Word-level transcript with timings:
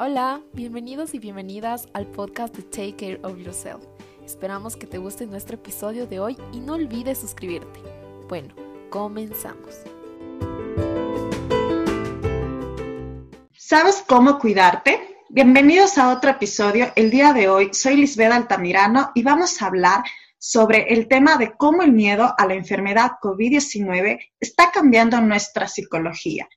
Hola, 0.00 0.40
bienvenidos 0.52 1.12
y 1.14 1.18
bienvenidas 1.18 1.88
al 1.92 2.06
podcast 2.06 2.54
de 2.54 2.62
Take 2.62 2.94
Care 2.94 3.20
of 3.24 3.36
Yourself. 3.36 3.82
Esperamos 4.24 4.76
que 4.76 4.86
te 4.86 4.96
guste 4.96 5.26
nuestro 5.26 5.56
episodio 5.56 6.06
de 6.06 6.20
hoy 6.20 6.36
y 6.52 6.60
no 6.60 6.74
olvides 6.74 7.18
suscribirte. 7.18 7.80
Bueno, 8.28 8.54
comenzamos. 8.90 9.80
¿Sabes 13.56 14.04
cómo 14.06 14.38
cuidarte? 14.38 15.16
Bienvenidos 15.30 15.98
a 15.98 16.10
otro 16.10 16.30
episodio. 16.30 16.92
El 16.94 17.10
día 17.10 17.32
de 17.32 17.48
hoy 17.48 17.70
soy 17.72 17.96
Lisbeth 17.96 18.30
Altamirano 18.30 19.10
y 19.16 19.24
vamos 19.24 19.60
a 19.60 19.66
hablar 19.66 20.04
sobre 20.38 20.92
el 20.94 21.08
tema 21.08 21.38
de 21.38 21.56
cómo 21.56 21.82
el 21.82 21.90
miedo 21.90 22.36
a 22.38 22.46
la 22.46 22.54
enfermedad 22.54 23.14
COVID-19 23.20 24.20
está 24.38 24.70
cambiando 24.70 25.20
nuestra 25.20 25.66
psicología 25.66 26.48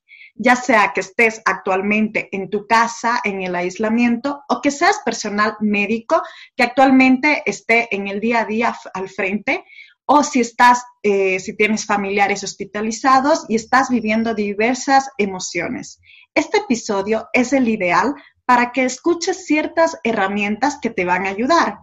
ya 0.43 0.55
sea 0.55 0.91
que 0.93 1.01
estés 1.01 1.39
actualmente 1.45 2.27
en 2.31 2.49
tu 2.49 2.65
casa, 2.65 3.21
en 3.23 3.43
el 3.43 3.55
aislamiento, 3.55 4.41
o 4.49 4.59
que 4.59 4.71
seas 4.71 4.99
personal 5.05 5.55
médico 5.59 6.23
que 6.55 6.63
actualmente 6.63 7.43
esté 7.45 7.87
en 7.95 8.07
el 8.07 8.19
día 8.19 8.39
a 8.39 8.45
día 8.45 8.75
al 8.95 9.07
frente, 9.07 9.63
o 10.05 10.23
si 10.23 10.39
estás, 10.41 10.83
eh, 11.03 11.39
si 11.39 11.55
tienes 11.55 11.85
familiares 11.85 12.43
hospitalizados 12.43 13.45
y 13.49 13.55
estás 13.55 13.89
viviendo 13.89 14.33
diversas 14.33 15.09
emociones. 15.19 15.99
Este 16.33 16.57
episodio 16.57 17.29
es 17.33 17.53
el 17.53 17.69
ideal 17.69 18.15
para 18.43 18.71
que 18.71 18.83
escuches 18.83 19.45
ciertas 19.45 19.99
herramientas 20.03 20.79
que 20.81 20.89
te 20.89 21.05
van 21.05 21.27
a 21.27 21.29
ayudar. 21.29 21.77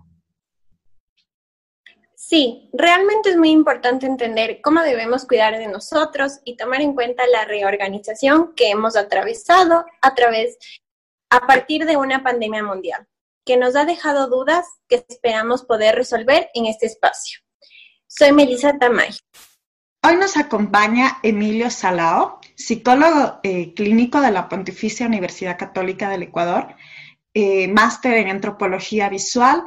Sí, 2.28 2.68
realmente 2.74 3.30
es 3.30 3.38
muy 3.38 3.48
importante 3.48 4.04
entender 4.04 4.60
cómo 4.62 4.82
debemos 4.82 5.24
cuidar 5.24 5.56
de 5.56 5.66
nosotros 5.66 6.40
y 6.44 6.58
tomar 6.58 6.82
en 6.82 6.92
cuenta 6.92 7.22
la 7.32 7.46
reorganización 7.46 8.52
que 8.54 8.68
hemos 8.68 8.96
atravesado 8.96 9.86
a 10.02 10.14
través, 10.14 10.58
a 11.30 11.46
partir 11.46 11.86
de 11.86 11.96
una 11.96 12.22
pandemia 12.22 12.62
mundial, 12.62 13.06
que 13.46 13.56
nos 13.56 13.76
ha 13.76 13.86
dejado 13.86 14.28
dudas 14.28 14.66
que 14.90 15.06
esperamos 15.08 15.64
poder 15.64 15.94
resolver 15.94 16.50
en 16.52 16.66
este 16.66 16.84
espacio. 16.84 17.40
Soy 18.06 18.32
Melissa 18.32 18.76
Tamay. 18.78 19.08
Hoy 20.02 20.16
nos 20.16 20.36
acompaña 20.36 21.20
Emilio 21.22 21.70
Salao, 21.70 22.40
psicólogo 22.54 23.40
eh, 23.42 23.72
clínico 23.72 24.20
de 24.20 24.32
la 24.32 24.50
Pontificia 24.50 25.06
Universidad 25.06 25.56
Católica 25.56 26.10
del 26.10 26.24
Ecuador, 26.24 26.76
eh, 27.32 27.68
máster 27.68 28.18
en 28.18 28.28
antropología 28.28 29.08
visual 29.08 29.64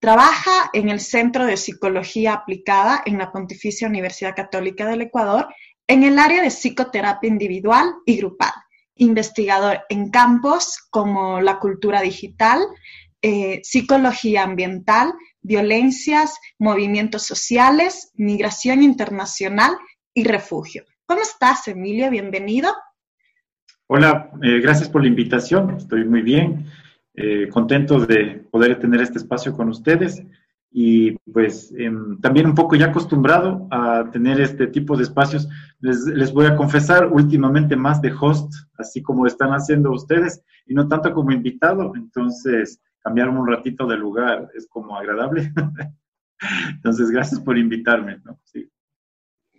Trabaja 0.00 0.70
en 0.72 0.88
el 0.88 0.98
Centro 0.98 1.44
de 1.44 1.58
Psicología 1.58 2.32
Aplicada 2.32 3.02
en 3.04 3.18
la 3.18 3.30
Pontificia 3.30 3.86
Universidad 3.86 4.34
Católica 4.34 4.86
del 4.86 5.02
Ecuador 5.02 5.48
en 5.86 6.04
el 6.04 6.18
área 6.18 6.42
de 6.42 6.50
psicoterapia 6.50 7.28
individual 7.28 7.92
y 8.06 8.16
grupal. 8.16 8.52
Investigador 8.94 9.80
en 9.90 10.10
campos 10.10 10.78
como 10.88 11.42
la 11.42 11.58
cultura 11.58 12.00
digital, 12.00 12.62
eh, 13.20 13.60
psicología 13.62 14.44
ambiental, 14.44 15.12
violencias, 15.42 16.38
movimientos 16.58 17.26
sociales, 17.26 18.10
migración 18.14 18.82
internacional 18.82 19.76
y 20.14 20.24
refugio. 20.24 20.84
¿Cómo 21.04 21.20
estás, 21.20 21.68
Emilio? 21.68 22.08
Bienvenido. 22.08 22.72
Hola, 23.86 24.30
eh, 24.42 24.60
gracias 24.60 24.88
por 24.88 25.02
la 25.02 25.08
invitación. 25.08 25.76
Estoy 25.76 26.06
muy 26.06 26.22
bien. 26.22 26.70
Eh, 27.14 27.48
contentos 27.48 28.06
de 28.06 28.46
poder 28.50 28.78
tener 28.78 29.00
este 29.00 29.18
espacio 29.18 29.52
con 29.52 29.68
ustedes 29.68 30.22
y 30.70 31.12
pues 31.32 31.74
em, 31.76 32.20
también 32.20 32.46
un 32.46 32.54
poco 32.54 32.76
ya 32.76 32.86
acostumbrado 32.86 33.66
a 33.72 34.08
tener 34.12 34.40
este 34.40 34.68
tipo 34.68 34.96
de 34.96 35.02
espacios. 35.02 35.48
Les, 35.80 36.06
les, 36.06 36.32
voy 36.32 36.46
a 36.46 36.54
confesar 36.54 37.08
últimamente 37.08 37.74
más 37.74 38.00
de 38.00 38.12
host, 38.18 38.52
así 38.78 39.02
como 39.02 39.26
están 39.26 39.50
haciendo 39.50 39.90
ustedes, 39.90 40.42
y 40.66 40.74
no 40.74 40.86
tanto 40.86 41.12
como 41.12 41.32
invitado, 41.32 41.92
entonces 41.96 42.80
cambiarme 43.00 43.40
un 43.40 43.48
ratito 43.48 43.86
de 43.86 43.96
lugar 43.96 44.48
es 44.54 44.68
como 44.68 44.96
agradable. 44.96 45.52
entonces, 46.70 47.10
gracias 47.10 47.40
por 47.40 47.58
invitarme. 47.58 48.20
¿no? 48.24 48.38
Sí. 48.44 48.70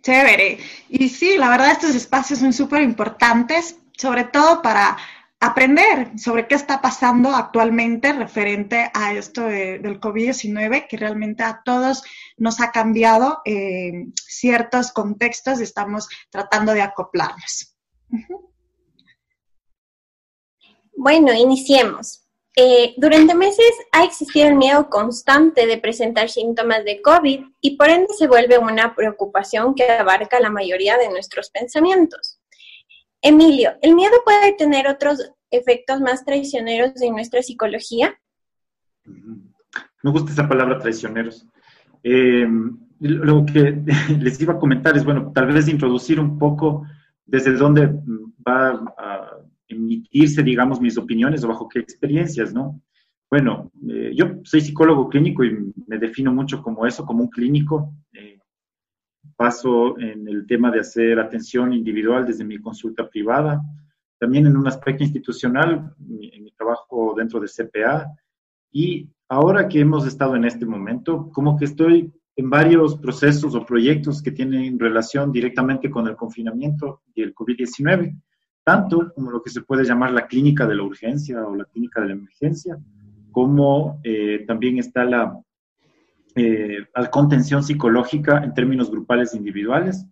Chévere. 0.00 0.58
Y 0.88 1.08
sí, 1.08 1.36
la 1.38 1.50
verdad 1.50 1.72
estos 1.72 1.94
espacios 1.94 2.38
son 2.38 2.52
súper 2.52 2.82
importantes, 2.82 3.78
sobre 3.96 4.24
todo 4.24 4.62
para 4.62 4.96
aprender 5.42 6.16
sobre 6.20 6.46
qué 6.46 6.54
está 6.54 6.80
pasando 6.80 7.30
actualmente 7.30 8.12
referente 8.12 8.92
a 8.94 9.12
esto 9.12 9.42
del 9.42 10.00
COVID-19, 10.00 10.86
que 10.88 10.96
realmente 10.96 11.42
a 11.42 11.62
todos 11.64 12.04
nos 12.36 12.60
ha 12.60 12.70
cambiado 12.70 13.42
eh, 13.44 14.06
ciertos 14.14 14.92
contextos 14.92 15.58
y 15.58 15.64
estamos 15.64 16.08
tratando 16.30 16.74
de 16.74 16.82
acoplarnos. 16.82 17.76
Bueno, 20.96 21.32
iniciemos. 21.32 22.24
Eh, 22.54 22.94
durante 22.96 23.34
meses 23.34 23.72
ha 23.90 24.04
existido 24.04 24.46
el 24.46 24.54
miedo 24.54 24.88
constante 24.90 25.66
de 25.66 25.78
presentar 25.78 26.28
síntomas 26.28 26.84
de 26.84 27.02
COVID 27.02 27.46
y 27.60 27.76
por 27.76 27.88
ende 27.88 28.14
se 28.16 28.28
vuelve 28.28 28.58
una 28.58 28.94
preocupación 28.94 29.74
que 29.74 29.90
abarca 29.90 30.38
la 30.38 30.50
mayoría 30.50 30.98
de 30.98 31.08
nuestros 31.08 31.50
pensamientos. 31.50 32.41
Emilio, 33.22 33.70
¿el 33.80 33.94
miedo 33.94 34.14
puede 34.24 34.52
tener 34.54 34.88
otros 34.88 35.30
efectos 35.50 36.00
más 36.00 36.24
traicioneros 36.24 37.00
en 37.00 37.12
nuestra 37.12 37.40
psicología? 37.40 38.18
Me 39.04 40.10
gusta 40.10 40.32
esa 40.32 40.48
palabra 40.48 40.80
traicioneros. 40.80 41.46
Eh, 42.02 42.48
lo 42.98 43.46
que 43.46 43.80
les 44.20 44.40
iba 44.40 44.54
a 44.54 44.58
comentar 44.58 44.96
es, 44.96 45.04
bueno, 45.04 45.30
tal 45.32 45.46
vez 45.46 45.68
introducir 45.68 46.18
un 46.18 46.36
poco 46.36 46.84
desde 47.24 47.52
dónde 47.52 47.88
va 48.46 48.70
a 48.98 49.38
emitirse, 49.68 50.42
digamos, 50.42 50.80
mis 50.80 50.98
opiniones 50.98 51.44
o 51.44 51.48
bajo 51.48 51.68
qué 51.68 51.78
experiencias, 51.78 52.52
¿no? 52.52 52.80
Bueno, 53.30 53.70
eh, 53.88 54.12
yo 54.14 54.40
soy 54.42 54.60
psicólogo 54.60 55.08
clínico 55.08 55.44
y 55.44 55.72
me 55.86 55.98
defino 55.98 56.32
mucho 56.32 56.60
como 56.60 56.86
eso, 56.86 57.06
como 57.06 57.22
un 57.22 57.30
clínico. 57.30 57.94
Eh, 58.12 58.31
paso 59.42 59.98
en 59.98 60.28
el 60.28 60.46
tema 60.46 60.70
de 60.70 60.78
hacer 60.78 61.18
atención 61.18 61.72
individual 61.72 62.24
desde 62.24 62.44
mi 62.44 62.58
consulta 62.58 63.08
privada, 63.08 63.60
también 64.20 64.46
en 64.46 64.56
un 64.56 64.68
aspecto 64.68 65.02
institucional, 65.02 65.92
en 65.98 66.44
mi 66.44 66.52
trabajo 66.52 67.12
dentro 67.16 67.40
de 67.40 67.48
CPA, 67.48 68.06
y 68.70 69.08
ahora 69.28 69.66
que 69.66 69.80
hemos 69.80 70.06
estado 70.06 70.36
en 70.36 70.44
este 70.44 70.64
momento, 70.64 71.28
como 71.32 71.56
que 71.56 71.64
estoy 71.64 72.12
en 72.36 72.50
varios 72.50 72.96
procesos 72.98 73.56
o 73.56 73.66
proyectos 73.66 74.22
que 74.22 74.30
tienen 74.30 74.78
relación 74.78 75.32
directamente 75.32 75.90
con 75.90 76.06
el 76.06 76.14
confinamiento 76.14 77.02
y 77.12 77.22
el 77.22 77.34
COVID-19, 77.34 78.16
tanto 78.62 79.12
como 79.12 79.32
lo 79.32 79.42
que 79.42 79.50
se 79.50 79.62
puede 79.62 79.84
llamar 79.84 80.12
la 80.12 80.28
clínica 80.28 80.68
de 80.68 80.76
la 80.76 80.84
urgencia 80.84 81.44
o 81.44 81.56
la 81.56 81.64
clínica 81.64 82.00
de 82.00 82.06
la 82.06 82.12
emergencia, 82.12 82.78
como 83.32 84.00
eh, 84.04 84.44
también 84.46 84.78
está 84.78 85.04
la 85.04 85.36
eh, 86.34 86.86
contención 87.10 87.62
psicológica 87.62 88.42
en 88.44 88.54
términos 88.54 88.90
grupales 88.90 89.34
e 89.34 89.36
individuales. 89.36 90.06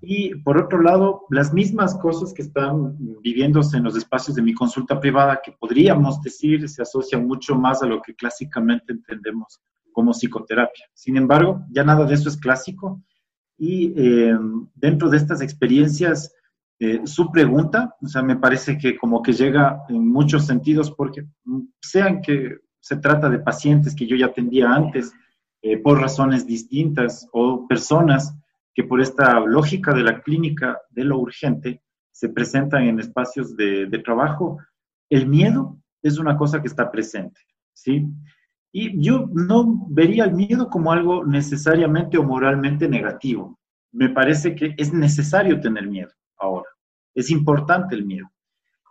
Y 0.00 0.34
por 0.36 0.58
otro 0.58 0.82
lado, 0.82 1.22
las 1.30 1.52
mismas 1.52 1.94
cosas 1.96 2.34
que 2.34 2.42
están 2.42 2.96
viviéndose 3.22 3.78
en 3.78 3.84
los 3.84 3.96
espacios 3.96 4.36
de 4.36 4.42
mi 4.42 4.52
consulta 4.52 5.00
privada, 5.00 5.40
que 5.42 5.52
podríamos 5.52 6.20
decir 6.20 6.68
se 6.68 6.82
asocian 6.82 7.26
mucho 7.26 7.54
más 7.54 7.82
a 7.82 7.86
lo 7.86 8.02
que 8.02 8.14
clásicamente 8.14 8.92
entendemos 8.92 9.60
como 9.92 10.12
psicoterapia. 10.12 10.86
Sin 10.92 11.16
embargo, 11.16 11.64
ya 11.70 11.84
nada 11.84 12.04
de 12.04 12.14
eso 12.14 12.28
es 12.28 12.36
clásico. 12.36 13.02
Y 13.56 13.94
eh, 13.96 14.36
dentro 14.74 15.08
de 15.08 15.16
estas 15.16 15.40
experiencias, 15.40 16.34
eh, 16.80 17.00
su 17.04 17.30
pregunta, 17.30 17.94
o 18.02 18.08
sea, 18.08 18.22
me 18.22 18.36
parece 18.36 18.76
que 18.76 18.98
como 18.98 19.22
que 19.22 19.32
llega 19.32 19.84
en 19.88 20.06
muchos 20.06 20.44
sentidos, 20.44 20.90
porque 20.90 21.24
sean 21.80 22.20
que 22.20 22.58
se 22.80 22.96
trata 22.96 23.30
de 23.30 23.38
pacientes 23.38 23.94
que 23.94 24.06
yo 24.06 24.16
ya 24.16 24.26
atendía 24.26 24.70
antes, 24.70 25.14
eh, 25.66 25.78
por 25.78 25.98
razones 25.98 26.46
distintas 26.46 27.26
o 27.32 27.66
personas 27.66 28.36
que 28.74 28.84
por 28.84 29.00
esta 29.00 29.40
lógica 29.40 29.94
de 29.94 30.02
la 30.02 30.20
clínica 30.20 30.78
de 30.90 31.04
lo 31.04 31.18
urgente 31.18 31.82
se 32.10 32.28
presentan 32.28 32.82
en 32.82 33.00
espacios 33.00 33.56
de, 33.56 33.86
de 33.86 33.98
trabajo, 34.00 34.58
el 35.08 35.26
miedo 35.26 35.78
es 36.02 36.18
una 36.18 36.36
cosa 36.36 36.60
que 36.60 36.68
está 36.68 36.90
presente, 36.90 37.40
¿sí? 37.72 38.06
Y 38.72 39.02
yo 39.02 39.26
no 39.32 39.86
vería 39.88 40.24
el 40.24 40.34
miedo 40.34 40.68
como 40.68 40.92
algo 40.92 41.24
necesariamente 41.24 42.18
o 42.18 42.24
moralmente 42.24 42.86
negativo. 42.86 43.58
Me 43.90 44.10
parece 44.10 44.54
que 44.54 44.74
es 44.76 44.92
necesario 44.92 45.62
tener 45.62 45.88
miedo 45.88 46.12
ahora. 46.36 46.68
Es 47.14 47.30
importante 47.30 47.94
el 47.94 48.04
miedo. 48.04 48.30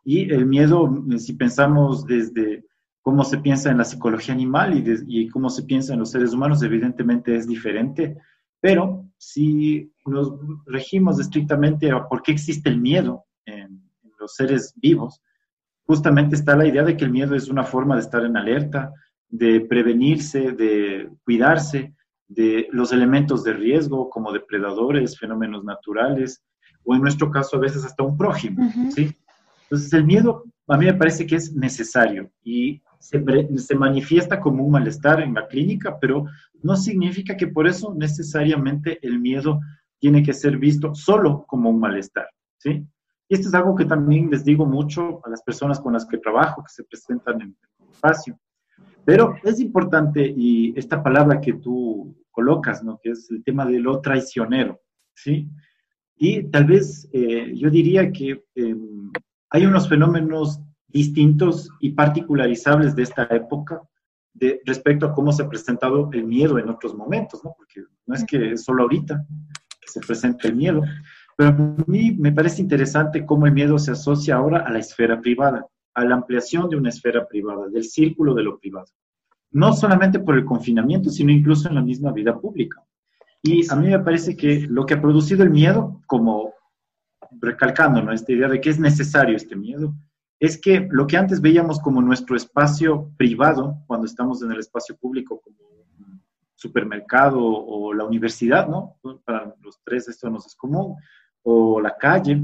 Y 0.04 0.31
el 0.34 0.48
miedo, 0.48 0.90
si 1.20 1.34
pensamos 1.34 2.08
desde 2.08 2.66
cómo 3.04 3.26
se 3.26 3.38
piensa 3.38 3.70
en 3.70 3.78
la 3.78 3.84
psicología 3.84 4.34
animal 4.34 4.82
y, 5.08 5.28
cómo 5.28 5.50
se 5.50 5.64
piensa 5.64 5.94
en 5.94 6.00
los 6.00 6.12
seres 6.12 6.34
humanos, 6.34 6.64
evidentemente 6.64 7.36
es 7.36 7.46
diferente, 7.46 8.18
pero 8.62 9.06
si 9.18 9.92
nos 10.06 10.34
regimos 10.66 11.20
estrictamente 11.20 11.92
a 11.92 12.08
por 12.08 12.24
qué 12.24 12.32
existe 12.32 12.70
el 12.70 12.80
miedo 12.80 13.26
en, 13.46 13.84
los 14.20 14.36
seres 14.36 14.74
vivos, 14.78 15.22
justamente 15.86 16.36
está 16.36 16.56
la 16.56 16.66
idea 16.66 16.84
de 16.84 16.96
que 16.96 17.04
el 17.04 17.12
miedo 17.12 17.36
es 17.36 17.50
una 17.50 17.66
forma 17.66 17.96
de 17.96 18.02
estar 18.02 18.24
en 18.24 18.38
alerta, 18.38 18.94
de 19.28 19.60
prevenirse, 19.60 20.54
de 20.54 21.10
cuidarse 21.26 21.94
de 22.30 22.70
los 22.72 22.94
elementos 22.94 23.44
de 23.44 23.52
riesgo 23.52 24.10
como 24.10 24.32
depredadores, 24.32 25.20
fenómenos 25.20 25.66
naturales, 25.66 26.42
o 26.86 26.96
en 26.96 27.02
nuestro 27.02 27.30
caso 27.30 27.58
a 27.58 27.60
veces 27.60 27.84
hasta 27.84 28.04
un 28.04 28.16
prójimo, 28.16 28.66
¿sí? 28.96 29.14
Entonces 29.64 29.92
el 29.92 30.06
miedo 30.06 30.46
a 30.70 30.78
mí 30.78 30.86
me 30.86 30.94
parece 30.94 31.28
que 31.28 31.36
es 31.36 31.54
necesario 31.54 32.32
y 32.44 32.82
se, 33.04 33.76
manifiesta 33.76 34.40
como 34.40 34.64
un 34.64 34.72
malestar 34.72 35.22
en 35.22 35.34
la 35.34 35.46
clínica, 35.48 36.00
pero 36.00 36.26
no 36.62 36.78
significa 36.78 37.36
que 37.36 37.48
por 37.48 37.68
eso 37.68 37.94
necesariamente 37.94 38.98
el 39.06 39.20
miedo 39.20 39.60
tiene 40.00 40.24
que 40.24 40.34
ser 40.34 40.58
visto 40.58 40.96
solo 40.96 41.44
como 41.46 41.70
un 41.70 41.82
malestar, 41.82 42.28
¿sí? 42.58 42.88
Y 43.28 43.36
esto 43.36 43.50
es 43.50 43.54
algo 43.54 43.76
que 43.76 43.86
también 43.86 44.30
les 44.30 44.46
digo 44.46 44.66
mucho 44.66 45.20
a 45.26 45.30
las 45.30 45.44
personas 45.44 45.82
con 45.82 45.94
las 45.94 46.06
que 46.06 46.18
trabajo, 46.18 46.64
que 46.64 46.72
se 46.72 46.84
presentan 46.86 47.42
en 47.42 47.58
el 47.82 47.90
espacio. 47.92 48.40
Pero 49.04 49.36
es 49.44 49.60
importante, 49.60 50.26
y 50.26 50.74
esta 50.78 51.04
palabra 51.04 51.42
que 51.42 51.54
tú 51.54 52.16
colocas, 52.32 52.84
¿no? 52.84 53.00
Que 53.04 53.12
es 53.12 53.30
el 53.32 53.44
tema 53.44 53.66
de 53.66 53.80
lo 53.80 54.00
traicionero, 54.00 54.80
¿sí? 55.14 55.50
Y 56.16 56.44
tal 56.44 56.66
vez 56.66 57.10
eh, 57.12 57.52
yo 57.54 57.70
diría 57.70 58.12
que 58.14 58.46
em, 58.56 59.12
hay 59.50 59.66
unos 59.66 59.90
fenómenos 59.90 60.62
distintos 60.94 61.69
y 61.80 61.92
particularizables 61.92 62.95
de 62.95 63.04
esta 63.04 63.24
época 63.24 63.81
de, 64.34 64.62
respecto 64.66 65.06
a 65.06 65.13
cómo 65.13 65.34
se 65.34 65.44
ha 65.44 65.50
presentado 65.50 66.10
el 66.13 66.24
miedo 66.24 66.57
en 66.60 66.69
otros 66.69 66.95
momentos, 66.95 67.44
¿no? 67.44 67.54
Porque 67.57 67.84
no 68.06 68.16
es 68.16 68.24
que 68.24 68.56
solo 68.57 68.84
ahorita 68.84 69.25
se 69.86 70.00
presenta 70.00 70.48
el 70.48 70.56
miedo, 70.56 70.81
pero 71.36 71.50
a 71.50 71.84
mí 71.88 72.12
me 72.12 72.31
parece 72.31 72.62
interesante 72.62 73.25
cómo 73.25 73.48
el 73.48 73.54
miedo 73.54 73.78
se 73.80 73.92
asocia 73.92 74.36
ahora 74.36 74.60
a 74.60 74.72
la 74.72 74.80
esfera 74.80 75.19
privada, 75.19 75.66
a 75.95 76.06
la 76.06 76.16
ampliación 76.16 76.69
de 76.69 76.78
una 76.78 76.90
esfera 76.90 77.28
privada, 77.28 77.68
del 77.69 77.84
círculo 77.84 78.34
de 78.34 78.44
lo 78.44 78.60
privado. 78.60 78.88
No 79.51 79.74
solamente 79.74 80.19
por 80.19 80.36
el 80.36 80.46
confinamiento, 80.46 81.10
sino 81.10 81.31
incluso 81.31 81.68
en 81.68 81.75
la 81.75 81.81
misma 81.81 82.12
vida 82.12 82.39
pública. 82.39 82.84
Y 83.42 83.69
a 83.69 83.75
mí 83.75 83.89
me 83.89 84.00
parece 84.00 84.36
que 84.36 84.68
lo 84.69 84.86
que 84.86 84.96
ha 84.96 85.01
producido 85.01 85.44
el 85.44 85.50
miedo, 85.50 86.01
como 86.07 86.54
recalcando 87.42 88.12
esta 88.12 88.31
idea 88.31 88.48
de 88.48 88.62
que 88.62 88.69
es 88.69 88.80
necesario 88.80 89.36
este 89.36 89.56
miedo, 89.56 89.94
es 90.40 90.60
que 90.60 90.88
lo 90.92 91.08
que 91.08 91.18
antes 91.18 91.42
veíamos 91.42 91.80
como 91.80 92.02
nuestro 92.02 92.36
espacio 92.36 93.10
privado, 93.18 93.78
cuando 93.88 94.06
estamos 94.06 94.42
en 94.42 94.52
el 94.52 94.60
espacio 94.60 94.98
público, 94.98 95.40
como 95.42 95.58
supermercado 96.56 97.40
o 97.42 97.94
la 97.94 98.06
universidad, 98.06 98.68
¿no? 98.68 98.98
Para 99.26 99.54
los 99.62 99.82
tres 99.84 100.08
esto 100.08 100.30
nos 100.30 100.46
es 100.46 100.56
común, 100.56 100.96
o 101.44 101.82
la 101.82 101.98
calle, 101.98 102.42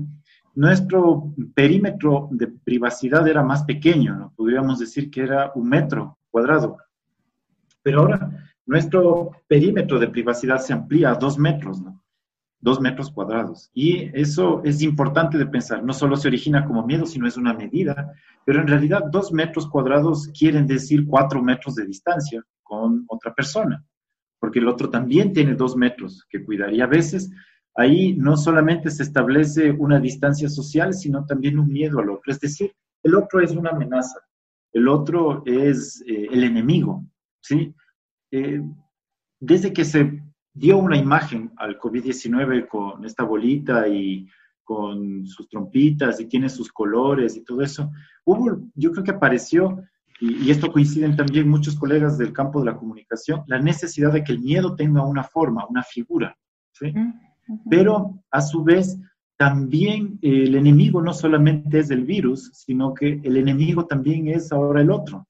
nuestro 0.56 1.34
perímetro 1.54 2.28
de 2.32 2.48
privacidad 2.48 3.26
era 3.28 3.42
más 3.42 3.64
pequeño, 3.64 4.16
¿no? 4.16 4.34
Podríamos 4.36 4.80
decir 4.80 5.10
que 5.10 5.22
era 5.22 5.52
un 5.56 5.70
metro 5.70 6.18
cuadrado. 6.30 6.78
Pero 7.82 8.02
ahora 8.02 8.30
nuestro 8.66 9.32
perímetro 9.48 9.98
de 10.00 10.10
privacidad 10.10 10.60
se 10.60 10.74
amplía 10.74 11.12
a 11.12 11.16
dos 11.16 11.38
metros, 11.38 11.82
¿no? 11.82 11.99
Dos 12.62 12.82
metros 12.82 13.12
cuadrados. 13.12 13.70
Y 13.74 14.10
eso 14.20 14.62
es 14.64 14.82
importante 14.82 15.38
de 15.38 15.46
pensar. 15.46 15.84
No 15.84 15.94
solo 15.94 16.18
se 16.18 16.28
origina 16.28 16.66
como 16.66 16.86
miedo, 16.86 17.06
sino 17.06 17.28
es 17.28 17.38
una 17.38 17.54
medida. 17.54 18.14
Pero 18.46 18.62
en 18.62 18.68
realidad 18.68 19.04
dos 19.12 19.32
metros 19.32 19.68
cuadrados 19.70 20.30
quieren 20.38 20.68
decir 20.68 21.06
cuatro 21.08 21.42
metros 21.42 21.76
de 21.76 21.86
distancia 21.86 22.44
con 22.64 23.06
otra 23.08 23.34
persona. 23.34 23.86
Porque 24.40 24.60
el 24.60 24.68
otro 24.68 24.90
también 24.90 25.34
tiene 25.34 25.56
dos 25.56 25.76
metros 25.76 26.26
que 26.30 26.44
cuidaría 26.44 26.84
a 26.84 26.88
veces 26.88 27.30
ahí 27.80 28.14
no 28.14 28.36
solamente 28.36 28.90
se 28.92 29.04
establece 29.04 29.72
una 29.72 30.00
distancia 30.00 30.50
social, 30.50 30.94
sino 30.94 31.26
también 31.26 31.58
un 31.58 31.72
miedo 31.72 32.00
al 32.00 32.10
otro. 32.10 32.32
Es 32.32 32.40
decir, 32.40 32.74
el 33.04 33.16
otro 33.16 33.40
es 33.40 33.52
una 33.52 33.70
amenaza, 33.70 34.20
el 34.74 34.88
otro 34.90 35.44
es 35.46 36.04
eh, 36.06 36.28
el 36.30 36.44
enemigo, 36.44 37.06
¿sí? 37.42 37.74
Eh, 38.32 38.62
desde 39.40 39.72
que 39.72 39.86
se 39.86 40.22
dio 40.60 40.78
una 40.78 40.98
imagen 40.98 41.52
al 41.58 41.80
COVID-19 41.80 42.68
con 42.68 43.06
esta 43.06 43.24
bolita 43.24 43.88
y 43.88 44.28
con 44.64 45.26
sus 45.26 45.48
trompitas 45.48 46.20
y 46.20 46.26
tiene 46.26 46.50
sus 46.50 46.72
colores 46.72 47.36
y 47.38 47.44
todo 47.44 47.62
eso, 47.62 47.90
hubo, 48.26 48.62
yo 48.76 48.92
creo 48.92 49.04
que 49.04 49.12
apareció, 49.12 49.82
y, 50.20 50.52
esto 50.52 50.72
coinciden 50.72 51.16
también 51.16 51.50
muchos 51.50 51.76
colegas 51.76 52.18
del 52.18 52.34
campo 52.34 52.60
de 52.60 52.66
la 52.66 52.78
comunicación, 52.78 53.44
la 53.48 53.60
necesidad 53.60 54.12
de 54.12 54.24
que 54.24 54.34
el 54.34 54.42
miedo 54.42 54.76
tenga 54.76 55.04
una 55.04 55.24
forma, 55.24 55.66
una 55.68 55.82
figura, 55.82 56.38
¿sí? 56.74 56.94
Pero 57.70 58.22
a 58.30 58.42
su 58.42 58.64
vez, 58.64 59.00
también 59.38 60.20
el 60.22 60.54
enemigo 60.54 61.02
no 61.02 61.14
solamente 61.14 61.80
es 61.80 61.90
el 61.90 62.04
virus, 62.04 62.52
sino 62.54 62.94
que 62.94 63.22
el 63.24 63.38
enemigo 63.38 63.86
también 63.86 64.28
es 64.28 64.52
ahora 64.52 64.82
el 64.82 64.92
otro. 64.92 65.26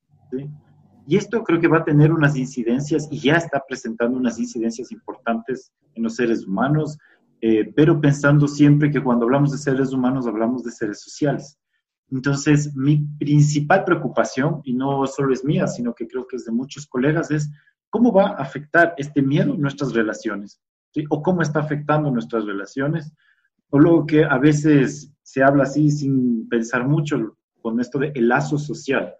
Y 1.10 1.18
esto 1.18 1.44
creo 1.44 1.60
que 1.60 1.68
va 1.68 1.80
a 1.80 1.84
tener 1.84 2.12
unas 2.12 2.38
incidencias 2.38 3.08
y 3.10 3.18
ya 3.20 3.38
está 3.38 3.64
presentando 3.68 4.16
unas 4.16 4.38
incidencias 4.38 4.92
importantes 4.92 5.74
en 5.96 6.04
los 6.04 6.16
seres 6.16 6.46
humanos, 6.46 7.00
eh, 7.42 7.74
pero 7.76 8.00
pensando 8.00 8.48
siempre 8.48 8.92
que 8.92 9.02
cuando 9.02 9.26
hablamos 9.26 9.52
de 9.52 9.58
seres 9.58 9.92
humanos 9.92 10.28
hablamos 10.28 10.64
de 10.64 10.70
seres 10.70 11.02
sociales. 11.02 11.58
Entonces, 12.12 12.76
mi 12.76 13.08
principal 13.18 13.86
preocupación, 13.86 14.62
y 14.64 14.76
no 14.76 15.08
solo 15.08 15.34
es 15.34 15.44
mía, 15.44 15.66
sino 15.66 15.96
que 15.96 16.08
creo 16.08 16.28
que 16.28 16.36
es 16.36 16.46
de 16.46 16.52
muchos 16.52 16.86
colegas, 16.86 17.32
es 17.32 17.50
cómo 17.90 18.14
va 18.14 18.28
a 18.28 18.44
afectar 18.44 18.94
este 18.98 19.24
miedo 19.24 19.56
nuestras 19.56 19.94
relaciones 19.94 20.62
o 21.10 21.24
cómo 21.24 21.42
está 21.42 21.60
afectando 21.60 22.12
nuestras 22.12 22.46
relaciones, 22.46 23.12
o 23.72 23.80
luego 23.80 24.06
que 24.06 24.26
a 24.26 24.38
veces 24.38 25.12
se 25.24 25.42
habla 25.42 25.64
así 25.64 25.90
sin 25.90 26.48
pensar 26.48 26.88
mucho 26.88 27.36
con 27.64 27.80
esto 27.80 27.98
de 27.98 28.12
el 28.14 28.28
lazo 28.28 28.60
social. 28.60 29.16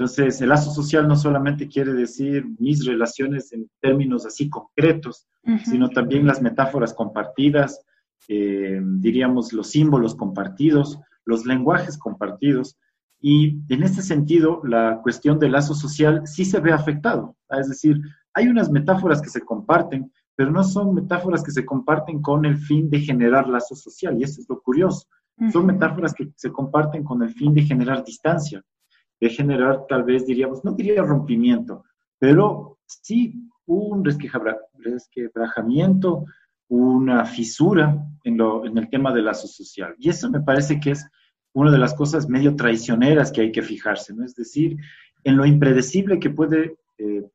Entonces, 0.00 0.40
el 0.40 0.48
lazo 0.48 0.70
social 0.70 1.06
no 1.06 1.14
solamente 1.14 1.68
quiere 1.68 1.92
decir 1.92 2.46
mis 2.58 2.86
relaciones 2.86 3.52
en 3.52 3.70
términos 3.82 4.24
así 4.24 4.48
concretos, 4.48 5.26
sino 5.66 5.90
también 5.90 6.26
las 6.26 6.40
metáforas 6.40 6.94
compartidas, 6.94 7.84
eh, 8.26 8.80
diríamos 8.82 9.52
los 9.52 9.68
símbolos 9.68 10.14
compartidos, 10.14 10.98
los 11.26 11.44
lenguajes 11.44 11.98
compartidos. 11.98 12.78
Y 13.20 13.58
en 13.68 13.82
este 13.82 14.00
sentido, 14.00 14.62
la 14.64 15.00
cuestión 15.02 15.38
del 15.38 15.52
lazo 15.52 15.74
social 15.74 16.22
sí 16.24 16.46
se 16.46 16.60
ve 16.60 16.72
afectado. 16.72 17.36
Es 17.50 17.68
decir, 17.68 18.00
hay 18.32 18.48
unas 18.48 18.70
metáforas 18.70 19.20
que 19.20 19.28
se 19.28 19.42
comparten, 19.42 20.10
pero 20.34 20.50
no 20.50 20.64
son 20.64 20.94
metáforas 20.94 21.42
que 21.42 21.50
se 21.50 21.66
comparten 21.66 22.22
con 22.22 22.46
el 22.46 22.56
fin 22.56 22.88
de 22.88 23.00
generar 23.00 23.46
lazo 23.48 23.74
social, 23.74 24.18
y 24.18 24.22
eso 24.22 24.40
es 24.40 24.48
lo 24.48 24.62
curioso. 24.62 25.06
Son 25.52 25.66
metáforas 25.66 26.14
que 26.14 26.32
se 26.36 26.50
comparten 26.50 27.04
con 27.04 27.22
el 27.22 27.34
fin 27.34 27.52
de 27.52 27.64
generar 27.64 28.02
distancia, 28.02 28.64
de 29.20 29.28
generar 29.28 29.86
tal 29.88 30.04
vez 30.04 30.26
diríamos, 30.26 30.64
no 30.64 30.72
diría 30.72 31.02
rompimiento, 31.02 31.84
pero 32.18 32.78
sí 32.86 33.34
un 33.66 34.04
resquebrajamiento, 34.04 36.24
una 36.68 37.24
fisura 37.24 38.04
en, 38.24 38.36
lo, 38.36 38.64
en 38.64 38.78
el 38.78 38.88
tema 38.88 39.12
del 39.12 39.26
lazo 39.26 39.46
social. 39.46 39.94
Y 39.98 40.08
eso 40.08 40.30
me 40.30 40.40
parece 40.40 40.80
que 40.80 40.92
es 40.92 41.06
una 41.52 41.70
de 41.70 41.78
las 41.78 41.94
cosas 41.94 42.28
medio 42.28 42.56
traicioneras 42.56 43.32
que 43.32 43.42
hay 43.42 43.52
que 43.52 43.62
fijarse, 43.62 44.14
¿no? 44.14 44.24
Es 44.24 44.34
decir, 44.34 44.76
en 45.24 45.36
lo 45.36 45.44
impredecible 45.44 46.18
que 46.18 46.30
puede 46.30 46.76
eh, 46.98 47.28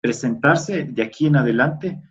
presentarse 0.00 0.84
de 0.84 1.02
aquí 1.02 1.26
en 1.26 1.36
adelante 1.36 2.02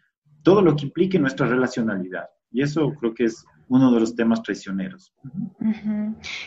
todo 0.41 0.61
lo 0.61 0.75
que 0.75 0.85
implique 0.85 1.19
nuestra 1.19 1.47
relacionalidad. 1.47 2.29
Y 2.51 2.61
eso 2.61 2.93
creo 2.99 3.13
que 3.13 3.25
es 3.25 3.45
uno 3.67 3.91
de 3.91 3.99
los 3.99 4.15
temas 4.15 4.41
traicioneros. 4.43 5.13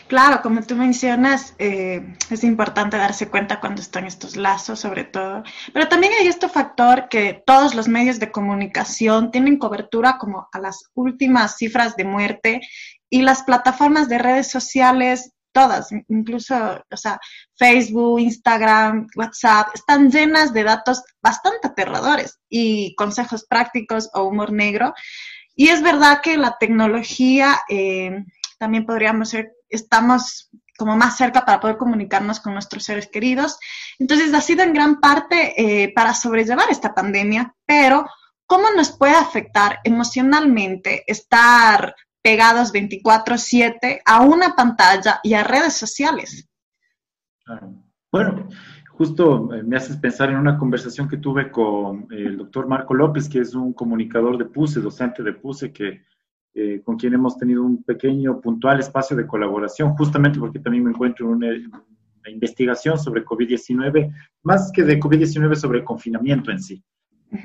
Claro, 0.07 0.41
como 0.41 0.61
tú 0.61 0.75
mencionas, 0.75 1.55
eh, 1.57 2.15
es 2.29 2.43
importante 2.43 2.97
darse 2.97 3.29
cuenta 3.29 3.59
cuando 3.59 3.81
están 3.81 4.05
estos 4.05 4.35
lazos, 4.35 4.79
sobre 4.79 5.03
todo. 5.03 5.43
Pero 5.73 5.87
también 5.87 6.13
hay 6.19 6.27
este 6.27 6.49
factor 6.49 7.09
que 7.09 7.43
todos 7.45 7.75
los 7.75 7.87
medios 7.87 8.19
de 8.19 8.31
comunicación 8.31 9.31
tienen 9.31 9.57
cobertura 9.57 10.17
como 10.17 10.47
a 10.51 10.59
las 10.59 10.83
últimas 10.93 11.57
cifras 11.57 11.95
de 11.95 12.05
muerte 12.05 12.61
y 13.09 13.21
las 13.21 13.43
plataformas 13.43 14.07
de 14.07 14.19
redes 14.19 14.49
sociales 14.49 15.33
todas, 15.51 15.89
incluso, 16.07 16.55
o 16.91 16.97
sea, 16.97 17.19
Facebook, 17.57 18.19
Instagram, 18.19 19.07
WhatsApp, 19.15 19.69
están 19.73 20.11
llenas 20.11 20.53
de 20.53 20.63
datos 20.63 21.03
bastante 21.21 21.67
aterradores 21.67 22.39
y 22.49 22.95
consejos 22.95 23.45
prácticos 23.45 24.09
o 24.13 24.23
humor 24.23 24.51
negro. 24.51 24.93
Y 25.59 25.67
es 25.67 25.81
verdad 25.81 26.21
que 26.23 26.37
la 26.37 26.55
tecnología 26.57 27.59
eh, 27.67 28.23
también 28.57 28.85
podríamos 28.85 29.27
ser, 29.27 29.51
estamos 29.67 30.49
como 30.77 30.95
más 30.95 31.17
cerca 31.17 31.43
para 31.43 31.59
poder 31.59 31.75
comunicarnos 31.75 32.39
con 32.39 32.53
nuestros 32.53 32.85
seres 32.85 33.09
queridos. 33.11 33.59
Entonces, 33.97 34.33
ha 34.33 34.39
sido 34.39 34.63
en 34.63 34.71
gran 34.71 35.01
parte 35.01 35.61
eh, 35.61 35.91
para 35.93 36.13
sobrellevar 36.13 36.69
esta 36.69 36.95
pandemia, 36.95 37.53
pero 37.65 38.05
¿cómo 38.45 38.71
nos 38.71 38.91
puede 38.91 39.15
afectar 39.15 39.79
emocionalmente 39.83 41.03
estar 41.05 41.93
pegados 42.21 42.71
24/7 42.71 44.01
a 44.05 44.21
una 44.21 44.55
pantalla 44.55 45.19
y 45.23 45.33
a 45.33 45.43
redes 45.43 45.73
sociales. 45.73 46.47
Bueno, 48.11 48.47
justo 48.99 49.53
eh, 49.53 49.63
me 49.63 49.77
haces 49.77 49.95
pensar 49.95 50.29
en 50.29 50.35
una 50.35 50.57
conversación 50.57 51.07
que 51.07 51.15
tuve 51.15 51.49
con 51.49 52.05
el 52.11 52.35
doctor 52.35 52.67
Marco 52.67 52.93
López, 52.93 53.29
que 53.29 53.39
es 53.39 53.55
un 53.55 53.71
comunicador 53.71 54.37
de 54.37 54.43
PUSE, 54.43 54.81
docente 54.81 55.23
de 55.23 55.31
PUSE, 55.31 55.71
que, 55.71 56.01
eh, 56.53 56.81
con 56.83 56.97
quien 56.97 57.13
hemos 57.13 57.37
tenido 57.37 57.63
un 57.63 57.81
pequeño, 57.81 58.41
puntual 58.41 58.81
espacio 58.81 59.15
de 59.15 59.25
colaboración, 59.25 59.93
justamente 59.95 60.37
porque 60.37 60.59
también 60.59 60.83
me 60.83 60.89
encuentro 60.89 61.27
en 61.27 61.35
una, 61.35 61.47
investigación 62.29 62.99
sobre 62.99 63.23
COVID-19, 63.23 64.13
más 64.43 64.69
que 64.73 64.83
de 64.83 64.99
COVID-19 64.99 65.55
sobre 65.55 65.79
el 65.79 65.85
confinamiento 65.85 66.51
en 66.51 66.59
sí. 66.59 66.83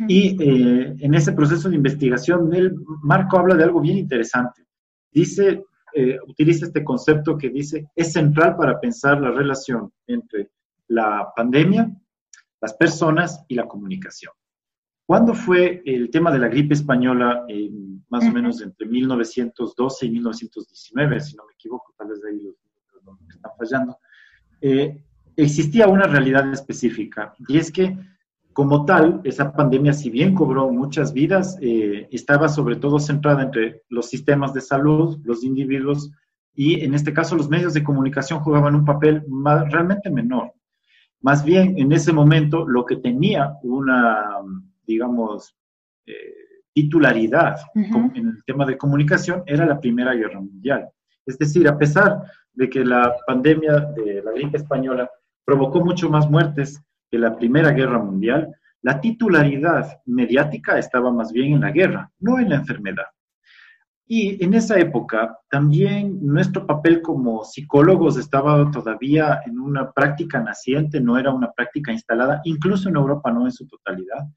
Y 0.08 0.36
eh, 0.42 0.96
en 0.98 1.14
ese 1.14 1.32
proceso 1.32 1.70
de 1.70 1.76
investigación, 1.76 2.52
el 2.52 2.74
Marco 3.00 3.38
habla 3.38 3.54
de 3.54 3.62
algo 3.62 3.80
bien 3.80 3.96
interesante. 3.96 4.66
Dice, 5.10 5.62
eh, 5.94 6.18
utiliza 6.26 6.66
este 6.66 6.82
concepto 6.82 7.38
que 7.38 7.48
dice, 7.48 7.86
es 7.94 8.12
central 8.12 8.56
para 8.56 8.78
pensar 8.80 9.20
la 9.20 9.30
relación 9.30 9.90
entre 10.08 10.50
la 10.88 11.32
pandemia, 11.34 11.90
las 12.60 12.74
personas 12.74 13.44
y 13.48 13.54
la 13.54 13.66
comunicación. 13.66 14.32
¿Cuándo 15.06 15.34
fue 15.34 15.82
el 15.84 16.10
tema 16.10 16.32
de 16.32 16.38
la 16.38 16.48
gripe 16.48 16.72
española, 16.72 17.44
más 18.08 18.24
o 18.24 18.32
menos 18.32 18.62
entre 18.62 18.86
1912 18.86 20.06
y 20.06 20.10
1919, 20.10 21.20
si 21.20 21.36
no 21.36 21.44
me 21.46 21.52
equivoco, 21.52 21.94
tal 21.98 22.08
vez 22.08 22.22
de 22.22 22.30
ahí 22.30 22.40
los 22.92 23.04
números 23.04 23.34
están 23.34 23.52
fallando? 23.58 23.98
Eh, 24.62 25.04
existía 25.36 25.88
una 25.88 26.06
realidad 26.06 26.50
específica 26.50 27.34
y 27.48 27.58
es 27.58 27.70
que 27.70 27.98
como 28.54 28.84
tal, 28.84 29.20
esa 29.24 29.52
pandemia, 29.52 29.92
si 29.92 30.10
bien 30.10 30.32
cobró 30.32 30.70
muchas 30.70 31.12
vidas, 31.12 31.58
eh, 31.60 32.08
estaba 32.12 32.48
sobre 32.48 32.76
todo 32.76 33.00
centrada 33.00 33.42
entre 33.42 33.82
los 33.88 34.08
sistemas 34.08 34.54
de 34.54 34.60
salud, 34.60 35.18
los 35.24 35.42
individuos 35.42 36.12
y 36.54 36.80
en 36.84 36.94
este 36.94 37.12
caso 37.12 37.34
los 37.36 37.50
medios 37.50 37.74
de 37.74 37.82
comunicación 37.82 38.38
jugaban 38.38 38.76
un 38.76 38.84
papel 38.84 39.24
realmente 39.70 40.08
menor. 40.08 40.52
Más 41.24 41.42
bien, 41.42 41.78
en 41.78 41.90
ese 41.92 42.12
momento, 42.12 42.68
lo 42.68 42.84
que 42.84 42.96
tenía 42.96 43.54
una, 43.62 44.42
digamos, 44.86 45.56
eh, 46.04 46.34
titularidad 46.74 47.56
en 47.74 48.28
el 48.28 48.44
tema 48.44 48.66
de 48.66 48.76
comunicación 48.76 49.42
era 49.46 49.64
la 49.64 49.80
Primera 49.80 50.12
Guerra 50.12 50.38
Mundial. 50.38 50.90
Es 51.24 51.38
decir, 51.38 51.66
a 51.66 51.78
pesar 51.78 52.24
de 52.52 52.68
que 52.68 52.84
la 52.84 53.16
pandemia 53.26 53.72
de 53.96 54.22
la 54.22 54.32
gripe 54.32 54.58
española 54.58 55.08
provocó 55.46 55.82
mucho 55.82 56.10
más 56.10 56.28
muertes 56.28 56.78
que 57.10 57.18
la 57.18 57.34
Primera 57.34 57.70
Guerra 57.70 58.00
Mundial, 58.00 58.54
la 58.82 59.00
titularidad 59.00 60.02
mediática 60.04 60.78
estaba 60.78 61.10
más 61.10 61.32
bien 61.32 61.54
en 61.54 61.60
la 61.62 61.70
guerra, 61.70 62.10
no 62.18 62.38
en 62.38 62.50
la 62.50 62.56
enfermedad. 62.56 63.06
Y 64.06 64.42
en 64.44 64.52
esa 64.52 64.78
época 64.78 65.38
también 65.48 66.18
nuestro 66.20 66.66
papel 66.66 67.00
como 67.00 67.42
psicólogos 67.44 68.18
estaba 68.18 68.70
todavía 68.70 69.40
en 69.46 69.58
una 69.58 69.92
práctica 69.92 70.40
naciente, 70.40 71.00
no 71.00 71.18
era 71.18 71.32
una 71.32 71.52
práctica 71.52 71.90
instalada, 71.90 72.42
incluso 72.44 72.88
en 72.88 72.96
Europa 72.96 73.32
no 73.32 73.46
en 73.46 73.52
su 73.52 73.66
totalidad, 73.66 74.28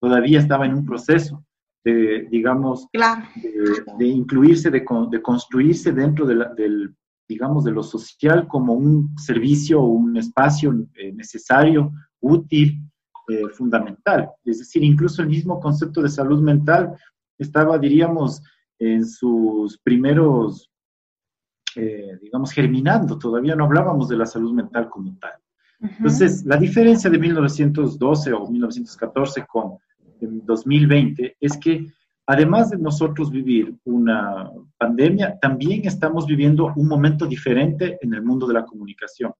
todavía 0.00 0.40
estaba 0.40 0.66
en 0.66 0.74
un 0.74 0.84
proceso 0.84 1.44
de, 1.84 2.26
digamos, 2.30 2.88
de, 2.92 4.06
incluirse, 4.06 4.70
de, 4.70 4.84
construirse 5.22 5.92
dentro 5.92 6.26
de 6.26 6.46
del, 6.56 6.94
digamos, 7.28 7.64
de 7.64 7.70
lo 7.70 7.82
social 7.82 8.46
como 8.48 8.74
un 8.74 9.16
servicio 9.16 9.80
o 9.80 9.86
un 9.86 10.16
espacio 10.16 10.74
eh, 10.94 11.12
necesario 11.12 11.92
útil, 12.20 12.80
eh, 13.28 13.48
fundamental. 13.54 14.30
Es 14.44 14.58
decir, 14.58 14.82
incluso 14.82 15.22
el 15.22 15.28
mismo 15.28 15.60
concepto 15.60 16.02
de 16.02 16.08
salud 16.08 16.42
mental 16.42 16.94
estaba, 17.38 17.78
diríamos, 17.78 18.42
en 18.82 19.06
sus 19.06 19.78
primeros, 19.78 20.68
eh, 21.76 22.18
digamos, 22.20 22.50
germinando. 22.50 23.18
Todavía 23.18 23.54
no 23.54 23.64
hablábamos 23.64 24.08
de 24.08 24.16
la 24.16 24.26
salud 24.26 24.52
mental 24.52 24.88
como 24.88 25.16
tal. 25.18 25.32
Entonces, 25.80 26.44
la 26.44 26.56
diferencia 26.56 27.08
de 27.10 27.18
1912 27.18 28.32
o 28.32 28.48
1914 28.48 29.44
con 29.46 29.78
2020 30.20 31.36
es 31.40 31.56
que 31.56 31.86
además 32.26 32.70
de 32.70 32.78
nosotros 32.78 33.30
vivir 33.30 33.76
una 33.84 34.50
pandemia, 34.78 35.38
también 35.40 35.84
estamos 35.84 36.26
viviendo 36.26 36.72
un 36.76 36.86
momento 36.86 37.26
diferente 37.26 37.98
en 38.00 38.14
el 38.14 38.22
mundo 38.22 38.46
de 38.46 38.54
la 38.54 38.64
comunicación. 38.64 39.32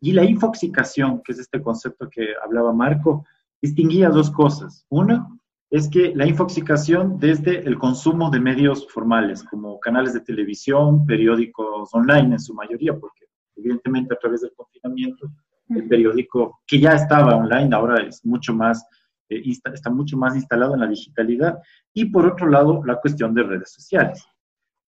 Y 0.00 0.12
la 0.12 0.24
infoxicación, 0.24 1.22
que 1.22 1.32
es 1.32 1.38
este 1.38 1.62
concepto 1.62 2.08
que 2.10 2.28
hablaba 2.42 2.72
Marco, 2.72 3.24
distinguía 3.60 4.08
dos 4.08 4.30
cosas. 4.30 4.84
Una 4.90 5.26
es 5.74 5.88
que 5.88 6.14
la 6.14 6.24
infoxicación 6.24 7.18
desde 7.18 7.58
el 7.66 7.76
consumo 7.78 8.30
de 8.30 8.38
medios 8.38 8.86
formales, 8.92 9.42
como 9.42 9.80
canales 9.80 10.14
de 10.14 10.20
televisión, 10.20 11.04
periódicos 11.04 11.92
online 11.92 12.34
en 12.34 12.38
su 12.38 12.54
mayoría, 12.54 12.96
porque 12.96 13.24
evidentemente 13.56 14.14
a 14.14 14.18
través 14.18 14.42
del 14.42 14.52
confinamiento, 14.54 15.32
el 15.70 15.88
periódico 15.88 16.60
que 16.64 16.78
ya 16.78 16.92
estaba 16.92 17.34
online 17.34 17.74
ahora 17.74 18.04
es 18.06 18.24
mucho 18.24 18.54
más, 18.54 18.86
eh, 19.28 19.42
está 19.72 19.90
mucho 19.90 20.16
más 20.16 20.36
instalado 20.36 20.74
en 20.74 20.80
la 20.80 20.86
digitalidad. 20.86 21.58
Y 21.92 22.04
por 22.04 22.24
otro 22.24 22.48
lado, 22.48 22.84
la 22.84 23.00
cuestión 23.00 23.34
de 23.34 23.42
redes 23.42 23.72
sociales. 23.72 24.24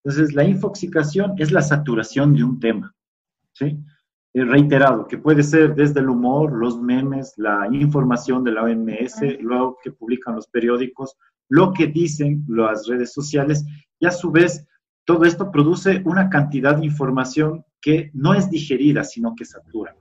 Entonces, 0.05 0.33
la 0.33 0.45
infoxicación 0.45 1.33
es 1.37 1.51
la 1.51 1.63
saturación 1.63 2.33
de 2.33 2.45
un 2.45 2.61
tema. 2.61 2.95
¿sí? 3.51 3.77
Eh, 4.37 4.45
reiterado, 4.45 5.07
que 5.07 5.17
puede 5.17 5.41
ser 5.41 5.73
desde 5.73 5.99
el 5.99 6.09
humor, 6.09 6.51
los 6.51 6.79
memes, 6.79 7.33
la 7.37 7.67
información 7.71 8.43
de 8.43 8.51
la 8.51 8.65
OMS, 8.65 9.41
lo 9.41 9.77
que 9.81 9.91
publican 9.91 10.35
los 10.35 10.45
periódicos, 10.45 11.15
lo 11.49 11.73
que 11.73 11.87
dicen 11.87 12.45
las 12.47 12.85
redes 12.85 13.13
sociales, 13.13 13.65
y 13.99 14.05
a 14.05 14.11
su 14.11 14.29
vez 14.29 14.63
todo 15.05 15.25
esto 15.25 15.49
produce 15.51 16.03
una 16.05 16.29
cantidad 16.29 16.77
de 16.77 16.85
información 16.85 17.65
que 17.81 18.11
no 18.13 18.35
es 18.35 18.47
digerida, 18.51 19.03
sino 19.03 19.33
que 19.35 19.43
satura. 19.43 19.95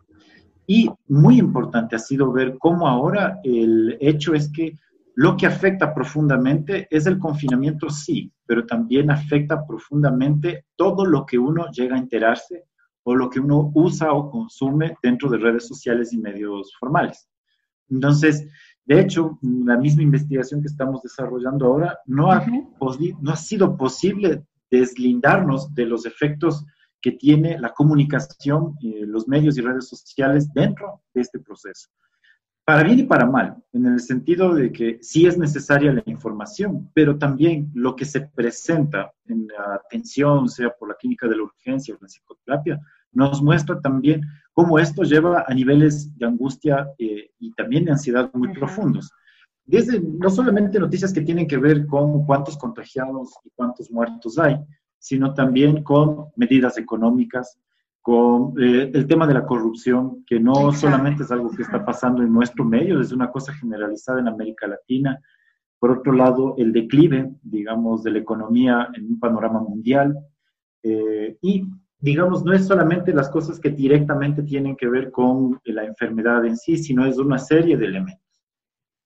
Y 0.67 0.91
muy 1.09 1.39
importante 1.39 1.97
ha 1.97 1.99
sido 1.99 2.31
ver 2.31 2.59
cómo 2.59 2.89
ahora 2.89 3.41
el 3.43 3.97
hecho 4.03 4.35
es 4.35 4.53
que 4.53 4.77
lo 5.15 5.35
que 5.39 5.47
afecta 5.47 5.95
profundamente 5.95 6.87
es 6.91 7.07
el 7.07 7.19
confinamiento, 7.19 7.89
sí, 7.89 8.31
pero 8.45 8.67
también 8.67 9.11
afecta 9.11 9.67
profundamente 9.67 10.67
todo 10.77 11.07
lo 11.07 11.25
que 11.25 11.39
uno 11.39 11.71
llega 11.71 11.97
a 11.97 12.01
enterarse 12.01 12.67
o 13.09 13.15
lo 13.15 13.31
que 13.31 13.39
uno 13.39 13.71
usa 13.75 14.13
o 14.13 14.29
consume 14.29 14.97
dentro 15.01 15.31
de 15.31 15.39
redes 15.39 15.69
sociales 15.69 16.13
y 16.13 16.19
medios 16.19 16.75
formales. 16.79 17.29
Entonces, 17.89 18.49
de 18.85 19.01
hecho, 19.01 19.39
la 19.43 19.77
misma 19.77 20.03
investigación 20.03 20.61
que 20.61 20.67
estamos 20.67 21.03
desarrollando 21.03 21.67
ahora 21.67 21.99
no 22.07 22.33
ha, 22.33 22.45
no 22.45 23.31
ha 23.31 23.37
sido 23.37 23.77
posible 23.77 24.45
deslindarnos 24.69 25.73
de 25.73 25.87
los 25.87 26.05
efectos 26.05 26.65
que 27.01 27.13
tiene 27.13 27.57
la 27.61 27.73
comunicación, 27.73 28.77
eh, 28.83 29.05
los 29.07 29.29
medios 29.29 29.57
y 29.57 29.61
redes 29.61 29.89
sociales 29.89 30.53
dentro 30.53 31.03
de 31.15 31.21
este 31.21 31.39
proceso. 31.39 31.89
Para 32.65 32.83
bien 32.83 32.99
y 32.99 33.05
para 33.05 33.27
mal, 33.27 33.63
en 33.73 33.87
el 33.87 34.01
sentido 34.01 34.53
de 34.53 34.73
que 34.73 34.99
sí 35.01 35.27
es 35.27 35.39
necesaria 35.39 35.93
la 35.93 36.03
información, 36.07 36.91
pero 36.93 37.17
también 37.17 37.71
lo 37.75 37.95
que 37.95 38.05
se 38.05 38.23
presenta 38.23 39.13
en 39.27 39.47
la 39.47 39.77
atención, 39.77 40.49
sea 40.49 40.71
por 40.71 40.89
la 40.89 40.97
clínica 40.97 41.29
de 41.29 41.37
la 41.37 41.45
urgencia 41.45 41.95
o 41.95 41.99
la 42.01 42.09
psicoterapia, 42.09 42.81
nos 43.13 43.43
muestra 43.43 43.81
también 43.81 44.23
cómo 44.53 44.79
esto 44.79 45.03
lleva 45.03 45.45
a 45.47 45.55
niveles 45.55 46.17
de 46.17 46.27
angustia 46.27 46.89
eh, 46.99 47.31
y 47.39 47.53
también 47.53 47.85
de 47.85 47.93
ansiedad 47.93 48.31
muy 48.33 48.53
profundos. 48.55 49.13
Desde 49.65 50.01
no 50.01 50.31
solamente 50.31 50.79
noticias 50.79 51.13
que 51.13 51.23
tienen 51.23 51.47
que 51.47 51.59
ver 51.59 51.87
con 51.87 52.25
cuántos 52.25 52.57
contagiados 52.57 53.35
y 53.45 53.51
cuántos 53.55 53.91
muertos 53.91 54.39
hay, 54.39 54.57
sino 54.99 55.35
también 55.35 55.83
con 55.83 56.27
medidas 56.37 56.79
económicas, 56.79 57.59
con 58.01 58.55
eh, 58.63 58.91
el 58.95 59.07
tema 59.09 59.27
de 59.27 59.35
la 59.35 59.45
corrupción, 59.45 60.25
que 60.25 60.39
no 60.39 60.73
solamente 60.73 61.25
es 61.25 61.33
algo 61.33 61.51
que 61.51 61.63
está 61.63 61.85
pasando 61.85 62.23
en 62.23 62.33
nuestro 62.33 62.65
medio, 62.65 63.01
es 63.01 63.11
una 63.11 63.33
cosa 63.33 63.53
generalizada 63.53 64.21
en 64.21 64.29
América 64.29 64.69
Latina. 64.69 65.21
Por 65.79 65.91
otro 65.91 66.13
lado, 66.13 66.55
el 66.57 66.73
declive, 66.73 67.33
digamos, 67.43 68.05
de 68.05 68.13
la 68.13 68.19
economía 68.21 68.89
en 68.95 69.07
un 69.07 69.19
panorama 69.19 69.61
mundial. 69.61 70.17
Eh, 70.85 71.37
y 71.43 71.67
digamos, 71.99 72.45
no 72.45 72.53
es 72.53 72.67
solamente 72.67 73.13
las 73.13 73.29
cosas 73.29 73.59
que 73.59 73.71
directamente 73.71 74.43
tienen 74.43 74.77
que 74.77 74.89
ver 74.89 75.11
con 75.11 75.61
la 75.65 75.85
enfermedad 75.85 76.45
en 76.45 76.57
sí, 76.57 76.77
sino 76.77 77.07
es 77.07 77.19
una 77.19 77.39
serie 77.39 77.77
de 77.77 77.87
elementos. 77.87 78.45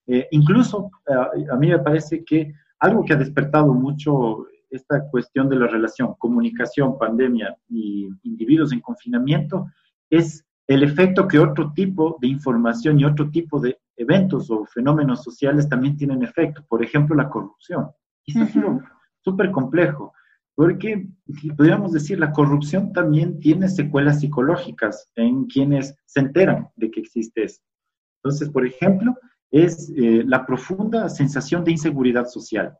Eh, 0.06 0.26
incluso 0.32 0.90
eh, 1.06 1.46
a 1.50 1.56
mí 1.56 1.68
me 1.68 1.78
parece 1.78 2.24
que 2.24 2.52
algo 2.80 3.04
que 3.04 3.12
ha 3.12 3.16
despertado 3.16 3.72
mucho 3.72 4.46
esta 4.70 5.08
cuestión 5.08 5.48
de 5.48 5.56
la 5.56 5.66
relación 5.66 6.14
comunicación, 6.18 6.96
pandemia 6.98 7.56
y 7.68 8.08
individuos 8.22 8.72
en 8.72 8.80
confinamiento 8.80 9.66
es 10.08 10.44
el 10.66 10.84
efecto 10.84 11.26
que 11.26 11.38
otro 11.38 11.72
tipo 11.72 12.16
de 12.20 12.28
información 12.28 12.98
y 12.98 13.04
otro 13.04 13.30
tipo 13.30 13.60
de 13.60 13.78
eventos 13.96 14.50
o 14.50 14.64
fenómenos 14.66 15.22
sociales 15.22 15.68
también 15.68 15.96
tienen 15.96 16.22
efecto. 16.22 16.64
Por 16.68 16.82
ejemplo, 16.82 17.16
la 17.16 17.28
corrupción. 17.28 17.90
Y 18.24 18.38
esto 18.38 18.60
es 18.60 18.82
súper 19.20 19.50
complejo. 19.50 20.12
Porque, 20.60 21.08
podríamos 21.56 21.90
decir, 21.90 22.20
la 22.20 22.32
corrupción 22.32 22.92
también 22.92 23.40
tiene 23.40 23.66
secuelas 23.66 24.20
psicológicas 24.20 25.10
en 25.16 25.46
quienes 25.46 25.96
se 26.04 26.20
enteran 26.20 26.68
de 26.76 26.90
que 26.90 27.00
existe 27.00 27.44
eso. 27.44 27.62
Entonces, 28.22 28.50
por 28.50 28.66
ejemplo, 28.66 29.16
es 29.50 29.90
eh, 29.96 30.22
la 30.26 30.44
profunda 30.44 31.08
sensación 31.08 31.64
de 31.64 31.70
inseguridad 31.70 32.26
social. 32.26 32.76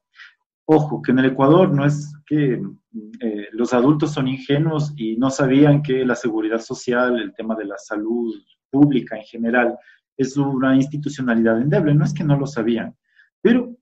Ojo, 0.67 1.01
que 1.01 1.13
en 1.13 1.21
el 1.21 1.31
Ecuador 1.31 1.73
no 1.73 1.87
es 1.87 2.13
que 2.27 2.61
eh, 3.21 3.49
los 3.53 3.73
adultos 3.73 4.13
son 4.13 4.29
ingenuos 4.29 4.93
y 4.99 5.17
no 5.17 5.31
sabían 5.31 5.83
que 5.83 6.05
la 6.05 6.17
seguridad 6.17 6.61
social, 6.61 7.19
el 7.19 7.33
tema 7.33 7.55
de 7.55 7.65
la 7.65 7.79
salud 7.79 8.35
pública 8.69 9.17
en 9.17 9.25
general, 9.25 9.79
es 10.19 10.37
una 10.37 10.77
institucionalidad 10.77 11.59
endeble. 11.59 11.95
No 11.95 12.05
es 12.05 12.13
que 12.13 12.25
no 12.25 12.37
lo 12.37 12.47
sabían, 12.47 12.95
pero 13.41 13.75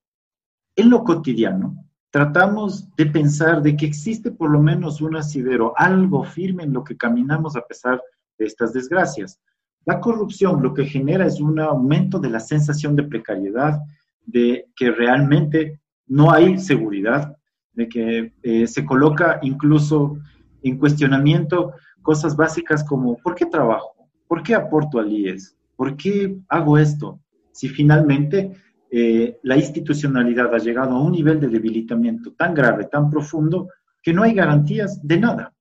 en 0.77 0.89
lo 0.89 1.03
cotidiano, 1.03 1.88
tratamos 2.19 2.93
de 2.97 3.07
pensar 3.07 3.63
de 3.63 3.77
que 3.77 3.87
existe 3.87 4.33
por 4.33 4.51
lo 4.51 4.61
menos 4.61 5.01
un 5.01 5.15
asidero, 5.15 5.73
algo 5.77 6.25
firme 6.25 6.65
en 6.65 6.73
lo 6.73 6.83
que 6.83 6.97
caminamos 6.97 7.55
a 7.55 7.61
pesar 7.61 8.03
de 8.37 8.45
estas 8.45 8.73
desgracias. 8.73 9.39
La 9.85 10.01
corrupción 10.01 10.61
lo 10.61 10.75
que 10.75 10.85
genera 10.85 11.27
es 11.27 11.41
un 11.41 11.61
aumento 11.61 12.19
de 12.19 12.31
la 12.31 12.41
sensación 12.41 12.97
de 12.97 13.05
precariedad, 13.05 13.79
de 14.27 14.67
que 14.75 14.91
realmente 14.91 15.81
no 16.09 16.33
hay 16.33 16.59
seguridad, 16.59 17.37
de 17.75 17.89
que 17.89 18.33
eh, 18.43 18.67
se 18.67 18.85
coloca 18.85 19.39
incluso 19.43 20.19
en 20.65 20.77
cuestionamiento 20.77 21.75
cosas 22.03 22.35
básicas 22.35 22.83
como 22.83 23.17
¿por 23.19 23.37
qué 23.37 23.47
trabajo? 23.47 23.95
¿Por 24.27 24.43
qué 24.43 24.57
aporto 24.57 24.99
al 24.99 25.13
IES? 25.13 25.57
¿Por 25.77 25.97
qué 25.97 26.37
hago 26.49 26.79
esto? 26.79 27.21
Si 27.53 27.69
finalmente 27.69 28.57
eh, 28.91 29.39
la 29.43 29.57
institucionalidad 29.57 30.55
ha 30.55 30.59
llegado 30.59 30.97
a 30.97 31.03
un 31.03 31.13
nivel 31.13 31.41
de 31.41 31.49
debilitamiento 31.49 32.33
tan 32.33 32.55
grave, 32.55 32.85
tan 32.85 33.11
profundo, 33.11 33.69
que 34.03 34.13
no 34.13 34.23
hay 34.23 34.35
garantías 34.35 35.01
de 35.07 35.19
nada. 35.19 35.53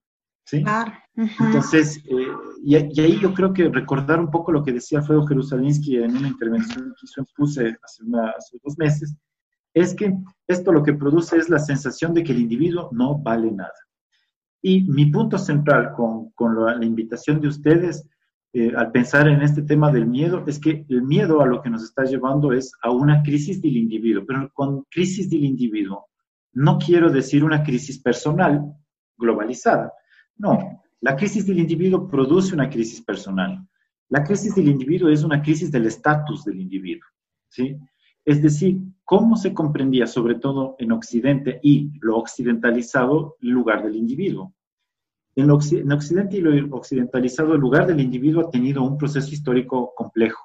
¿sí? 0.44 0.64
Entonces, 1.14 1.98
eh, 2.06 2.26
y, 2.64 2.74
ahí 2.76 3.18
yo 3.20 3.34
creo 3.34 3.52
que 3.52 3.68
recordar 3.68 4.20
un 4.20 4.30
poco 4.30 4.52
lo 4.52 4.62
que 4.62 4.72
decía 4.72 5.00
Alfredo 5.00 5.26
Jerusalinsky 5.26 5.96
en 5.96 6.16
una 6.16 6.28
intervención 6.28 6.94
que 6.98 7.06
hizo 7.06 7.20
en 7.20 7.26
PUSE 7.36 7.76
hace, 7.82 8.02
hace 8.36 8.58
dos 8.62 8.78
meses, 8.78 9.16
es 9.74 9.94
que 9.94 10.14
esto 10.46 10.72
lo 10.72 10.82
que 10.82 10.94
produce 10.94 11.36
es 11.36 11.48
la 11.48 11.58
sensación 11.58 12.14
de 12.14 12.24
que 12.24 12.32
el 12.32 12.40
individuo 12.40 12.88
no 12.92 13.18
vale 13.18 13.50
nada. 13.50 13.74
Y 14.62 14.82
mi 14.84 15.06
punto 15.06 15.38
central 15.38 15.92
con, 15.92 16.30
con 16.30 16.64
la, 16.64 16.84
invitación 16.84 17.40
de 17.40 17.48
ustedes 17.48 18.06
eh, 18.58 18.72
al 18.76 18.90
pensar 18.90 19.28
en 19.28 19.42
este 19.42 19.62
tema 19.62 19.92
del 19.92 20.06
miedo 20.06 20.44
es 20.46 20.58
que 20.58 20.84
el 20.88 21.02
miedo 21.02 21.40
a 21.40 21.46
lo 21.46 21.62
que 21.62 21.70
nos 21.70 21.84
está 21.84 22.04
llevando 22.04 22.52
es 22.52 22.72
a 22.82 22.90
una 22.90 23.22
crisis 23.22 23.62
del 23.62 23.76
individuo, 23.76 24.24
pero 24.26 24.50
con 24.52 24.84
crisis 24.90 25.30
del 25.30 25.44
individuo 25.44 26.08
no 26.52 26.78
quiero 26.78 27.10
decir 27.10 27.44
una 27.44 27.62
crisis 27.62 28.00
personal 28.00 28.74
globalizada, 29.16 29.92
no, 30.36 30.82
la 31.00 31.14
crisis 31.14 31.46
del 31.46 31.58
individuo 31.60 32.08
produce 32.08 32.54
una 32.54 32.68
crisis 32.68 33.00
personal. 33.02 33.64
La 34.08 34.24
crisis 34.24 34.54
del 34.54 34.68
individuo 34.68 35.08
es 35.10 35.22
una 35.22 35.42
crisis 35.42 35.70
del 35.70 35.86
estatus 35.86 36.44
del 36.44 36.60
individuo, 36.60 37.06
¿sí? 37.48 37.76
Es 38.24 38.42
decir, 38.42 38.78
cómo 39.04 39.36
se 39.36 39.54
comprendía, 39.54 40.06
sobre 40.06 40.34
todo 40.34 40.74
en 40.78 40.92
Occidente 40.92 41.60
y 41.62 41.92
lo 42.00 42.16
occidentalizado, 42.16 43.36
el 43.40 43.50
lugar 43.50 43.84
del 43.84 43.96
individuo. 43.96 44.54
En, 45.38 45.52
Occidente 45.52 46.36
y 46.36 46.40
lo 46.40 46.76
occidentalizado, 46.76 47.54
el 47.54 47.60
lugar 47.60 47.86
del 47.86 48.00
individuo 48.00 48.42
ha 48.42 48.50
tenido 48.50 48.82
un 48.82 48.98
proceso 48.98 49.32
histórico 49.32 49.92
complejo. 49.94 50.42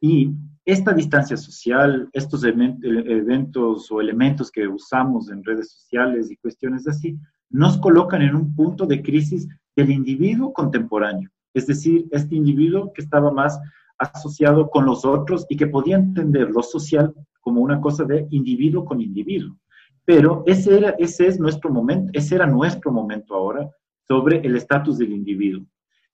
Y 0.00 0.30
esta 0.64 0.92
distancia 0.92 1.36
social, 1.36 2.08
estos 2.12 2.44
eventos 2.44 3.90
o 3.90 4.00
elementos 4.00 4.52
que 4.52 4.68
usamos 4.68 5.28
en 5.30 5.42
redes 5.42 5.72
sociales 5.72 6.30
y 6.30 6.36
cuestiones 6.36 6.86
así, 6.86 7.18
nos 7.50 7.76
colocan 7.78 8.22
en 8.22 8.36
un 8.36 8.54
punto 8.54 8.86
de 8.86 9.02
crisis 9.02 9.48
del 9.74 9.90
individuo 9.90 10.52
contemporáneo, 10.52 11.28
es 11.52 11.66
decir, 11.66 12.06
este 12.12 12.36
individuo 12.36 12.92
que 12.92 13.02
estaba 13.02 13.32
más 13.32 13.58
asociado 13.98 14.70
con 14.70 14.86
los 14.86 15.04
otros 15.04 15.44
y 15.48 15.56
que 15.56 15.66
podía 15.66 15.96
entender 15.96 16.50
lo 16.50 16.62
social 16.62 17.12
como 17.40 17.62
una 17.62 17.80
cosa 17.80 18.04
de 18.04 18.28
individuo 18.30 18.84
con 18.84 19.00
individuo. 19.00 19.58
Pero 20.04 20.44
ese, 20.46 20.78
era, 20.78 20.90
ese 21.00 21.26
es 21.26 21.40
nuestro 21.40 21.72
momento, 21.72 22.12
ese 22.14 22.36
era 22.36 22.46
nuestro 22.46 22.92
momento 22.92 23.34
ahora 23.34 23.68
sobre 24.08 24.38
el 24.38 24.56
estatus 24.56 24.98
del 24.98 25.12
individuo. 25.12 25.64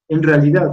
En 0.08 0.22
realidad, 0.22 0.68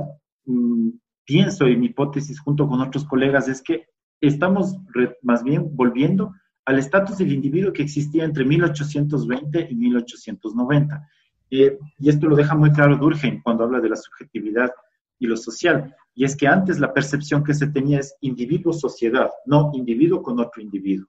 mm, 0.45 0.89
pienso 1.23 1.67
y 1.67 1.77
mi 1.77 1.85
hipótesis 1.85 2.39
junto 2.39 2.67
con 2.67 2.81
otros 2.81 3.05
colegas 3.05 3.47
es 3.47 3.61
que 3.61 3.85
estamos 4.19 4.75
más 5.21 5.43
bien 5.43 5.75
volviendo 5.75 6.33
al 6.65 6.79
estatus 6.79 7.17
del 7.19 7.31
individuo 7.31 7.73
que 7.73 7.83
existía 7.83 8.23
entre 8.23 8.43
1820 8.43 9.67
y 9.69 9.75
1890. 9.75 11.07
Eh, 11.49 11.77
y 11.99 12.09
esto 12.09 12.27
lo 12.27 12.35
deja 12.35 12.55
muy 12.55 12.71
claro 12.71 12.97
Durkheim 12.97 13.41
cuando 13.41 13.63
habla 13.63 13.79
de 13.79 13.89
la 13.89 13.95
subjetividad 13.95 14.71
y 15.19 15.27
lo 15.27 15.37
social. 15.37 15.95
Y 16.13 16.25
es 16.25 16.35
que 16.35 16.47
antes 16.47 16.79
la 16.79 16.93
percepción 16.93 17.43
que 17.43 17.53
se 17.53 17.67
tenía 17.67 17.99
es 17.99 18.15
individuo-sociedad, 18.21 19.29
no 19.45 19.71
individuo 19.73 20.21
con 20.21 20.39
otro 20.39 20.61
individuo. 20.61 21.07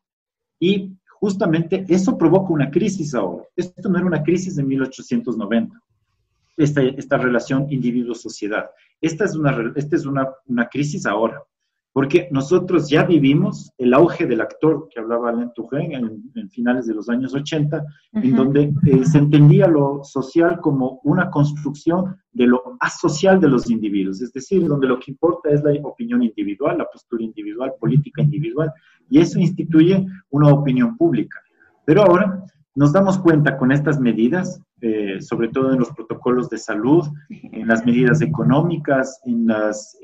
Y 0.60 0.96
justamente 1.08 1.84
eso 1.88 2.16
provoca 2.16 2.52
una 2.52 2.70
crisis 2.70 3.14
ahora. 3.14 3.44
Esto 3.56 3.88
no 3.88 3.98
era 3.98 4.06
una 4.06 4.22
crisis 4.22 4.56
de 4.56 4.64
1890, 4.64 5.81
esta, 6.56 6.82
esta 6.82 7.16
relación 7.16 7.66
individuo-sociedad. 7.70 8.70
Esta 9.00 9.24
es, 9.24 9.34
una, 9.34 9.72
esta 9.76 9.96
es 9.96 10.06
una, 10.06 10.28
una 10.46 10.68
crisis 10.68 11.06
ahora 11.06 11.42
porque 11.92 12.28
nosotros 12.30 12.88
ya 12.88 13.04
vivimos 13.04 13.70
el 13.76 13.92
auge 13.92 14.26
del 14.26 14.40
actor 14.40 14.88
que 14.90 15.00
hablaba 15.00 15.28
Alain 15.28 15.52
Touraine 15.54 15.94
en, 16.34 16.50
finales 16.50 16.86
de 16.86 16.94
los 16.94 17.08
años 17.10 17.34
80, 17.34 17.84
en 18.14 18.34
donde 18.34 18.72
eh, 18.86 19.04
se 19.04 19.18
entendía 19.18 19.66
lo 19.66 20.02
social 20.02 20.58
como 20.60 21.00
una 21.04 21.30
construcción 21.30 22.16
de 22.32 22.46
lo 22.46 22.76
asocial 22.80 23.40
de 23.40 23.48
los 23.48 23.70
individuos, 23.70 24.22
es 24.22 24.32
decir, 24.32 24.66
donde 24.66 24.86
lo 24.86 24.98
que 24.98 25.10
importa 25.10 25.50
es 25.50 25.62
la 25.62 25.72
opinión 25.82 26.22
individual, 26.22 26.78
la 26.78 26.88
postura 26.90 27.22
individual, 27.22 27.74
política 27.78 28.22
individual, 28.22 28.72
y 29.10 29.20
eso 29.20 29.38
instituye 29.38 30.06
una 30.30 30.48
opinión 30.48 30.96
pública. 30.96 31.40
Pero 31.84 32.02
ahora 32.02 32.42
nos 32.74 32.92
damos 32.92 33.18
cuenta 33.18 33.58
con 33.58 33.70
estas 33.72 34.00
medidas, 34.00 34.60
eh, 34.80 35.20
sobre 35.20 35.48
todo 35.48 35.72
en 35.72 35.78
los 35.78 35.90
protocolos 35.90 36.48
de 36.48 36.58
salud, 36.58 37.06
en 37.28 37.68
las 37.68 37.84
medidas 37.84 38.22
económicas, 38.22 39.20
en 39.24 39.46
las, 39.46 39.98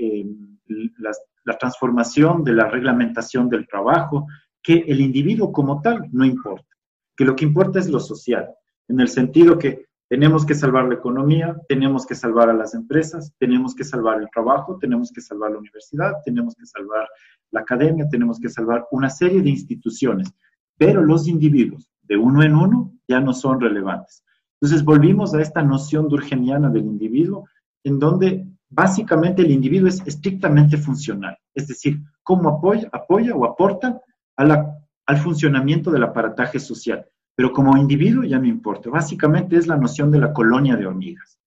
las 0.99 1.19
la 1.49 1.57
transformación 1.57 2.45
de 2.45 2.53
la 2.53 2.69
reglamentación 2.69 3.49
del 3.49 3.67
trabajo, 3.67 4.27
que 4.63 4.85
el 4.87 5.01
individuo 5.01 5.51
como 5.51 5.81
tal 5.81 6.07
no 6.13 6.25
importa, 6.27 6.69
que 7.17 7.25
lo 7.25 7.35
que 7.35 7.47
importa 7.47 7.79
es 7.79 7.89
lo 7.89 8.01
social, 8.01 8.51
en 8.87 9.01
el 9.01 9.09
sentido 9.09 9.59
que 9.59 9.87
tenemos 10.11 10.45
que 10.45 10.55
salvar 10.55 10.85
la 10.87 10.95
economía, 10.95 11.57
tenemos 11.67 12.07
que 12.07 12.15
salvar 12.15 12.51
a 12.51 12.55
las 12.55 12.75
empresas, 12.75 13.33
tenemos 13.39 13.75
que 13.75 13.85
salvar 13.85 14.21
el 14.21 14.29
trabajo, 14.31 14.79
tenemos 14.79 15.11
que 15.11 15.23
salvar 15.23 15.53
la 15.53 15.59
universidad, 15.59 16.13
tenemos 16.25 16.55
que 16.55 16.67
salvar 16.67 17.09
la 17.51 17.61
academia, 17.61 18.09
tenemos 18.11 18.39
que 18.39 18.49
salvar 18.51 18.87
una 18.91 19.09
serie 19.09 19.41
de 19.43 19.51
instituciones, 19.51 20.31
pero 20.77 21.03
los 21.03 21.29
individuos 21.29 21.91
de 22.09 22.17
uno 22.17 22.43
en 22.43 22.55
uno 22.55 22.93
ya 23.07 23.21
no 23.21 23.33
son 23.33 23.61
relevantes. 23.61 24.25
Entonces 24.61 24.85
volvimos 24.85 25.35
a 25.35 25.41
esta 25.41 25.63
noción 25.63 26.09
durgeniana 26.09 26.69
del 26.69 26.85
individuo, 26.85 27.49
en 27.85 27.99
donde 27.99 28.47
básicamente 28.69 29.43
el 29.43 29.51
individuo 29.51 29.89
es 29.89 30.03
estrictamente 30.07 30.77
funcional, 30.77 31.37
es 31.55 31.69
decir, 31.69 32.01
cómo 32.23 32.49
apoya, 32.49 32.89
apoya 32.93 33.35
o 33.35 33.45
aporta 33.45 34.01
al 34.37 35.17
funcionamiento 35.19 35.91
del 35.91 36.03
aparataje 36.03 36.59
social. 36.59 37.07
Pero 37.35 37.53
como 37.53 37.77
individuo 37.77 38.25
ya 38.25 38.39
no 38.39 38.47
importa, 38.47 38.91
básicamente 38.91 39.57
es 39.57 39.67
la 39.69 39.77
noción 39.77 40.11
de 40.11 40.19
la 40.19 40.33
colonia 40.33 40.77
de 40.77 40.87
hormigas. 40.87 41.39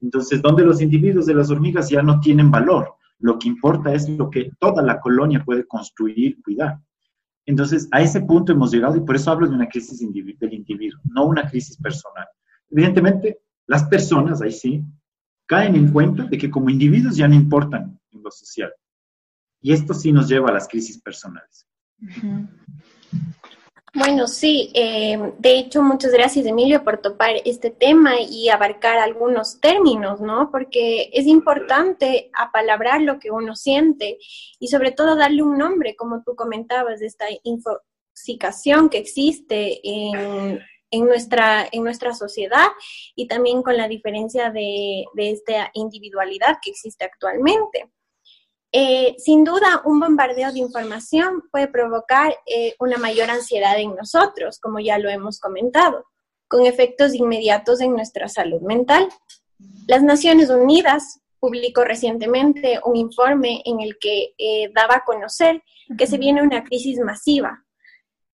Entonces, 0.00 0.42
donde 0.42 0.64
los 0.64 0.80
individuos 0.80 1.26
de 1.26 1.34
las 1.34 1.50
hormigas 1.50 1.88
ya 1.88 2.02
no 2.02 2.20
tienen 2.20 2.50
valor, 2.50 2.94
lo 3.20 3.38
que 3.38 3.48
importa 3.48 3.92
es 3.92 4.08
lo 4.08 4.30
que 4.30 4.50
toda 4.58 4.82
la 4.82 5.00
colonia 5.00 5.44
puede 5.44 5.66
construir, 5.66 6.40
cuidar. 6.42 6.78
Entonces, 7.48 7.88
a 7.92 8.02
ese 8.02 8.20
punto 8.20 8.52
hemos 8.52 8.70
llegado 8.70 8.94
y 8.94 9.00
por 9.00 9.16
eso 9.16 9.30
hablo 9.30 9.48
de 9.48 9.54
una 9.54 9.68
crisis 9.68 10.00
del 10.00 10.52
individuo, 10.52 11.00
no 11.04 11.24
una 11.24 11.48
crisis 11.48 11.78
personal. 11.78 12.26
Evidentemente, 12.70 13.38
las 13.66 13.84
personas, 13.84 14.42
ahí 14.42 14.52
sí, 14.52 14.84
caen 15.46 15.74
en 15.74 15.90
cuenta 15.90 16.24
de 16.24 16.36
que 16.36 16.50
como 16.50 16.68
individuos 16.68 17.16
ya 17.16 17.26
no 17.26 17.34
importan 17.34 17.98
en 18.12 18.22
lo 18.22 18.30
social. 18.30 18.70
Y 19.62 19.72
esto 19.72 19.94
sí 19.94 20.12
nos 20.12 20.28
lleva 20.28 20.50
a 20.50 20.52
las 20.52 20.68
crisis 20.68 21.00
personales. 21.00 21.66
Bueno, 23.98 24.28
sí, 24.28 24.70
eh, 24.74 25.18
de 25.38 25.58
hecho, 25.58 25.82
muchas 25.82 26.12
gracias, 26.12 26.46
Emilio, 26.46 26.84
por 26.84 26.98
topar 26.98 27.36
este 27.44 27.70
tema 27.70 28.20
y 28.20 28.48
abarcar 28.48 28.98
algunos 28.98 29.60
términos, 29.60 30.20
¿no? 30.20 30.50
Porque 30.50 31.10
es 31.12 31.26
importante 31.26 32.30
apalabrar 32.32 33.02
lo 33.02 33.18
que 33.18 33.30
uno 33.30 33.56
siente 33.56 34.18
y 34.60 34.68
sobre 34.68 34.92
todo 34.92 35.16
darle 35.16 35.42
un 35.42 35.58
nombre, 35.58 35.96
como 35.96 36.22
tú 36.22 36.36
comentabas, 36.36 37.00
de 37.00 37.06
esta 37.06 37.26
infoxicación 37.42 38.88
que 38.88 38.98
existe 38.98 39.80
en 39.82 40.60
en 40.90 41.06
nuestra, 41.06 41.68
en 41.70 41.84
nuestra 41.84 42.14
sociedad 42.14 42.68
y 43.14 43.26
también 43.26 43.62
con 43.62 43.76
la 43.76 43.88
diferencia 43.88 44.50
de, 44.50 45.04
esta 45.16 45.70
individualidad 45.74 46.58
que 46.62 46.70
existe 46.70 47.04
actualmente. 47.04 47.90
Eh, 48.72 49.14
sin 49.18 49.44
duda, 49.44 49.82
un 49.84 49.98
bombardeo 49.98 50.52
de 50.52 50.58
información 50.58 51.42
puede 51.50 51.68
provocar 51.68 52.34
eh, 52.46 52.74
una 52.78 52.98
mayor 52.98 53.30
ansiedad 53.30 53.78
en 53.78 53.94
nosotros, 53.94 54.58
como 54.60 54.78
ya 54.78 54.98
lo 54.98 55.08
hemos 55.08 55.40
comentado, 55.40 56.04
con 56.48 56.66
efectos 56.66 57.14
inmediatos 57.14 57.80
en 57.80 57.92
nuestra 57.92 58.28
salud 58.28 58.60
mental. 58.60 59.08
Las 59.86 60.02
Naciones 60.02 60.50
Unidas 60.50 61.20
publicó 61.40 61.84
recientemente 61.84 62.80
un 62.84 62.96
informe 62.96 63.62
en 63.64 63.80
el 63.80 63.98
que 63.98 64.34
eh, 64.38 64.70
daba 64.74 64.96
a 64.96 65.04
conocer 65.04 65.62
que 65.96 66.06
se 66.06 66.18
viene 66.18 66.42
una 66.42 66.64
crisis 66.64 66.98
masiva 66.98 67.64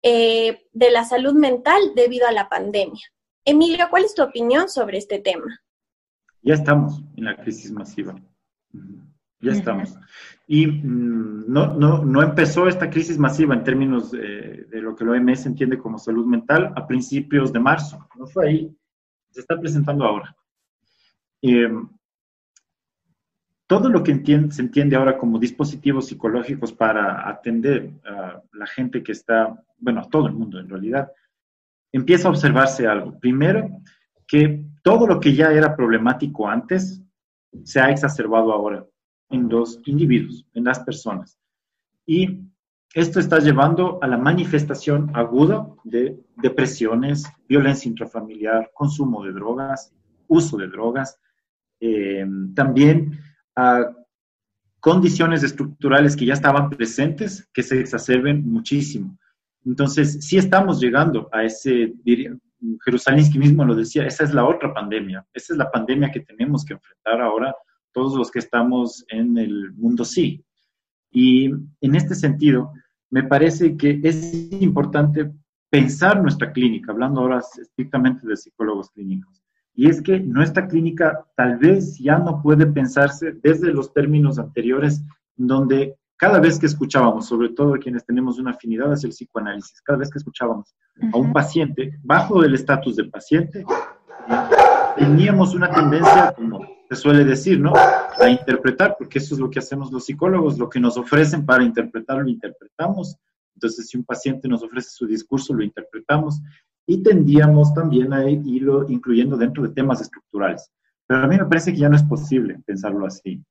eh, 0.04 0.68
de 0.72 0.92
la 0.92 1.04
salud 1.04 1.34
mental 1.34 1.80
debido 1.96 2.28
a 2.28 2.32
la 2.32 2.48
pandemia. 2.50 3.02
Emilio, 3.46 3.88
¿cuál 3.90 4.06
es 4.06 4.14
tu 4.14 4.22
opinión 4.22 4.70
sobre 4.70 4.98
este 4.98 5.20
tema? 5.20 5.62
Ya 6.42 6.54
estamos 6.54 7.02
en 7.18 7.26
la 7.26 7.36
crisis 7.36 7.72
masiva. 7.72 8.16
Ya 9.42 9.52
estamos. 9.54 9.98
Y 10.48 10.68
mm, 10.68 11.46
no, 11.48 11.74
no, 11.74 12.04
no, 12.04 12.22
empezó 12.22 12.68
esta 12.68 12.90
crisis 12.90 13.18
masiva 13.18 13.54
en 13.54 13.64
términos 13.64 14.12
de, 14.12 14.68
lo 14.72 14.96
que 14.96 15.06
la 15.06 15.12
OMS 15.12 15.46
entiende 15.46 15.78
como 15.78 15.98
salud 15.98 16.26
mental 16.26 16.74
a 16.76 16.86
principios 16.86 17.54
de 17.54 17.60
marzo. 17.60 18.08
No 18.18 18.28
fue 18.28 18.48
ahí. 18.48 18.78
Se 19.30 19.42
está 19.42 19.60
presentando 19.60 20.06
ahora. 20.06 20.36
Em, 21.42 21.88
todo 23.68 23.88
lo 23.88 24.04
que 24.04 24.16
se 24.50 24.62
entiende 24.62 24.96
ahora 24.96 25.18
como 25.18 25.38
dispositivos 25.38 26.08
psicológicos 26.08 26.74
para 26.74 27.30
atender 27.30 27.92
a 28.04 28.42
la 28.54 28.66
gente 28.66 29.04
que 29.04 29.12
está, 29.12 29.64
bueno, 29.78 30.02
a 30.02 30.10
todo 30.10 30.28
el 30.28 30.34
mundo 30.34 30.60
en 30.60 30.68
realidad, 30.68 31.12
empieza 31.92 32.28
a 32.28 32.32
observarse 32.32 32.88
algo. 32.88 33.18
Primero, 33.20 33.70
que 34.28 34.66
todo 34.84 35.06
lo 35.06 35.20
que 35.20 35.34
ya 35.36 35.52
era 35.52 35.76
problemático 35.76 36.50
antes 36.50 37.02
se 37.64 37.80
ha 37.80 37.92
exacerbado 37.92 38.52
ahora 38.52 38.86
en 39.30 39.50
los 39.50 39.80
individuos, 39.86 40.46
en 40.54 40.64
las 40.64 40.80
personas. 40.80 41.38
Y 42.06 42.40
esto 42.94 43.20
está 43.20 43.40
llevando 43.40 44.00
a 44.02 44.08
la 44.08 44.18
manifestación 44.18 45.12
aguda 45.14 45.68
de 45.84 46.20
depresiones, 46.38 47.24
violencia 47.48 47.88
intrafamiliar, 47.88 48.72
consumo 48.74 49.24
de 49.24 49.32
drogas, 49.32 49.94
uso 50.28 50.58
de 50.58 50.68
drogas, 50.68 51.20
eh, 51.80 52.26
también 52.56 53.20
a 53.56 53.92
condiciones 54.80 55.44
estructurales 55.44 56.16
que 56.16 56.26
ya 56.26 56.34
estaban 56.34 56.70
presentes 56.70 57.48
que 57.54 57.64
se 57.64 57.80
exacerben 57.80 58.50
muchísimo. 58.50 59.18
Entonces, 59.66 60.26
sí 60.26 60.38
estamos 60.38 60.80
llegando 60.80 61.30
a 61.32 61.44
ese, 61.44 61.94
diría, 62.04 62.36
Jerusalensky 62.84 63.38
mismo 63.38 63.64
lo 63.66 63.76
decía, 63.76 64.06
esa 64.06 64.24
es 64.24 64.34
la 64.34 64.46
otra 64.46 64.74
pandemia, 64.74 65.26
esa 65.34 65.54
es 65.54 65.58
la 65.58 65.70
pandemia 65.70 66.12
que 66.12 66.22
tenemos 66.22 66.66
que 66.66 66.74
enfrentar 66.74 67.22
ahora 67.22 67.54
todos 67.94 68.16
los 68.16 68.32
que 68.32 68.40
estamos 68.40 69.06
en 69.10 69.38
el 69.38 69.72
mundo 69.74 70.06
sí. 70.06 70.44
Y 71.12 71.46
en 71.46 71.96
este 71.96 72.16
sentido, 72.16 72.72
me 73.10 73.24
parece 73.24 73.76
que 73.76 74.00
es 74.04 74.52
importante 74.54 75.32
pensar 75.70 76.22
nuestra 76.22 76.52
clínica, 76.52 76.92
hablando 76.92 77.22
ahora 77.22 77.42
estrictamente 77.62 78.28
de 78.28 78.38
psicólogos 78.38 78.90
clínicos. 78.92 79.42
Y 79.74 79.88
es 79.88 80.02
que 80.02 80.20
nuestra 80.20 80.68
clínica 80.68 81.26
tal 81.36 81.58
vez 81.58 81.98
ya 82.00 82.18
no 82.18 82.42
puede 82.42 82.66
pensarse 82.66 83.34
desde 83.42 83.72
los 83.72 83.94
términos 83.94 84.38
anteriores, 84.40 85.04
donde 85.36 85.96
cada 86.18 86.40
vez 86.40 86.60
que 86.60 86.66
escuchábamos, 86.66 87.28
sobre 87.28 87.50
todo 87.50 87.74
quienes 87.80 88.06
tenemos 88.06 88.40
una 88.40 88.52
afinidad 88.52 88.92
hacia 88.92 89.08
el 89.08 89.14
psicoanálisis, 89.14 89.82
cada 89.82 90.00
vez 90.00 90.10
que 90.10 90.18
escuchábamos 90.18 90.76
a 91.14 91.18
un 91.18 91.32
paciente, 91.32 91.98
bajo 92.04 92.44
el 92.44 92.56
estatus 92.56 92.98
del 92.98 93.10
paciente, 93.10 93.64
teníamos 94.98 95.56
una 95.56 95.72
tendencia, 95.72 96.34
como 96.36 96.60
se 96.90 96.96
suele 96.96 97.24
decir, 97.24 97.60
¿no? 97.60 97.74
A 97.76 98.30
interpretar, 98.30 98.96
porque 98.98 99.20
eso 99.20 99.36
es 99.36 99.40
lo 99.40 99.50
que 99.50 99.60
hacemos 99.60 99.92
los 99.92 100.06
psicólogos, 100.06 100.58
lo 100.58 100.68
que 100.68 100.80
nos 100.80 100.98
ofrecen 100.98 101.46
para 101.46 101.64
interpretar 101.64 102.18
lo 102.18 102.28
interpretamos. 102.28 103.16
Entonces, 103.54 103.90
si 103.90 103.98
un 103.98 104.04
paciente 104.04 104.48
nos 104.48 104.64
ofrece 104.64 104.90
su 104.90 105.06
discurso, 105.06 105.54
lo 105.54 105.64
interpretamos 105.64 106.42
y 106.88 107.04
tendíamos 107.04 107.74
también 107.76 108.12
a 108.12 108.28
irlo 108.28 108.90
incluyendo 108.90 109.38
dentro 109.38 109.62
de 109.62 109.70
temas 109.70 110.02
estructurales. 110.02 110.72
Pero 111.06 111.22
a 111.22 111.28
mí 111.28 111.38
me 111.38 111.46
parece 111.46 111.72
que 111.72 111.80
ya 111.80 111.90
no 111.90 111.96
es 111.96 112.04
posible 112.04 112.60
pensarlo 112.66 113.06
así, 113.06 113.44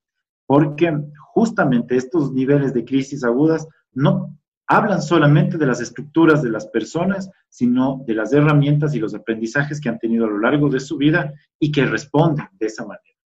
porque 0.44 0.92
justamente 1.32 1.96
estos 1.96 2.32
niveles 2.32 2.74
de 2.74 2.84
crisis 2.84 3.22
agudas 3.22 3.68
no 3.92 4.36
hablan 4.66 5.00
solamente 5.00 5.56
de 5.56 5.66
las 5.66 5.80
estructuras 5.80 6.42
de 6.42 6.50
las 6.50 6.66
personas, 6.66 7.30
sino 7.48 8.02
de 8.04 8.14
las 8.14 8.32
herramientas 8.32 8.94
y 8.94 8.98
los 8.98 9.14
aprendizajes 9.14 9.80
que 9.80 9.88
han 9.88 9.98
tenido 9.98 10.26
a 10.26 10.30
lo 10.30 10.40
largo 10.40 10.68
de 10.68 10.80
su 10.80 10.96
vida 10.96 11.32
y 11.60 11.70
que 11.70 11.86
responden 11.86 12.48
de 12.58 12.66
esa 12.66 12.84
manera. 12.84 13.17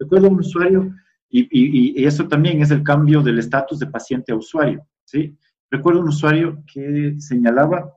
Recuerdo 0.00 0.28
un 0.28 0.40
usuario, 0.40 0.94
y, 1.28 2.04
eso 2.04 2.26
también 2.26 2.62
es 2.62 2.70
el 2.70 2.82
cambio 2.82 3.22
del 3.22 3.38
estatus 3.38 3.78
de 3.78 3.86
paciente 3.86 4.32
a 4.32 4.36
usuario, 4.36 4.86
¿sí? 5.04 5.36
Recuerdo 5.70 6.00
un 6.00 6.08
usuario 6.08 6.64
que 6.66 7.16
señalaba 7.20 7.94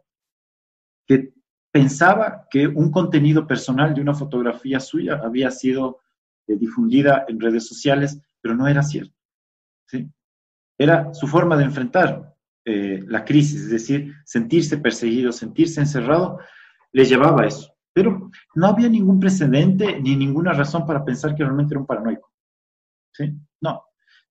que 1.08 1.34
pensaba 1.72 2.46
que 2.52 2.68
un 2.68 2.92
contenido 2.92 3.48
personal 3.48 3.96
de 3.96 4.02
una 4.02 4.14
fotografía 4.14 4.80
suya 4.80 5.22
había 5.24 5.50
sido 5.50 6.02
eh, 6.46 6.58
difundida 6.58 7.26
en 7.28 7.40
redes 7.40 7.66
sociales, 7.68 8.22
pero 8.42 8.54
no 8.54 8.68
era 8.68 8.84
cierto, 8.84 9.16
¿sí? 9.88 10.08
Era 10.78 11.14
su 11.14 11.26
forma 11.26 11.56
de 11.56 11.64
enfrentar 11.64 12.36
eh, 12.66 13.02
la 13.08 13.24
crisis, 13.24 13.62
es 13.62 13.70
decir, 13.70 14.14
sentirse 14.26 14.78
perseguido, 14.78 15.32
sentirse 15.32 15.80
encerrado, 15.80 16.40
le 16.92 17.06
llevaba 17.06 17.44
a 17.44 17.48
eso. 17.48 17.73
Pero 17.94 18.32
no 18.56 18.68
había 18.68 18.90
ningún 18.90 19.20
precedente 19.20 20.00
ni 20.02 20.16
ninguna 20.16 20.54
razón 20.54 20.86
para 20.86 21.06
pensar 21.06 21.36
que 21.36 21.44
realmente 21.44 21.74
era 21.74 21.82
un 21.82 21.86
paranoico. 21.86 22.32
No. 23.62 23.84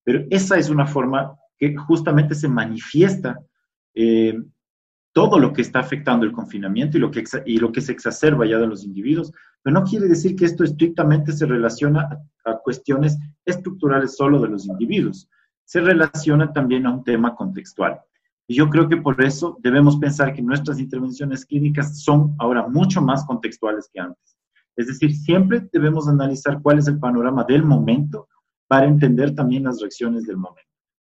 Pero 0.03 0.25
esa 0.29 0.57
es 0.57 0.69
una 0.69 0.85
forma 0.85 1.37
que 1.57 1.75
justamente 1.75 2.35
se 2.35 2.49
manifiesta 2.49 3.39
eh, 3.95 4.37
todo 5.13 5.39
lo 5.39 5.53
que 5.53 5.61
está 5.61 5.79
afectando 5.79 6.25
el 6.25 6.31
confinamiento 6.31 6.97
y 6.97 6.99
lo, 6.99 7.11
que, 7.11 7.23
y 7.45 7.57
lo 7.57 7.71
que 7.71 7.81
se 7.81 7.91
exacerba 7.91 8.45
ya 8.45 8.57
de 8.57 8.67
los 8.67 8.83
individuos, 8.83 9.31
pero 9.61 9.73
no 9.79 9.85
quiere 9.85 10.07
decir 10.07 10.35
que 10.35 10.45
esto 10.45 10.63
estrictamente 10.63 11.31
se 11.31 11.45
relaciona 11.45 12.09
a, 12.45 12.51
a 12.51 12.57
cuestiones 12.57 13.17
estructurales 13.45 14.15
solo 14.15 14.41
de 14.41 14.49
los 14.49 14.65
individuos, 14.65 15.29
se 15.63 15.79
relaciona 15.79 16.51
también 16.51 16.85
a 16.87 16.93
un 16.93 17.03
tema 17.03 17.35
contextual. 17.35 18.01
Y 18.47 18.55
yo 18.55 18.69
creo 18.69 18.89
que 18.89 18.97
por 18.97 19.21
eso 19.23 19.57
debemos 19.61 19.97
pensar 19.97 20.33
que 20.33 20.41
nuestras 20.41 20.79
intervenciones 20.79 21.45
clínicas 21.45 22.01
son 22.01 22.35
ahora 22.39 22.67
mucho 22.67 23.01
más 23.01 23.25
contextuales 23.25 23.89
que 23.91 24.01
antes. 24.01 24.37
Es 24.75 24.87
decir, 24.87 25.15
siempre 25.15 25.67
debemos 25.71 26.07
analizar 26.07 26.61
cuál 26.61 26.79
es 26.79 26.87
el 26.87 26.99
panorama 26.99 27.43
del 27.43 27.63
momento 27.63 28.27
para 28.67 28.87
entender 28.87 29.35
también 29.35 29.63
las 29.63 29.79
reacciones 29.79 30.25
del 30.25 30.37
momento. 30.37 30.69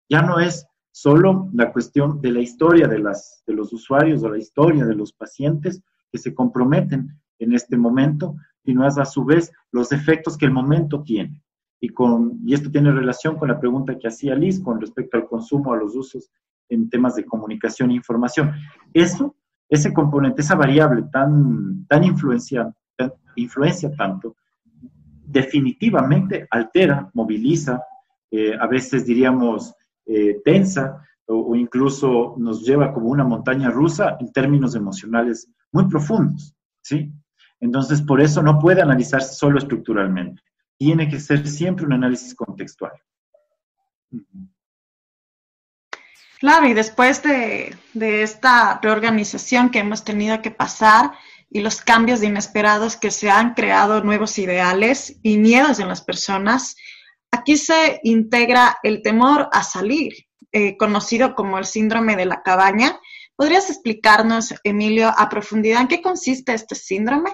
Ya 0.09 0.21
no 0.21 0.39
es 0.39 0.65
solo 0.91 1.49
la 1.53 1.71
cuestión 1.71 2.19
de 2.21 2.31
la 2.31 2.39
historia 2.39 2.87
de, 2.87 2.99
las, 2.99 3.43
de 3.45 3.53
los 3.53 3.71
usuarios 3.73 4.23
o 4.23 4.29
la 4.29 4.39
historia 4.39 4.85
de 4.85 4.95
los 4.95 5.13
pacientes 5.13 5.83
que 6.11 6.17
se 6.17 6.33
comprometen 6.33 7.19
en 7.37 7.53
este 7.53 7.77
momento, 7.77 8.35
sino 8.65 8.87
es 8.87 8.97
a 8.97 9.05
su 9.05 9.23
vez 9.23 9.51
los 9.71 9.91
efectos 9.91 10.37
que 10.37 10.45
el 10.45 10.51
momento 10.51 11.03
tiene. 11.03 11.43
Y, 11.79 11.89
con, 11.89 12.39
y 12.45 12.53
esto 12.53 12.71
tiene 12.71 12.91
relación 12.91 13.37
con 13.37 13.49
la 13.49 13.59
pregunta 13.59 13.97
que 13.97 14.07
hacía 14.07 14.35
Liz 14.35 14.59
con 14.59 14.81
respecto 14.81 15.17
al 15.17 15.27
consumo, 15.27 15.73
a 15.73 15.77
los 15.77 15.95
usos 15.95 16.29
en 16.69 16.89
temas 16.89 17.15
de 17.15 17.25
comunicación 17.25 17.91
e 17.91 17.95
información. 17.95 18.53
Eso, 18.93 19.35
ese 19.67 19.93
componente, 19.93 20.41
esa 20.41 20.55
variable 20.55 21.03
tan, 21.11 21.85
tan 21.87 22.03
influencia, 22.03 22.73
influencia 23.35 23.91
tanto, 23.95 24.35
definitivamente 25.25 26.47
altera, 26.49 27.09
moviliza, 27.13 27.81
eh, 28.31 28.55
a 28.59 28.67
veces 28.67 29.05
diríamos 29.05 29.73
eh, 30.05 30.41
tensa 30.43 31.03
o, 31.27 31.51
o, 31.51 31.55
incluso 31.55 32.35
nos 32.37 32.65
lleva 32.65 32.93
como 32.93 33.09
una 33.09 33.23
montaña 33.23 33.69
rusa 33.69 34.17
en 34.19 34.31
términos 34.31 34.75
emocionales 34.75 35.51
muy 35.71 35.87
profundos, 35.87 36.55
¿sí? 36.81 37.11
Entonces, 37.59 38.01
por 38.01 38.21
eso 38.21 38.41
no 38.41 38.57
puede 38.57 38.81
analizarse 38.81 39.33
solo 39.33 39.59
estructuralmente. 39.59 40.41
Tiene 40.77 41.09
que 41.09 41.19
ser 41.19 41.45
siempre 41.45 41.85
un 41.85 41.93
análisis 41.93 42.33
contextual. 42.33 42.93
Claro, 46.39 46.67
y 46.67 46.73
después 46.73 47.21
de, 47.21 47.75
esta 47.93 48.79
reorganización 48.81 49.69
que 49.69 49.79
hemos 49.79 50.05
tenido 50.05 50.41
que 50.41 50.51
pasar 50.51 51.11
y 51.49 51.59
los 51.59 51.81
cambios 51.81 52.23
inesperados 52.23 52.95
que 52.95 53.11
se 53.11 53.29
han 53.29 53.55
creado 53.55 54.01
nuevos 54.03 54.39
ideales 54.39 55.19
y 55.21 55.37
miedos 55.37 55.79
en 55.79 55.89
las 55.89 56.01
personas, 56.01 56.77
aquí 57.29 57.57
se 57.57 57.99
integra 58.03 58.77
el 58.83 59.01
temor 59.01 59.49
a 59.51 59.63
salir, 59.63 60.13
eh, 60.53 60.77
conocido 60.77 61.35
como 61.35 61.57
el 61.57 61.65
síndrome 61.65 62.15
de 62.15 62.25
la 62.25 62.41
cabaña. 62.41 62.97
¿Podrías 63.35 63.69
explicarnos, 63.69 64.53
Emilio, 64.63 65.11
a 65.17 65.27
profundidad 65.27 65.81
en 65.81 65.87
qué 65.89 66.01
consiste 66.01 66.53
este 66.53 66.75
síndrome? 66.75 67.31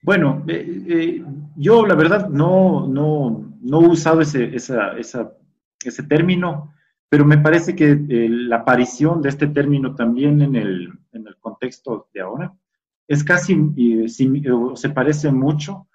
Bueno, 0.00 0.42
eh, 0.48 0.82
eh, 0.88 1.24
yo 1.56 1.84
la 1.84 1.94
verdad 1.94 2.28
no, 2.28 2.86
no, 2.86 3.54
no 3.60 3.82
he 3.82 3.88
usado 3.88 4.22
ese, 4.22 4.56
esa, 4.56 4.96
esa, 4.96 5.32
ese 5.84 6.02
término 6.04 6.72
pero 7.12 7.26
me 7.26 7.36
parece 7.36 7.76
que 7.76 7.90
eh, 7.90 8.26
la 8.30 8.56
aparición 8.56 9.20
de 9.20 9.28
este 9.28 9.46
término 9.46 9.94
también 9.94 10.40
en 10.40 10.56
el, 10.56 10.88
en 11.12 11.26
el 11.26 11.36
contexto 11.36 12.08
de 12.14 12.22
ahora 12.22 12.54
es 13.06 13.22
casi, 13.22 13.54
eh, 13.76 14.08
se 14.08 14.88
parece 14.88 15.30
mucho 15.30 15.88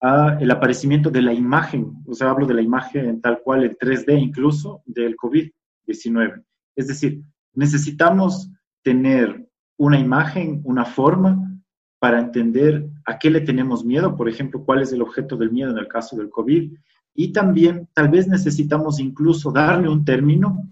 a 0.00 0.38
el 0.40 0.50
aparecimiento 0.50 1.10
de 1.10 1.20
la 1.20 1.34
imagen, 1.34 1.92
o 2.06 2.14
sea, 2.14 2.30
hablo 2.30 2.46
de 2.46 2.54
la 2.54 2.62
imagen 2.62 3.20
tal 3.20 3.42
cual, 3.42 3.64
el 3.64 3.76
3D 3.76 4.18
incluso, 4.18 4.82
del 4.86 5.14
COVID-19. 5.14 6.42
Es 6.74 6.86
decir, 6.86 7.20
necesitamos 7.52 8.50
tener 8.82 9.46
una 9.76 9.98
imagen, 9.98 10.62
una 10.64 10.86
forma 10.86 11.52
para 11.98 12.18
entender 12.18 12.88
a 13.04 13.18
qué 13.18 13.28
le 13.28 13.42
tenemos 13.42 13.84
miedo, 13.84 14.16
por 14.16 14.26
ejemplo, 14.26 14.64
cuál 14.64 14.80
es 14.80 14.90
el 14.94 15.02
objeto 15.02 15.36
del 15.36 15.52
miedo 15.52 15.70
en 15.70 15.76
el 15.76 15.88
caso 15.88 16.16
del 16.16 16.30
COVID, 16.30 16.72
y 17.14 17.32
también 17.32 17.88
tal 17.92 18.08
vez 18.08 18.26
necesitamos 18.28 18.98
incluso 19.00 19.52
darle 19.52 19.88
un 19.88 20.04
término 20.04 20.68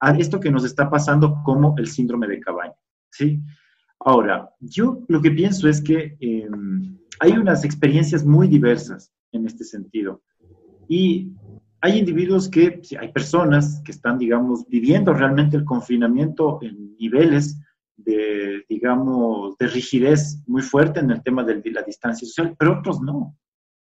a 0.00 0.12
esto 0.16 0.40
que 0.40 0.50
nos 0.50 0.64
está 0.64 0.90
pasando 0.90 1.42
como 1.44 1.74
el 1.78 1.88
síndrome 1.88 2.26
de 2.26 2.40
cabaña. 2.40 2.74
¿sí? 3.10 3.40
Ahora, 4.00 4.50
yo 4.60 5.02
lo 5.08 5.20
que 5.20 5.30
pienso 5.30 5.68
es 5.68 5.80
que 5.82 6.16
em, 6.20 6.98
hay 7.20 7.32
unas 7.32 7.64
experiencias 7.64 8.24
muy 8.24 8.48
diversas 8.48 9.12
en 9.32 9.46
este 9.46 9.64
sentido. 9.64 10.22
Y 10.88 11.32
hay 11.80 11.98
individuos 11.98 12.48
que, 12.48 12.80
hay 12.98 13.12
personas 13.12 13.80
que 13.84 13.92
están, 13.92 14.18
digamos, 14.18 14.66
viviendo 14.68 15.12
realmente 15.12 15.56
el 15.56 15.64
confinamiento 15.64 16.58
en 16.62 16.96
niveles 16.96 17.60
de, 17.96 18.64
digamos, 18.68 19.56
de 19.58 19.66
rigidez 19.68 20.42
muy 20.46 20.62
fuerte 20.62 21.00
en 21.00 21.10
el 21.10 21.22
tema 21.22 21.44
de 21.44 21.62
la 21.70 21.82
distancia 21.82 22.26
social, 22.26 22.54
pero 22.58 22.78
otros 22.78 23.00
no. 23.00 23.36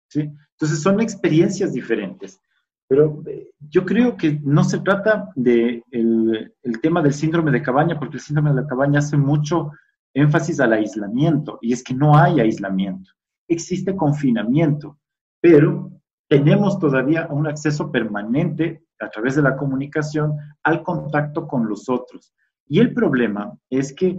¿sí? 0.10 0.30
Entonces 0.56 0.82
son 0.82 1.02
experiencias 1.02 1.74
diferentes. 1.74 2.40
Pero 2.88 3.24
eh, 3.28 3.50
yo 3.60 3.86
creo 3.86 4.16
que 4.16 4.40
no 4.44 4.64
se 4.64 4.80
trata 4.80 5.30
de 5.36 5.84
el, 5.92 6.54
tema 6.82 7.02
del 7.02 7.14
síndrome 7.14 7.52
de 7.52 7.62
cabaña, 7.62 7.98
porque 7.98 8.18
el 8.18 8.22
síndrome 8.22 8.52
de 8.52 8.62
la 8.62 8.68
cabaña 8.68 9.00
hace 9.00 9.18
mucho 9.18 9.72
énfasis 10.14 10.60
al 10.60 10.74
aislamiento, 10.74 11.58
y 11.62 11.74
es 11.74 11.84
que 11.84 11.94
no 11.94 12.18
hay 12.18 12.40
aislamiento, 12.40 13.12
existe 13.50 13.96
confinamiento, 13.96 14.98
pero 15.42 15.92
tenemos 16.30 16.80
todavía 16.80 17.28
un 17.30 17.48
acceso 17.48 17.92
permanente 17.92 18.86
a 19.00 19.10
través 19.10 19.36
de 19.36 19.42
la 19.42 19.58
comunicación 19.58 20.38
al 20.64 20.84
contacto 20.84 21.48
con 21.48 21.68
los 21.68 21.90
otros. 21.90 22.34
Y 22.68 22.80
el 22.80 22.94
problema 22.94 23.54
es 23.70 23.94
que 23.94 24.18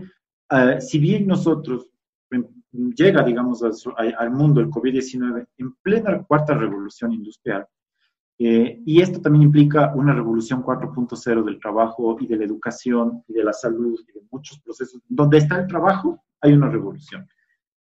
eh, 0.51 0.81
si 0.81 0.99
bien 0.99 1.27
nosotros 1.27 1.89
em, 2.31 2.47
llega, 2.95 3.23
digamos, 3.23 3.63
al, 3.63 4.31
mundo 4.31 4.61
el 4.61 4.69
COVID-19 4.69 5.47
en 5.59 5.73
plena 5.83 6.23
cuarta 6.23 6.55
revolución 6.55 7.13
industrial, 7.13 7.67
eh, 8.39 8.83
y 8.85 9.01
esto 9.01 9.21
también 9.21 9.45
implica 9.45 9.95
una 9.95 10.13
revolución 10.13 10.63
4.0 10.63 11.45
del 11.45 11.59
trabajo 11.59 12.17
y 12.21 12.27
de 12.27 12.37
la 12.37 12.45
educación 12.45 13.23
y 13.27 13.33
de 13.33 13.45
la 13.45 13.53
salud 13.53 13.99
y 14.07 14.13
de 14.13 14.27
muchos 14.31 14.61
procesos. 14.61 15.01
Donde 15.09 15.39
está 15.39 15.59
el 15.59 15.67
trabajo, 15.67 16.23
hay 16.41 16.53
una 16.53 16.69
revolución. 16.69 17.27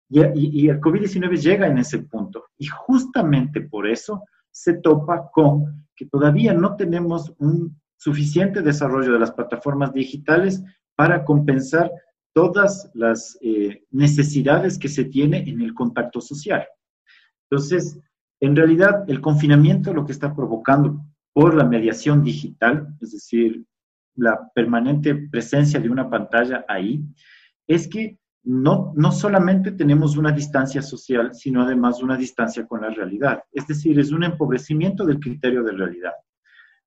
Y, 0.09 0.21
y 0.63 0.69
el 0.69 0.81
COVID-19 0.81 1.37
llega 1.37 1.67
en 1.67 1.79
ese 1.79 1.99
punto. 1.99 2.45
Y 2.57 2.67
justamente 2.67 3.61
por 3.61 3.87
eso 3.87 4.23
se 4.51 4.75
topa 4.75 5.31
con 5.31 5.87
que 5.95 6.07
todavía 6.07 6.55
no 6.55 6.77
tenemos 6.77 7.35
un 7.39 7.79
suficiente 7.97 8.63
desarrollo 8.63 9.13
de 9.13 9.19
las 9.19 9.33
plataformas 9.33 9.93
digitales 9.93 10.63
para 10.95 11.25
compensar 11.25 11.91
todas 12.37 12.91
las 12.93 13.39
eh, 13.41 13.85
necesidades 13.91 14.79
que 14.79 14.91
se 14.91 15.07
tiene 15.07 15.39
en 15.49 15.63
el 15.63 15.73
contacto 15.73 16.21
social. 16.21 16.67
Entonces, 17.49 17.99
en 18.41 18.55
realidad, 18.55 19.09
el 19.09 19.23
confinamiento 19.23 19.95
lo 19.95 20.05
que 20.05 20.13
está 20.13 20.37
provocando 20.37 21.01
por 21.33 21.55
la 21.55 21.65
mediación 21.65 22.23
digital, 22.23 22.89
es 23.01 23.13
decir, 23.13 23.65
la 24.17 24.51
permanente 24.55 25.15
presencia 25.15 25.81
de 25.81 25.89
una 25.89 26.11
pantalla 26.11 26.67
ahí, 26.69 27.03
es 27.67 27.89
que 27.89 28.19
no, 28.45 28.93
no 28.95 29.13
solamente 29.13 29.73
tenemos 29.73 30.19
una 30.19 30.31
distancia 30.31 30.83
social, 30.83 31.35
sino 31.35 31.63
además 31.63 32.03
una 32.03 32.19
distancia 32.19 32.67
con 32.67 32.83
la 32.83 32.91
realidad. 32.91 33.45
Es 33.51 33.67
decir, 33.67 33.99
es 33.99 34.13
un 34.13 34.25
empobrecimiento 34.25 35.07
del 35.07 35.21
criterio 35.21 35.65
de 35.65 35.73
realidad. 35.73 36.13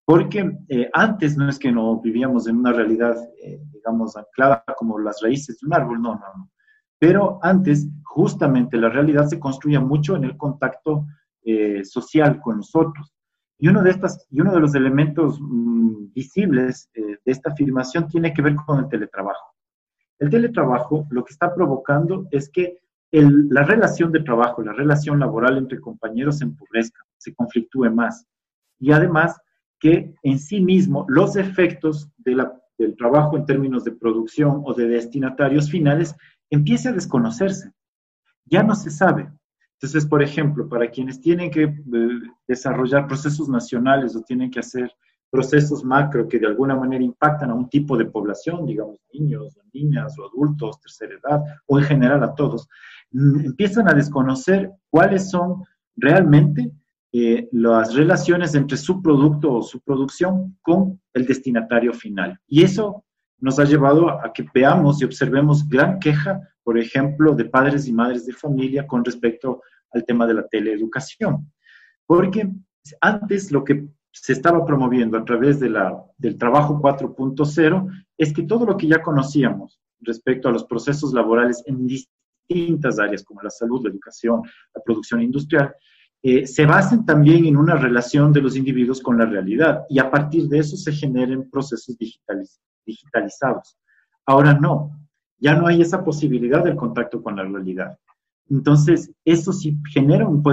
Porque 0.10 0.58
eh, 0.70 0.90
antes 0.94 1.38
no 1.38 1.48
es 1.48 1.60
que 1.60 1.72
no 1.72 2.02
vivíamos 2.02 2.48
en 2.48 2.58
una 2.58 2.74
realidad, 2.74 3.16
eh, 3.44 3.62
digamos, 3.72 4.18
anclada 4.18 4.64
como 4.76 4.98
las 4.98 5.22
raíces 5.22 5.60
de 5.60 5.68
un 5.68 5.74
árbol, 5.76 6.02
no, 6.02 6.16
no, 6.16 6.26
no. 6.36 6.52
Pero 6.98 7.38
antes, 7.44 7.88
justamente, 8.04 8.78
la 8.78 8.90
realidad 8.90 9.28
se 9.28 9.40
construía 9.40 9.80
mucho 9.80 10.16
en 10.16 10.24
el 10.24 10.36
contacto 10.36 11.06
eh, 11.44 11.86
social 11.86 12.42
con 12.42 12.58
nosotros. 12.58 13.14
Y 13.60 13.68
uno 13.68 13.84
de, 13.84 13.92
estas, 13.92 14.26
y 14.32 14.42
uno 14.42 14.52
de 14.52 14.62
los 14.62 14.74
elementos 14.74 15.38
mm, 15.40 16.12
visibles 16.12 16.90
de 16.96 17.20
esta 17.26 17.52
afirmación 17.52 18.08
tiene 18.08 18.34
que 18.34 18.42
ver 18.42 18.56
con 18.56 18.80
el 18.80 18.90
teletrabajo. 18.90 19.54
El 20.18 20.32
teletrabajo 20.32 21.06
lo 21.12 21.24
que 21.24 21.34
está 21.34 21.54
provocando 21.54 22.26
es 22.32 22.50
que 22.50 22.80
la 23.12 23.62
relación 23.62 24.12
de 24.12 24.22
trabajo, 24.22 24.64
la 24.64 24.74
relación 24.74 25.20
laboral 25.20 25.60
entre 25.60 25.80
compañeros 25.80 26.40
se 26.40 26.46
empobrezca, 26.46 27.00
se 27.20 27.36
conflictúe 27.36 27.92
más. 27.92 28.26
Y 28.80 28.92
además, 28.92 29.40
que 29.80 30.14
en 30.24 30.40
sí 30.40 30.62
mismo 30.62 31.06
los 31.08 31.36
efectos 31.36 32.10
del 32.18 32.96
trabajo 32.98 33.38
en 33.38 33.46
términos 33.46 33.84
de 33.84 33.92
producción 33.92 34.62
o 34.66 34.74
de 34.74 34.88
destinatarios 34.88 35.70
finales 35.70 36.16
empiece 36.50 36.90
a 36.90 36.94
desconocerse. 36.94 37.72
Ya 38.46 38.64
no 38.64 38.76
se 38.76 38.90
sabe. 38.90 39.30
Entonces, 39.74 40.06
por 40.06 40.22
ejemplo, 40.22 40.68
para 40.68 40.90
quienes 40.90 41.22
tienen 41.22 41.50
que 41.52 41.64
eh, 41.64 41.74
desarrollar 42.48 43.08
procesos 43.08 43.48
nacionales 43.48 44.16
o 44.16 44.22
tienen 44.22 44.52
que 44.52 44.60
hacer 44.60 44.92
procesos 45.32 45.84
macro 45.84 46.28
que 46.28 46.40
de 46.40 46.48
alguna 46.48 46.76
manera 46.76 47.04
impactan 47.04 47.52
a 47.52 47.54
un 47.54 47.70
tipo 47.70 47.96
de 47.96 48.06
población, 48.06 48.66
digamos 48.66 49.00
niños 49.14 49.58
niñas 49.74 50.18
o 50.18 50.28
adultos, 50.28 50.82
tercera 50.82 51.14
edad 51.14 51.44
o 51.68 51.80
en 51.80 51.86
general 51.86 52.24
a 52.24 52.34
todos, 52.34 52.68
mm, 53.12 53.46
empiezan 53.46 53.88
a 53.88 53.94
desconocer 53.94 54.72
cuáles 54.90 55.30
son 55.30 55.64
realmente 55.96 56.72
eh, 57.12 57.50
las 57.52 57.96
relaciones 57.96 58.54
entre 58.54 58.78
su 58.78 59.02
producto 59.02 59.54
o 59.54 59.64
su 59.64 59.82
producción 59.82 60.58
con 60.62 61.02
el 61.14 61.26
destinatario 61.26 61.94
final. 61.94 62.40
Y 62.48 62.64
eso 62.64 63.04
nos 63.40 63.58
ha 63.58 63.64
llevado 63.64 64.10
a 64.10 64.32
que 64.34 64.46
veamos 64.54 65.02
y 65.02 65.06
observemos 65.06 65.68
gran 65.68 66.00
queja, 66.00 66.40
por 66.64 66.78
ejemplo, 66.78 67.34
de 67.34 67.46
padres 67.46 67.88
y 67.88 67.94
madres 67.94 68.26
de 68.26 68.34
familia 68.34 68.86
con 68.86 69.04
respecto 69.04 69.62
al 69.92 70.06
tema 70.06 70.28
de 70.28 70.36
la 70.36 70.48
teleeducación. 70.48 71.52
Porque 72.06 72.52
antes 73.02 73.52
lo 73.52 73.64
que 73.64 73.88
se 74.12 74.34
estaba 74.34 74.66
promoviendo 74.66 75.18
a 75.18 75.26
través 75.26 75.60
de 75.60 75.70
la, 75.70 76.04
del 76.18 76.38
trabajo 76.38 76.80
4.0 76.82 78.06
es 78.18 78.34
que 78.34 78.44
todo 78.44 78.66
lo 78.66 78.78
que 78.78 78.88
ya 78.88 79.02
conocíamos 79.02 79.80
respecto 80.02 80.50
a 80.50 80.52
los 80.52 80.66
procesos 80.66 81.14
laborales 81.14 81.64
en 81.66 81.88
distintas 81.88 83.00
áreas 83.00 83.24
como 83.24 83.42
la 83.42 83.50
salud, 83.50 83.84
la 83.84 83.92
educación, 83.92 84.42
la 84.74 84.82
producción 84.84 85.22
industrial, 85.22 85.74
eh, 86.22 86.46
se 86.46 86.66
basen 86.66 87.06
también 87.06 87.46
en 87.46 87.56
una 87.56 87.76
relación 87.76 88.34
de 88.34 88.42
los 88.42 88.58
individuos 88.58 89.02
con 89.02 89.18
la 89.18 89.26
realidad 89.26 89.86
y 89.88 90.00
a 90.00 90.12
partir 90.12 90.50
de 90.50 90.60
eso 90.60 90.76
se 90.76 90.92
generen 90.92 91.50
procesos 91.50 91.98
digitalizados. 92.86 93.78
Ahora 94.26 94.54
no, 94.54 95.00
ya 95.38 95.56
no 95.56 95.68
hay 95.68 95.82
esa 95.82 96.04
posibilidad 96.04 96.62
del 96.62 96.76
contacto 96.76 97.24
con 97.24 97.38
la 97.38 97.44
realidad. 97.44 97.98
Entonces, 98.50 99.12
eso 99.24 99.54
sí 99.54 99.78
genera 99.94 100.28
un, 100.28 100.44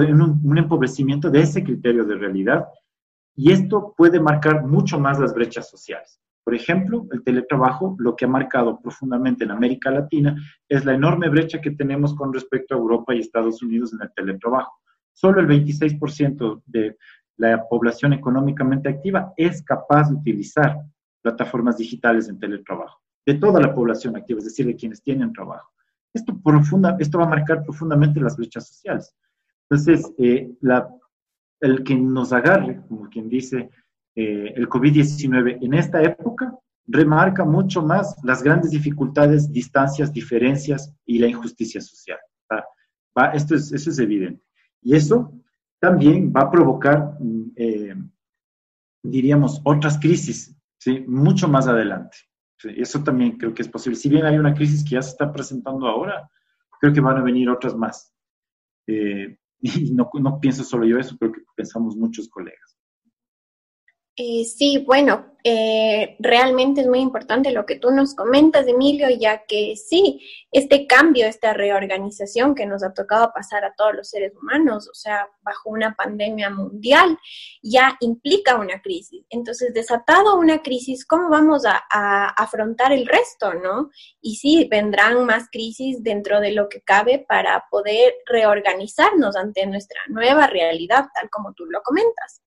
un 0.43 0.57
empobrecimiento 0.57 1.29
de 1.29 1.41
ese 1.41 1.63
criterio 1.63 2.05
de 2.05 2.15
realidad 2.15 2.65
y 3.35 3.51
esto 3.51 3.93
puede 3.97 4.21
marcar 4.21 4.65
mucho 4.65 4.99
más 4.99 5.19
las 5.19 5.33
brechas 5.33 5.69
sociales. 5.69 6.21
Por 6.45 6.55
ejemplo, 6.55 7.07
el 7.11 7.23
teletrabajo 7.23 7.97
lo 7.99 8.15
que 8.15 8.23
ha 8.23 8.29
marcado 8.29 8.79
profundamente 8.79 9.43
en 9.43 9.51
América 9.51 9.91
Latina 9.91 10.33
es 10.69 10.85
la 10.85 10.93
enorme 10.93 11.27
brecha 11.27 11.59
que 11.59 11.71
tenemos 11.71 12.15
con 12.15 12.33
respecto 12.33 12.73
a 12.73 12.77
Europa 12.77 13.13
y 13.13 13.19
Estados 13.19 13.61
Unidos 13.61 13.91
en 13.91 14.01
el 14.01 14.13
teletrabajo 14.15 14.79
Solo 15.17 15.41
el 15.41 15.47
26% 15.47 16.61
de 16.67 16.95
la 17.37 17.67
población 17.67 18.13
económicamente 18.13 18.87
activa 18.87 19.33
es 19.35 19.63
capaz 19.63 20.09
de 20.09 20.15
utilizar 20.15 20.77
plataformas 21.23 21.77
digitales 21.77 22.29
en 22.29 22.37
teletrabajo, 22.37 23.01
de 23.25 23.33
toda 23.33 23.59
la 23.59 23.73
población 23.73 24.15
activa, 24.15 24.37
es 24.37 24.45
decir, 24.45 24.67
de 24.67 24.75
quienes 24.75 25.01
tienen 25.01 25.33
trabajo. 25.33 25.71
Esto, 26.13 26.39
profunda, 26.39 26.97
esto 26.99 27.17
va 27.17 27.25
a 27.25 27.29
marcar 27.29 27.63
profundamente 27.63 28.19
las 28.19 28.37
brechas 28.37 28.67
sociales. 28.67 29.11
Entonces, 29.67 30.07
eh, 30.19 30.51
el 31.61 31.83
que 31.83 31.95
nos 31.95 32.31
agarre, 32.31 32.83
como 32.87 33.09
quien 33.09 33.27
dice, 33.27 33.71
eh, 34.15 34.53
el 34.55 34.69
COVID-19 34.69 35.57
en 35.63 35.73
esta 35.73 35.99
época, 36.03 36.55
remarca 36.85 37.43
mucho 37.43 37.81
más 37.81 38.15
las 38.23 38.43
grandes 38.43 38.69
dificultades, 38.69 39.51
distancias, 39.51 40.13
diferencias 40.13 40.93
y 41.07 41.17
la 41.17 41.27
injusticia 41.27 41.81
social. 41.81 42.19
esto 43.33 43.55
es, 43.55 43.71
eso 43.73 43.89
es 43.89 43.97
evidente. 43.97 44.46
Y 44.87 44.95
eso 44.95 45.33
también 45.81 46.31
va 46.33 46.43
a 46.43 46.49
provocar, 46.49 47.17
mm, 47.19 47.51
eh, 47.57 47.95
diríamos, 49.03 49.59
otras 49.65 49.99
crisis, 49.99 50.55
mucho 51.05 51.49
más 51.49 51.67
adelante. 51.67 52.15
Eso 52.63 53.03
también 53.03 53.37
creo 53.37 53.53
que 53.53 53.63
es 53.63 53.67
posible. 53.67 53.97
Si 53.97 54.07
bien 54.07 54.25
hay 54.25 54.37
una 54.37 54.53
crisis 54.53 54.85
que 54.85 54.91
ya 54.91 55.01
se 55.01 55.09
está 55.09 55.29
presentando 55.29 55.87
ahora, 55.87 56.31
creo 56.79 56.93
que 56.93 57.01
van 57.01 57.17
a 57.17 57.21
venir 57.21 57.49
otras 57.49 57.75
más. 57.75 58.13
Eh, 58.87 59.37
y 59.59 59.91
no, 59.91 60.09
no 60.21 60.39
pienso 60.39 60.63
solo 60.63 60.85
yo 60.85 60.97
eso, 60.97 61.17
creo 61.17 61.33
que 61.33 61.41
pensamos 61.53 61.97
muchos 61.97 62.29
colegas. 62.29 62.76
Eh, 64.19 64.45
sí, 64.45 64.79
bueno, 64.79 65.37
eh, 65.43 66.15
realmente 66.17 66.81
es 66.81 66.87
muy 66.87 67.01
importante 67.01 67.51
lo 67.51 67.67
que 67.67 67.75
tú 67.75 67.91
nos 67.91 68.15
comentas, 68.15 68.65
Emilio, 68.67 69.07
ya 69.11 69.45
que 69.45 69.75
sí, 69.75 70.19
este 70.51 70.87
cambio, 70.87 71.27
esta 71.27 71.53
reorganización 71.53 72.55
que 72.55 72.65
nos 72.65 72.83
ha 72.83 72.95
tocado 72.95 73.31
pasar 73.31 73.63
a 73.63 73.75
todos 73.75 73.93
los 73.93 74.09
seres 74.09 74.33
humanos, 74.35 74.89
o 74.89 74.95
sea, 74.95 75.29
bajo 75.43 75.69
una 75.69 75.93
pandemia 75.93 76.49
mundial, 76.49 77.19
ya 77.61 77.95
implica 77.99 78.55
una 78.55 78.81
crisis. 78.81 79.23
Entonces, 79.29 79.71
desatado 79.71 80.39
una 80.39 80.63
crisis, 80.63 81.05
¿cómo 81.05 81.29
vamos 81.29 81.63
a, 81.67 81.83
a 81.91 82.29
afrontar 82.29 82.93
el 82.93 83.05
resto, 83.05 83.53
no? 83.53 83.91
Y 84.19 84.37
sí, 84.37 84.67
vendrán 84.67 85.25
más 85.27 85.47
crisis 85.51 86.01
dentro 86.01 86.41
de 86.41 86.53
lo 86.53 86.69
que 86.69 86.81
cabe 86.81 87.23
para 87.29 87.65
poder 87.69 88.15
reorganizarnos 88.25 89.35
ante 89.35 89.67
nuestra 89.67 90.01
nueva 90.07 90.47
realidad, 90.47 91.05
tal 91.13 91.29
como 91.29 91.53
tú 91.53 91.65
lo 91.67 91.83
comentas. 91.83 92.41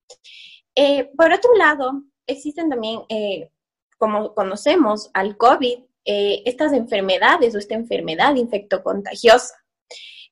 Eh, 0.75 1.11
por 1.17 1.33
otro 1.33 1.55
lado, 1.57 2.03
existen 2.27 2.69
también, 2.69 3.01
eh, 3.09 3.51
como 3.99 4.35
conocemos 4.35 5.11
al 5.15 5.37
COVID, 5.37 5.79
eh, 6.05 6.43
estas 6.47 6.73
enfermedades 6.73 7.55
o 7.55 7.59
esta 7.59 7.75
enfermedad 7.75 8.35
infectocontagiosa 8.37 9.55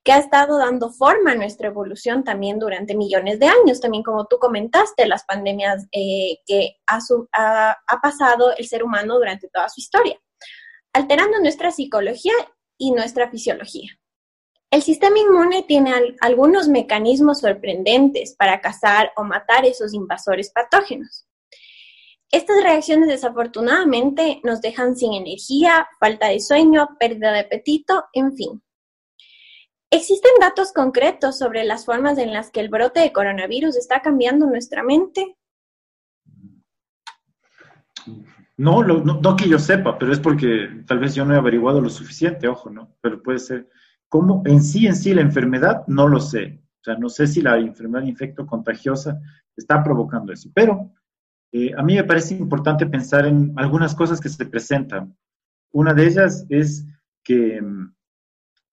que 0.03 0.13
ha 0.13 0.17
estado 0.17 0.57
dando 0.57 0.91
forma 0.91 1.33
a 1.33 1.35
nuestra 1.35 1.67
evolución 1.67 2.23
también 2.23 2.57
durante 2.57 2.95
millones 2.95 3.37
de 3.37 3.47
años, 3.47 3.81
también 3.81 4.01
como 4.01 4.25
tú 4.25 4.39
comentaste, 4.39 5.05
las 5.05 5.25
pandemias 5.25 5.87
que 5.91 6.77
ha, 6.87 7.77
ha 7.85 8.01
pasado 8.01 8.55
el 8.55 8.65
ser 8.65 8.83
humano 8.83 9.15
durante 9.15 9.49
toda 9.49 9.67
su 9.67 9.81
historia, 9.81 10.17
alterando 10.93 11.39
nuestra 11.39 11.71
psicología 11.71 12.33
y 12.77 12.91
nuestra 12.93 13.29
fisiología. 13.29 13.98
El 14.71 14.83
sistema 14.83 15.17
inmune 15.17 15.63
tiene 15.63 15.91
algunos 16.21 16.67
mecanismos 16.67 17.39
sorprendentes 17.39 18.35
para 18.35 18.61
cazar 18.61 19.11
o 19.15 19.23
matar 19.23 19.65
esos 19.65 19.93
invasores 19.95 20.51
patógenos. 20.51 21.25
Estas 22.31 22.61
reacciones 22.61 23.07
desafortunadamente 23.07 24.39
nos 24.43 24.61
dejan 24.61 24.95
sin 24.95 25.13
energía, 25.13 25.87
falta 25.99 26.27
de 26.27 26.39
sueño, 26.39 26.89
pérdida 26.99 27.31
de 27.31 27.39
apetito, 27.39 28.05
en 28.13 28.35
fin. 28.35 28.61
¿Existen 29.89 30.33
datos 30.39 30.71
concretos 30.71 31.39
sobre 31.39 31.63
las 31.63 31.85
formas 31.85 32.19
en 32.19 32.31
las 32.31 32.51
que 32.51 32.59
el 32.59 32.69
brote 32.69 32.99
de 32.99 33.11
coronavirus 33.11 33.75
está 33.75 34.03
cambiando 34.03 34.45
nuestra 34.45 34.83
mente? 34.83 35.35
No, 38.55 38.83
no, 38.83 39.35
que 39.35 39.49
yo 39.49 39.57
sepa, 39.57 39.97
pero 39.97 40.13
es 40.13 40.19
porque 40.19 40.83
tal 40.85 40.99
vez 40.99 41.15
yo 41.15 41.25
no 41.25 41.33
he 41.33 41.37
averiguado 41.37 41.81
lo 41.81 41.89
suficiente, 41.89 42.47
ojo, 42.47 42.69
¿no? 42.69 42.95
Pero 43.01 43.23
puede 43.23 43.39
ser. 43.39 43.69
¿Cómo 44.09 44.41
en 44.45 44.61
sí, 44.61 44.87
en 44.87 44.95
sí, 44.95 45.13
la 45.13 45.21
enfermedad? 45.21 45.83
No 45.87 46.07
lo 46.07 46.19
sé. 46.19 46.59
O 46.81 46.83
sea, 46.83 46.95
no 46.95 47.09
sé 47.09 47.27
si 47.27 47.41
la 47.41 47.57
enfermedad 47.57 48.05
infecto 48.05 48.45
contagiosa 48.45 49.19
está 49.55 49.83
provocando 49.83 50.33
eso. 50.33 50.49
Pero 50.53 50.91
eh, 51.51 51.71
a 51.77 51.83
mí 51.83 51.95
me 51.95 52.03
parece 52.03 52.35
importante 52.35 52.85
pensar 52.85 53.25
en 53.25 53.53
algunas 53.57 53.93
cosas 53.93 54.19
que 54.19 54.29
se 54.29 54.45
presentan. 54.45 55.15
Una 55.71 55.93
de 55.93 56.07
ellas 56.07 56.45
es 56.49 56.87
que 57.23 57.61
mm, 57.61 57.93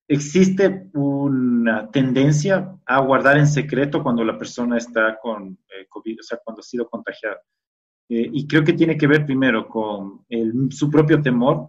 existe 0.09 0.89
una 0.95 1.91
tendencia 1.91 2.75
a 2.87 3.01
guardar 3.01 3.39
en 3.39 3.47
secreto 3.47 4.03
cuando 4.03 4.25
la 4.25 4.39
persona 4.39 4.79
está 4.79 5.19
con 5.21 5.59
eh, 5.69 5.87
COVID, 5.89 6.21
o 6.21 6.23
sea, 6.23 6.39
cuando 6.45 6.61
ha 6.61 6.65
sido 6.65 6.89
contagiada. 6.89 7.39
Eh, 8.09 8.31
y 8.33 8.47
creo 8.47 8.63
que 8.63 8.73
tiene 8.73 8.97
que 8.97 9.09
ver 9.09 9.27
primero 9.27 9.69
con 9.69 10.25
su 10.71 10.91
propio 10.91 11.21
temor, 11.21 11.69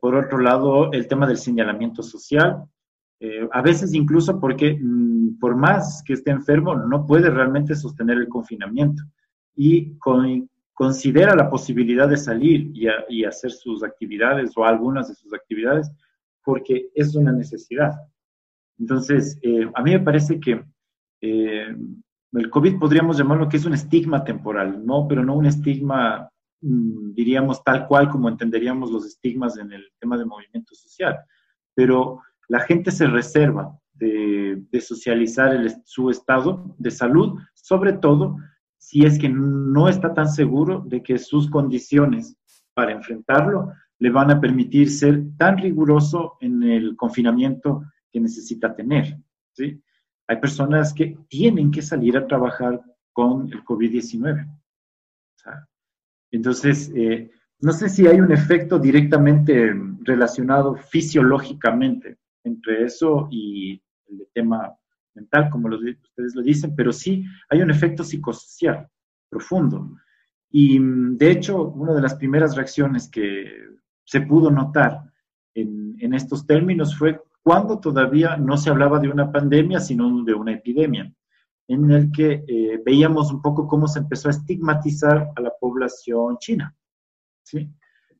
por 0.00 0.14
otro 0.14 0.38
lado, 0.38 0.90
el 0.92 1.06
tema 1.06 1.26
del 1.26 1.36
señalamiento 1.36 2.02
social, 2.02 2.64
a 3.52 3.62
veces 3.62 3.94
incluso 3.94 4.38
porque 4.38 4.78
mm, 4.80 5.38
por 5.38 5.56
más 5.56 6.02
que 6.04 6.14
esté 6.14 6.30
enfermo, 6.30 6.74
no 6.74 7.06
puede 7.06 7.30
realmente 7.30 7.74
sostener 7.74 8.18
el 8.18 8.28
confinamiento 8.28 9.02
y 9.54 9.96
considera 10.72 11.34
la 11.34 11.50
posibilidad 11.50 12.08
de 12.08 12.16
salir 12.16 12.70
y, 12.74 13.24
hacer 13.24 13.52
sus 13.52 13.82
actividades 13.82 14.52
o 14.56 14.64
algunas 14.64 15.08
de 15.08 15.14
sus 15.14 15.32
actividades 15.32 15.90
porque 16.42 16.88
es 16.94 17.14
una 17.14 17.32
necesidad. 17.32 17.92
Entonces, 18.78 19.38
eh, 19.42 19.70
a 19.74 19.82
mí 19.82 19.92
me 19.92 20.00
parece 20.00 20.40
que 20.40 20.64
eh, 21.20 21.74
el 22.32 22.50
COVID 22.50 22.78
podríamos 22.78 23.16
llamarlo 23.16 23.48
que 23.48 23.56
es 23.56 23.64
un 23.64 23.74
estigma 23.74 24.24
temporal, 24.24 24.84
¿no? 24.84 25.06
Pero 25.06 25.24
no 25.24 25.36
un 25.36 25.46
estigma, 25.46 26.28
mm, 26.60 27.12
diríamos, 27.14 27.62
tal 27.62 27.86
cual 27.86 28.10
como 28.10 28.28
entenderíamos 28.28 28.90
los 28.90 29.06
estigmas 29.06 29.56
en 29.58 29.72
el 29.72 29.84
tema 30.00 30.18
de 30.18 30.24
movimiento 30.24 30.74
social. 30.74 31.18
Pero 31.74 32.20
la 32.48 32.60
gente 32.60 32.90
se 32.90 33.06
reserva 33.06 33.78
de, 33.94 34.80
socializar 34.80 35.56
su 35.84 36.10
estado 36.10 36.74
de 36.78 36.90
salud, 36.90 37.38
sobre 37.54 37.94
todo 37.94 38.36
si 38.78 39.04
es 39.04 39.18
que 39.18 39.28
no 39.28 39.88
está 39.88 40.12
tan 40.12 40.28
seguro 40.28 40.82
de 40.86 41.02
que 41.02 41.18
sus 41.18 41.48
condiciones 41.48 42.36
para 42.74 42.92
enfrentarlo 42.92 43.72
le 43.98 44.10
van 44.10 44.30
a 44.30 44.40
permitir 44.40 44.90
ser 44.90 45.22
tan 45.38 45.56
riguroso 45.58 46.36
en 46.40 46.62
el 46.62 46.96
confinamiento 46.96 47.84
que 48.12 48.20
necesita 48.20 48.74
tener. 48.74 49.18
Hay 50.26 50.36
personas 50.40 50.92
que 50.92 51.16
tienen 51.28 51.70
que 51.70 51.82
salir 51.82 52.16
a 52.16 52.26
trabajar 52.26 52.80
con 53.12 53.50
el 53.52 53.64
COVID-19. 53.64 54.48
entonces, 56.32 56.90
eh, 56.96 57.30
no 57.60 57.72
sé 57.72 57.88
si 57.88 58.06
hay 58.06 58.20
un 58.20 58.32
efecto 58.32 58.78
directamente 58.78 59.72
relacionado 60.02 60.74
fisiológicamente 60.74 62.18
entre 62.44 62.84
eso 62.84 63.28
y 63.30 63.82
el 64.06 64.28
tema 64.32 64.74
mental, 65.14 65.48
como 65.50 65.68
ustedes 65.68 66.34
lo 66.34 66.42
dicen, 66.42 66.74
pero 66.76 66.92
sí 66.92 67.24
hay 67.48 67.62
un 67.62 67.70
efecto 67.70 68.04
psicosocial 68.04 68.88
profundo. 69.28 69.96
Y 70.50 70.78
mm, 70.78 71.16
de 71.16 71.30
hecho, 71.30 71.68
una 71.68 71.94
de 71.94 72.02
las 72.02 72.14
primeras 72.14 72.56
reacciones 72.56 73.08
que 73.08 73.50
se 74.04 74.20
pudo 74.20 74.50
notar 74.50 75.02
en, 75.54 76.12
estos 76.12 76.46
términos 76.46 76.96
fue 76.96 77.20
cuando 77.42 77.80
todavía 77.80 78.36
no 78.36 78.56
se 78.56 78.70
hablaba 78.70 78.98
de 78.98 79.08
una 79.08 79.32
pandemia, 79.32 79.80
sino 79.80 80.22
de 80.22 80.34
una 80.34 80.52
epidemia, 80.52 81.12
en 81.66 81.90
el 81.90 82.12
que 82.12 82.44
eh, 82.46 82.80
veíamos 82.84 83.32
un 83.32 83.40
poco 83.40 83.66
cómo 83.66 83.88
se 83.88 84.00
empezó 84.00 84.28
a 84.28 84.32
estigmatizar 84.32 85.30
a 85.34 85.40
la 85.40 85.52
población 85.58 86.36
china. 86.38 86.74
¿sí? 87.42 87.70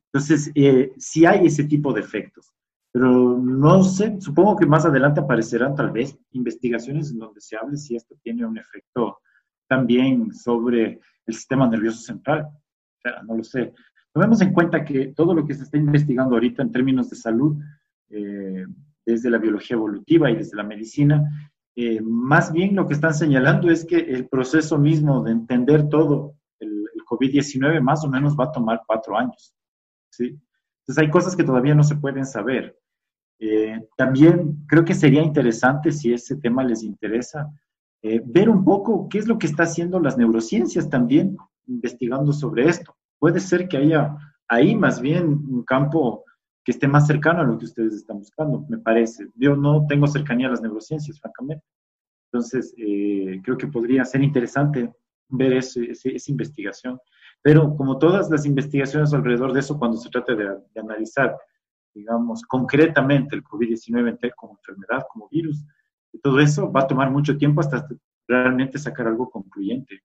Entonces, 0.07 0.51
eh, 0.55 0.93
sí 0.97 1.25
hay 1.25 1.45
ese 1.45 1.65
tipo 1.65 1.93
de 1.93 2.01
efectos. 2.01 2.54
Pero 2.95 3.37
no 3.37 3.83
sé, 3.83 4.21
supongo 4.21 4.55
que 4.55 4.65
más 4.65 4.85
adelante 4.85 5.19
aparecerán 5.19 5.75
tal 5.75 5.91
vez 5.91 6.17
investigaciones 6.31 7.11
en 7.11 7.19
donde 7.19 7.41
se 7.41 7.57
hable 7.57 7.75
si 7.75 7.93
esto 7.93 8.15
tiene 8.23 8.45
un 8.45 8.57
efecto 8.57 9.19
también 9.67 10.33
sobre 10.33 11.01
el 11.25 11.33
sistema 11.33 11.67
nervioso 11.67 11.97
central. 11.97 12.43
O 12.45 13.01
sea, 13.01 13.21
no 13.23 13.35
lo 13.35 13.43
sé. 13.43 13.73
Tomemos 14.13 14.39
en 14.39 14.53
cuenta 14.53 14.85
que 14.85 15.07
todo 15.07 15.33
lo 15.33 15.45
que 15.45 15.55
se 15.55 15.63
está 15.63 15.77
investigando 15.77 16.35
ahorita 16.35 16.61
en 16.63 16.71
términos 16.71 17.09
de 17.09 17.17
salud, 17.17 17.57
eh, 18.11 18.65
desde 19.05 19.29
la 19.29 19.39
biología 19.39 19.75
evolutiva 19.75 20.31
y 20.31 20.37
desde 20.37 20.55
la 20.55 20.63
medicina, 20.63 21.51
eh, 21.75 21.99
más 22.01 22.53
bien 22.53 22.77
lo 22.77 22.87
que 22.87 22.93
están 22.93 23.13
señalando 23.13 23.69
es 23.69 23.83
que 23.83 23.97
el 23.97 24.29
proceso 24.29 24.77
mismo 24.77 25.21
de 25.21 25.31
entender 25.31 25.89
todo 25.89 26.37
el, 26.61 26.69
el 26.95 27.03
COVID-19 27.03 27.81
más 27.81 28.05
o 28.05 28.09
menos 28.09 28.37
va 28.39 28.45
a 28.45 28.51
tomar 28.53 28.83
cuatro 28.87 29.17
años. 29.17 29.53
¿sí? 30.11 30.39
Entonces 30.83 31.03
hay 31.03 31.09
cosas 31.09 31.35
que 31.35 31.43
todavía 31.43 31.75
no 31.75 31.83
se 31.83 31.97
pueden 31.97 32.25
saber. 32.25 32.79
Eh, 33.39 33.87
también 33.97 34.65
creo 34.67 34.85
que 34.85 34.93
sería 34.93 35.21
interesante, 35.21 35.91
si 35.91 36.13
ese 36.13 36.37
tema 36.37 36.63
les 36.63 36.83
interesa, 36.83 37.51
eh, 38.01 38.21
ver 38.25 38.49
un 38.49 38.63
poco 38.63 39.07
qué 39.09 39.17
es 39.17 39.27
lo 39.27 39.37
que 39.37 39.47
está 39.47 39.63
haciendo 39.63 39.99
las 39.99 40.17
neurociencias 40.17 40.89
también 40.89 41.37
investigando 41.67 42.31
sobre 42.33 42.69
esto. 42.69 42.95
Puede 43.19 43.39
ser 43.39 43.67
que 43.67 43.77
haya 43.77 44.15
ahí 44.47 44.75
más 44.75 45.01
bien 45.01 45.27
un 45.27 45.63
campo 45.63 46.23
que 46.63 46.71
esté 46.71 46.87
más 46.87 47.07
cercano 47.07 47.41
a 47.41 47.43
lo 47.43 47.57
que 47.57 47.65
ustedes 47.65 47.93
están 47.93 48.19
buscando, 48.19 48.65
me 48.69 48.77
parece. 48.77 49.27
Yo 49.35 49.55
no 49.55 49.85
tengo 49.87 50.07
cercanía 50.07 50.47
a 50.47 50.51
las 50.51 50.61
neurociencias, 50.61 51.19
francamente. 51.19 51.65
Entonces, 52.31 52.73
eh, 52.77 53.39
creo 53.43 53.57
que 53.57 53.67
podría 53.67 54.03
ser 54.05 54.21
interesante 54.23 54.91
ver 55.29 55.53
esa 55.53 56.31
investigación. 56.31 56.99
Pero 57.41 57.75
como 57.75 57.97
todas 57.99 58.29
las 58.29 58.45
investigaciones 58.45 59.13
alrededor 59.13 59.53
de 59.53 59.59
eso, 59.59 59.77
cuando 59.77 59.97
se 59.97 60.09
trata 60.09 60.35
de, 60.35 60.45
de 60.73 60.81
analizar 60.81 61.35
digamos, 61.95 62.43
concretamente 62.43 63.35
el 63.35 63.43
COVID-19 63.43 64.33
como 64.35 64.57
enfermedad, 64.57 65.05
como 65.11 65.29
virus, 65.29 65.65
y 66.11 66.19
todo 66.19 66.39
eso 66.39 66.71
va 66.71 66.81
a 66.81 66.87
tomar 66.87 67.09
mucho 67.09 67.37
tiempo 67.37 67.61
hasta 67.61 67.87
realmente 68.27 68.77
sacar 68.77 69.07
algo 69.07 69.29
concluyente. 69.29 70.03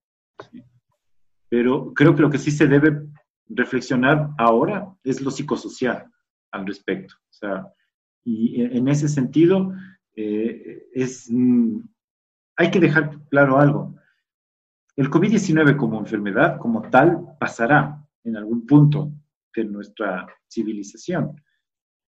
Pero 1.48 1.92
creo 1.92 2.14
que 2.14 2.22
lo 2.22 2.30
que 2.30 2.38
sí 2.38 2.52
se 2.52 2.68
debe 2.68 3.02
reflexionar 3.48 4.30
ahora 4.38 4.94
es 5.02 5.20
lo 5.20 5.32
psicosocial 5.32 6.06
al 6.52 6.66
respecto. 6.66 7.14
O 7.16 7.32
sea, 7.32 7.66
y 8.24 8.62
en 8.62 8.86
ese 8.88 9.08
sentido, 9.08 9.72
eh, 10.14 10.86
es, 10.94 11.28
mm, 11.30 11.80
hay 12.56 12.70
que 12.70 12.80
dejar 12.80 13.18
claro 13.30 13.58
algo. 13.58 13.96
El 14.94 15.10
COVID-19 15.10 15.76
como 15.76 15.98
enfermedad, 15.98 16.58
como 16.58 16.82
tal, 16.82 17.36
pasará 17.40 18.06
en 18.22 18.36
algún 18.36 18.66
punto 18.66 19.10
de 19.54 19.64
nuestra 19.64 20.26
civilización 20.48 21.40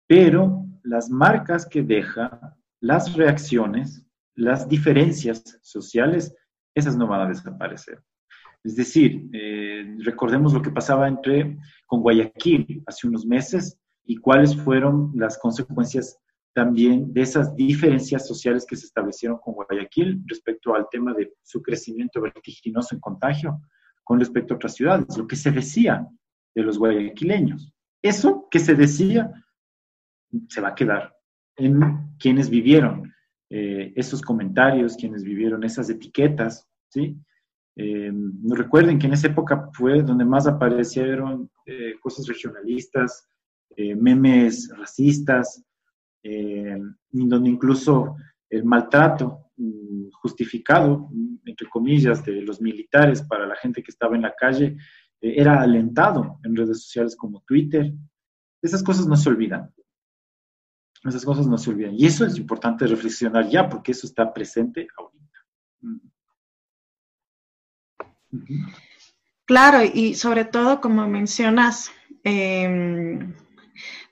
pero 0.10 0.66
las 0.82 1.12
marcas 1.12 1.68
que 1.68 1.84
deja, 1.84 2.58
las 2.82 3.14
reacciones, 3.14 4.04
las 4.34 4.68
diferencias 4.68 5.60
sociales, 5.62 6.36
esas 6.74 6.98
no 6.98 7.06
van 7.06 7.22
a 7.22 7.30
desaparecer. 7.30 8.04
Es 8.64 8.76
decir, 8.76 9.30
eh, 9.34 9.96
recordemos 10.00 10.52
lo 10.52 10.64
que 10.64 10.72
pasaba 10.72 11.08
entre 11.08 11.60
con 11.86 12.02
Guayaquil 12.02 12.82
hace 12.88 13.08
unos 13.08 13.24
meses 13.24 13.80
y 14.04 14.18
cuáles 14.18 14.56
fueron 14.56 15.12
las 15.14 15.38
consecuencias 15.38 16.18
también 16.56 17.14
de 17.14 17.22
esas 17.22 17.56
diferencias 17.56 18.28
sociales 18.28 18.66
que 18.68 18.78
se 18.78 18.88
establecieron 18.88 19.38
con 19.38 19.54
Guayaquil 19.54 20.24
respecto 20.26 20.74
al 20.74 20.88
tema 20.90 21.14
de 21.14 21.36
su 21.44 21.62
crecimiento 21.62 22.20
vertiginoso 22.20 22.96
en 22.96 23.02
contagio 23.02 23.62
con 24.04 24.20
respecto 24.20 24.56
a 24.56 24.58
otras 24.58 24.74
ciudades, 24.74 25.16
lo 25.16 25.28
que 25.28 25.36
se 25.36 25.52
decía 25.52 26.08
de 26.56 26.64
los 26.64 26.80
guayaquileños. 26.80 27.72
Eso 28.02 28.48
que 28.50 28.58
se 28.58 28.74
decía 28.74 29.32
se 30.48 30.62
va 30.62 30.70
a 30.70 30.76
quedar 30.76 31.16
en 31.56 32.16
quienes 32.18 32.50
vivieron 32.50 33.14
eh, 33.50 33.94
esos 33.96 34.22
comentarios, 34.22 34.96
quienes 34.96 35.24
vivieron 35.24 35.64
esas 35.64 35.90
etiquetas, 35.90 36.68
¿sí? 36.90 37.18
Eh, 37.76 38.12
recuerden 38.50 39.00
que 39.00 39.08
en 39.08 39.14
esa 39.14 39.28
época 39.28 39.70
fue 39.74 40.04
donde 40.04 40.26
más 40.26 40.48
aparecieron 40.48 41.50
eh, 41.66 41.96
cosas 42.02 42.28
regionalistas, 42.28 43.28
memes 43.78 44.70
racistas, 44.78 45.64
donde 46.22 47.50
incluso 47.50 48.18
el 48.50 48.66
maltrato 48.66 49.52
mm, 49.56 50.10
justificado, 50.22 51.10
entre 51.46 51.70
comillas, 51.70 52.26
de 52.26 52.42
los 52.42 52.60
militares 52.60 53.22
para 53.22 53.48
la 53.48 53.56
gente 53.56 53.82
que 53.82 53.92
estaba 53.92 54.18
en 54.18 54.24
la 54.24 54.36
calle, 54.36 54.76
era 55.22 55.62
alentado 55.62 56.40
en 56.44 56.58
redes 56.58 56.84
sociales 56.84 57.16
como 57.16 57.42
Twitter. 57.48 57.94
Esas 58.62 58.84
cosas 58.84 59.08
no 59.08 59.16
se 59.16 59.30
olvidan. 59.30 59.72
Esas 61.04 61.24
cosas 61.24 61.48
no 61.48 61.58
se 61.58 61.70
olvidan. 61.70 61.94
Y 61.96 62.06
eso 62.06 62.26
es 62.26 62.38
importante 62.38 62.86
reflexionar 62.86 63.48
ya, 63.48 63.70
porque 63.70 63.92
eso 63.92 64.06
está 64.06 64.34
presente 64.34 64.88
ahorita. 64.98 65.20
Claro, 69.46 69.80
y 69.82 70.16
sobre 70.16 70.46
todo, 70.46 70.82
como 70.82 71.08
mencionas, 71.08 71.92
em, 72.24 73.34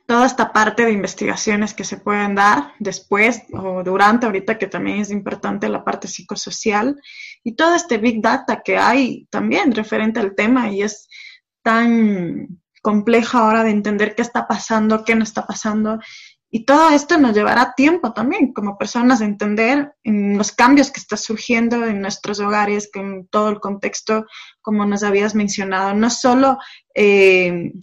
toda 0.08 0.26
esta 0.26 0.54
parte 0.54 0.86
de 0.86 0.94
investigaciones 0.94 1.74
que 1.74 1.84
se 1.84 1.98
pueden 1.98 2.34
dar 2.34 2.74
después 2.80 3.44
o 3.52 3.84
durante, 3.84 4.26
ahorita 4.26 4.58
que 4.58 4.68
también 4.68 5.02
es 5.02 5.12
importante 5.12 5.68
la 5.68 5.84
parte 5.84 6.08
psicosocial, 6.08 7.00
y 7.44 7.56
todo 7.56 7.76
este 7.76 7.98
big 7.98 8.22
data 8.22 8.62
que 8.64 8.78
hay 8.78 9.28
también 9.30 9.74
referente 9.74 10.20
al 10.20 10.34
tema 10.34 10.72
y 10.72 10.82
es 10.82 11.08
tan 11.62 12.62
compleja 12.82 13.40
ahora 13.40 13.64
de 13.64 13.72
entender 13.72 14.16
qué 14.16 14.22
está 14.22 14.48
pasando, 14.48 15.04
qué 15.04 15.14
no 15.14 15.24
está 15.24 15.46
pasando. 15.46 16.00
Y 16.50 16.66
todo 16.66 16.90
esto 16.92 17.18
nos 17.18 17.36
llevará 17.36 17.74
tiempo 17.76 18.14
también 18.14 18.54
como 18.54 18.78
personas 18.78 19.22
a 19.22 19.26
entender 19.26 19.94
en 20.04 20.38
los 20.38 20.54
cambios 20.54 20.92
que 20.92 21.02
están 21.02 21.18
surgiendo 21.20 21.86
en 21.86 22.02
nuestros 22.02 22.40
hogares, 22.40 22.90
en 22.94 23.28
todo 23.28 23.50
el 23.50 23.60
contexto, 23.60 24.26
como 24.62 24.86
nos 24.86 25.04
habías 25.04 25.36
mencionado, 25.36 25.94
no 25.94 26.10
solo 26.10 26.58
eh, 26.96 27.74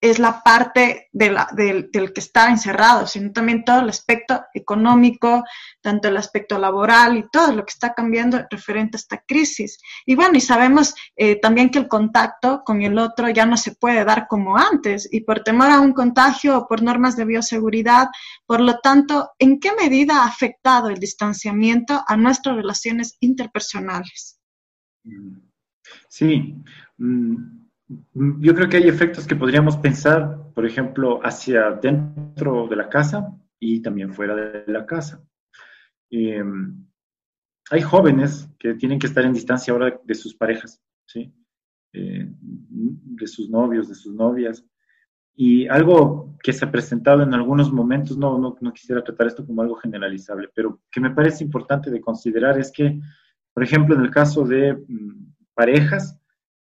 es 0.00 0.18
la 0.18 0.42
parte 0.42 1.08
de 1.12 1.30
la, 1.30 1.48
del, 1.52 1.90
del, 1.90 2.12
que 2.12 2.20
está 2.20 2.50
encerrado, 2.50 3.06
sino 3.06 3.32
también 3.32 3.64
todo 3.64 3.80
el 3.80 3.88
aspecto 3.88 4.44
económico, 4.52 5.42
tanto 5.80 6.08
el 6.08 6.16
aspecto 6.16 6.58
laboral 6.58 7.16
y 7.16 7.28
todo 7.30 7.52
lo 7.52 7.64
que 7.64 7.72
está 7.72 7.94
cambiando 7.94 8.44
referente 8.50 8.96
a 8.96 9.00
esta 9.00 9.22
crisis. 9.26 9.78
Y 10.04 10.14
bueno, 10.14 10.36
y 10.36 10.40
sabemos 10.40 10.94
eh, 11.16 11.40
también 11.40 11.70
que 11.70 11.78
el 11.78 11.88
contacto 11.88 12.62
con 12.64 12.82
el 12.82 12.98
otro 12.98 13.28
ya 13.30 13.46
no 13.46 13.56
se 13.56 13.74
puede 13.74 14.04
dar 14.04 14.26
como 14.28 14.56
antes 14.56 15.08
y 15.10 15.22
por 15.22 15.42
temor 15.42 15.70
a 15.70 15.80
un 15.80 15.92
contagio 15.92 16.58
o 16.58 16.68
por 16.68 16.82
normas 16.82 17.16
de 17.16 17.24
bioseguridad, 17.24 18.08
por 18.44 18.60
lo 18.60 18.78
tanto, 18.80 19.30
¿en 19.38 19.58
qué 19.60 19.72
medida 19.72 20.22
ha 20.22 20.26
afectado 20.26 20.90
el 20.90 20.98
distanciamiento 20.98 22.04
a 22.06 22.16
nuestras 22.16 22.56
relaciones 22.56 23.16
interpersonales? 23.20 24.38
Sí. 26.08 26.54
Mm, 26.98 27.65
yo 27.88 28.54
creo 28.54 28.68
que 28.68 28.78
hay 28.78 28.88
efectos 28.88 29.26
que 29.26 29.36
podríamos 29.36 29.76
pensar, 29.76 30.38
por 30.54 30.66
ejemplo, 30.66 31.20
hacia 31.22 31.70
dentro 31.70 32.66
de 32.68 32.76
la 32.76 32.88
casa 32.88 33.32
y 33.60 33.80
también 33.80 34.12
fuera 34.12 34.34
de 34.34 34.64
la 34.72 34.84
casa. 34.86 35.22
Em, 36.10 36.84
hay 37.70 37.82
jóvenes 37.82 38.48
que 38.58 38.74
tienen 38.74 38.98
que 38.98 39.06
estar 39.06 39.24
en 39.24 39.32
distancia 39.32 39.72
ahora 39.72 40.00
de 40.02 40.14
sus 40.14 40.34
parejas, 40.34 40.82
¿sí? 41.06 41.32
Eh, 41.92 42.26
de 42.28 43.26
sus 43.26 43.48
novios, 43.48 43.88
de 43.88 43.94
sus 43.94 44.14
novias. 44.14 44.64
Y 45.34 45.68
algo 45.68 46.36
que 46.42 46.52
se 46.52 46.64
ha 46.64 46.70
presentado 46.70 47.22
en 47.22 47.34
algunos 47.34 47.72
momentos, 47.72 48.16
no, 48.16 48.38
no, 48.38 48.56
no 48.60 48.72
quisiera 48.72 49.04
tratar 49.04 49.28
esto 49.28 49.46
como 49.46 49.62
algo 49.62 49.76
generalizable, 49.76 50.48
pero 50.54 50.80
que 50.90 51.00
me 51.00 51.10
parece 51.10 51.44
importante 51.44 51.90
de 51.90 52.00
considerar 52.00 52.58
es 52.58 52.72
que, 52.72 53.00
por 53.52 53.62
ejemplo, 53.62 53.94
en 53.94 54.02
el 54.02 54.10
caso 54.10 54.44
de 54.44 54.74
mm, 54.74 55.34
parejas, 55.54 56.18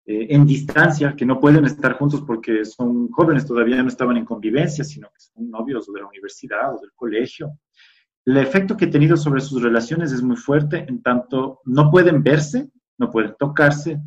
eh, 0.08 0.28
en 0.30 0.46
distancia, 0.46 1.16
que 1.16 1.26
no 1.26 1.40
pueden 1.40 1.64
estar 1.64 1.94
juntos 1.94 2.22
porque 2.24 2.64
son 2.64 3.10
jóvenes, 3.10 3.44
todavía 3.44 3.82
no 3.82 3.88
estaban 3.88 4.16
en 4.16 4.24
convivencia, 4.24 4.84
sino 4.84 5.08
que 5.08 5.18
son 5.18 5.50
novios 5.50 5.92
de 5.92 6.00
la 6.00 6.06
universidad 6.06 6.74
o 6.76 6.80
del 6.80 6.92
colegio. 6.94 7.58
El 8.24 8.36
efecto 8.36 8.76
que 8.76 8.84
ha 8.84 8.90
tenido 8.90 9.16
sobre 9.16 9.40
sus 9.40 9.60
relaciones 9.62 10.12
es 10.12 10.22
muy 10.22 10.36
fuerte, 10.36 10.86
en 10.88 11.02
tanto 11.02 11.60
no 11.64 11.90
pueden 11.90 12.22
verse, 12.22 12.70
no 12.98 13.10
pueden 13.10 13.34
tocarse, 13.36 14.00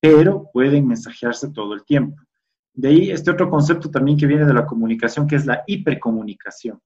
pero 0.00 0.48
pueden 0.52 0.86
mensajearse 0.86 1.50
todo 1.50 1.74
el 1.74 1.84
tiempo. 1.84 2.16
De 2.72 2.88
ahí 2.88 3.10
este 3.10 3.30
otro 3.30 3.50
concepto 3.50 3.90
también 3.90 4.16
que 4.16 4.26
viene 4.26 4.46
de 4.46 4.54
la 4.54 4.64
comunicación, 4.64 5.26
que 5.26 5.36
es 5.36 5.44
la 5.44 5.64
hipercomunicación. 5.66 6.80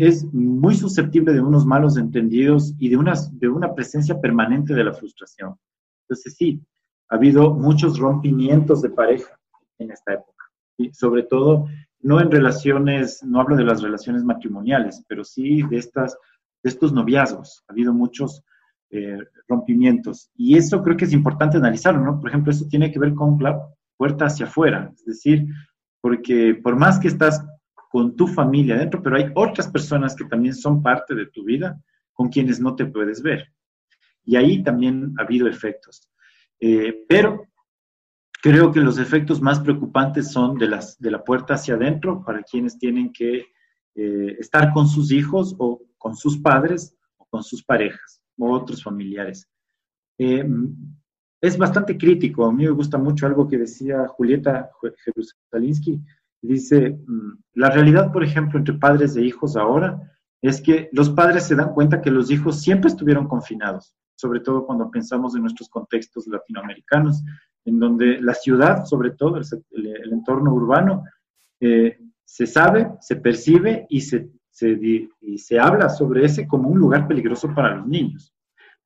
Es 0.00 0.24
muy 0.32 0.74
susceptible 0.74 1.32
de 1.32 1.40
unos 1.40 1.64
malos 1.64 1.96
entendidos 1.96 2.74
y 2.78 2.88
de 2.88 2.96
una, 2.96 3.14
de 3.32 3.48
una 3.48 3.72
presencia 3.74 4.20
permanente 4.20 4.74
de 4.74 4.82
la 4.82 4.92
frustración. 4.92 5.54
Entonces, 6.02 6.34
sí, 6.36 6.60
ha 7.08 7.16
habido 7.16 7.54
muchos 7.54 7.98
rompimientos 7.98 8.82
de 8.82 8.90
pareja 8.90 9.38
en 9.78 9.90
esta 9.90 10.14
época, 10.14 10.44
y 10.76 10.92
sobre 10.92 11.22
todo 11.22 11.66
no 12.00 12.20
en 12.20 12.30
relaciones, 12.30 13.22
no 13.24 13.40
hablo 13.40 13.56
de 13.56 13.64
las 13.64 13.82
relaciones 13.82 14.22
matrimoniales, 14.22 15.04
pero 15.08 15.24
sí 15.24 15.62
de, 15.62 15.78
estas, 15.78 16.16
de 16.62 16.70
estos 16.70 16.92
noviazgos. 16.92 17.64
Ha 17.68 17.72
habido 17.72 17.92
muchos 17.92 18.42
eh, 18.90 19.18
rompimientos 19.48 20.30
y 20.36 20.56
eso 20.56 20.82
creo 20.82 20.96
que 20.96 21.04
es 21.04 21.12
importante 21.12 21.56
analizarlo, 21.56 22.02
¿no? 22.02 22.20
Por 22.20 22.30
ejemplo, 22.30 22.52
eso 22.52 22.66
tiene 22.68 22.92
que 22.92 22.98
ver 22.98 23.14
con 23.14 23.36
la 23.42 23.60
puerta 23.96 24.26
hacia 24.26 24.46
afuera, 24.46 24.90
es 24.94 25.04
decir, 25.04 25.46
porque 26.00 26.54
por 26.54 26.76
más 26.76 26.98
que 26.98 27.08
estás 27.08 27.44
con 27.90 28.14
tu 28.16 28.26
familia 28.26 28.76
adentro, 28.76 29.02
pero 29.02 29.16
hay 29.16 29.30
otras 29.34 29.68
personas 29.68 30.14
que 30.14 30.24
también 30.24 30.54
son 30.54 30.82
parte 30.82 31.14
de 31.14 31.26
tu 31.26 31.44
vida 31.44 31.80
con 32.12 32.28
quienes 32.28 32.60
no 32.60 32.76
te 32.76 32.86
puedes 32.86 33.22
ver. 33.22 33.52
Y 34.24 34.36
ahí 34.36 34.62
también 34.62 35.14
ha 35.18 35.22
habido 35.22 35.48
efectos. 35.48 36.08
Eh, 36.60 37.04
pero 37.08 37.46
creo 38.42 38.72
que 38.72 38.80
los 38.80 38.98
efectos 38.98 39.40
más 39.40 39.60
preocupantes 39.60 40.30
son 40.32 40.58
de, 40.58 40.68
las, 40.68 40.98
de 40.98 41.10
la 41.10 41.22
puerta 41.22 41.54
hacia 41.54 41.74
adentro 41.74 42.22
para 42.24 42.42
quienes 42.42 42.78
tienen 42.78 43.12
que 43.12 43.46
eh, 43.94 44.36
estar 44.38 44.72
con 44.72 44.88
sus 44.88 45.10
hijos 45.12 45.54
o 45.58 45.82
con 45.96 46.16
sus 46.16 46.38
padres 46.38 46.94
o 47.16 47.26
con 47.26 47.42
sus 47.42 47.64
parejas 47.64 48.20
o 48.38 48.52
otros 48.52 48.82
familiares. 48.82 49.48
Eh, 50.18 50.48
es 51.40 51.56
bastante 51.56 51.96
crítico. 51.96 52.46
A 52.46 52.52
mí 52.52 52.64
me 52.64 52.70
gusta 52.70 52.98
mucho 52.98 53.26
algo 53.26 53.48
que 53.48 53.58
decía 53.58 54.06
Julieta 54.08 54.70
Jerusalinsky. 55.04 56.00
Dice, 56.40 56.90
mm, 56.90 57.42
la 57.54 57.70
realidad, 57.70 58.12
por 58.12 58.24
ejemplo, 58.24 58.58
entre 58.58 58.74
padres 58.74 59.16
e 59.16 59.24
hijos 59.24 59.56
ahora 59.56 60.00
es 60.40 60.60
que 60.60 60.88
los 60.92 61.10
padres 61.10 61.44
se 61.44 61.56
dan 61.56 61.74
cuenta 61.74 62.00
que 62.00 62.10
los 62.10 62.30
hijos 62.30 62.60
siempre 62.60 62.88
estuvieron 62.88 63.26
confinados 63.26 63.94
sobre 64.18 64.40
todo 64.40 64.66
cuando 64.66 64.90
pensamos 64.90 65.36
en 65.36 65.42
nuestros 65.42 65.68
contextos 65.68 66.26
latinoamericanos, 66.26 67.22
en 67.64 67.78
donde 67.78 68.20
la 68.20 68.34
ciudad, 68.34 68.84
sobre 68.84 69.12
todo 69.12 69.36
el, 69.36 70.12
entorno 70.12 70.52
urbano, 70.52 71.04
eh, 71.60 71.98
se 72.24 72.46
sabe, 72.46 72.90
se 73.00 73.14
percibe 73.14 73.86
y 73.88 74.00
se, 74.00 74.28
y 75.20 75.38
se 75.38 75.60
habla 75.60 75.88
sobre 75.88 76.24
ese 76.24 76.48
como 76.48 76.68
un 76.68 76.80
lugar 76.80 77.06
peligroso 77.06 77.54
para 77.54 77.76
los 77.76 77.86
niños. 77.86 78.34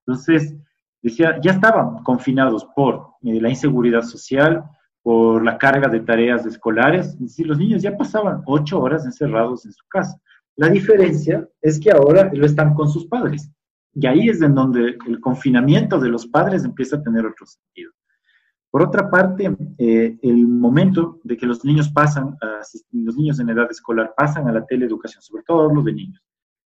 Entonces, 0.06 0.54
decía, 1.00 1.40
ya 1.40 1.52
estaban 1.52 2.02
confinados 2.02 2.66
por 2.76 3.14
eh, 3.22 3.40
la 3.40 3.48
inseguridad 3.48 4.02
social, 4.02 4.64
por 5.02 5.42
la 5.42 5.56
carga 5.56 5.88
de 5.88 6.00
tareas 6.00 6.44
escolares, 6.44 7.16
es 7.24 7.38
los 7.38 7.58
niños 7.58 7.80
ya 7.80 7.96
pasaban 7.96 8.42
ocho 8.44 8.80
horas 8.80 9.06
encerrados 9.06 9.64
en 9.64 9.72
su 9.72 9.84
casa. 9.88 10.20
La 10.56 10.68
diferencia 10.68 11.48
es 11.62 11.80
que 11.80 11.90
ahora 11.90 12.30
lo 12.34 12.44
están 12.44 12.74
con 12.74 12.88
sus 12.90 13.06
padres. 13.06 13.50
Y 13.94 14.06
ahí 14.06 14.28
es 14.28 14.40
en 14.40 14.54
donde 14.54 14.96
el 15.06 15.20
confinamiento 15.20 15.98
de 15.98 16.08
los 16.08 16.26
padres 16.26 16.64
empieza 16.64 16.96
a 16.96 17.02
tener 17.02 17.26
otro 17.26 17.46
sentido. 17.46 17.92
Por 18.70 18.82
otra 18.82 19.10
parte, 19.10 19.54
eh, 19.76 20.18
el 20.22 20.48
momento 20.48 21.20
de 21.24 21.36
que 21.36 21.44
los 21.44 21.62
niños 21.62 21.90
pasan, 21.90 22.38
los 22.92 23.16
niños 23.16 23.38
en 23.38 23.50
edad 23.50 23.70
escolar 23.70 24.14
pasan 24.16 24.48
a 24.48 24.52
la 24.52 24.64
teleeducación, 24.64 25.22
sobre 25.22 25.42
todo 25.42 25.72
los 25.72 25.84
de 25.84 25.92
niños, 25.92 26.22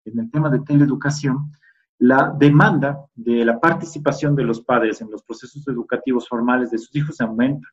en 0.04 0.20
el 0.20 0.30
tema 0.30 0.48
de 0.48 0.60
teleeducación, 0.60 1.50
la 1.98 2.32
demanda 2.38 3.04
de 3.16 3.44
la 3.44 3.58
participación 3.58 4.36
de 4.36 4.44
los 4.44 4.60
padres 4.60 5.00
en 5.00 5.10
los 5.10 5.24
procesos 5.24 5.66
educativos 5.66 6.28
formales 6.28 6.70
de 6.70 6.78
sus 6.78 6.94
hijos 6.94 7.20
aumenta. 7.20 7.66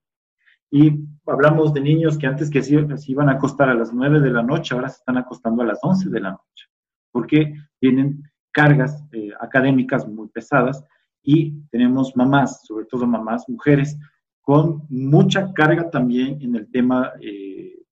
Y 0.72 1.06
hablamos 1.28 1.72
de 1.74 1.82
niños 1.82 2.18
que 2.18 2.26
antes 2.26 2.50
que 2.50 2.64
se 2.64 2.84
iban 3.08 3.30
a 3.30 3.34
acostar 3.34 3.70
a 3.70 3.76
las 3.76 3.94
9 3.94 4.20
de 4.22 4.32
la 4.32 4.42
noche, 4.42 4.74
ahora 4.74 4.90
se 4.90 4.98
están 4.98 5.18
acostando 5.18 5.62
a 5.62 5.68
las 5.68 5.80
11 5.84 6.10
de 6.10 6.20
la 6.20 6.32
noche, 6.32 6.66
porque 7.12 7.54
tienen 7.80 8.24
cargas 8.56 9.04
eh, 9.12 9.32
académicas 9.42 10.08
muy 10.08 10.30
pesadas 10.30 10.82
y 11.22 11.60
tenemos 11.72 12.16
mamás, 12.16 12.66
sobre 12.66 12.86
todo 12.86 13.06
mamás, 13.06 13.50
mujeres, 13.50 13.98
con 14.42 14.86
mucha 14.88 15.52
carga 15.52 15.90
también 15.90 16.42
en 16.42 16.56
el 16.56 16.72
tema 16.72 17.12
eh, 17.20 17.84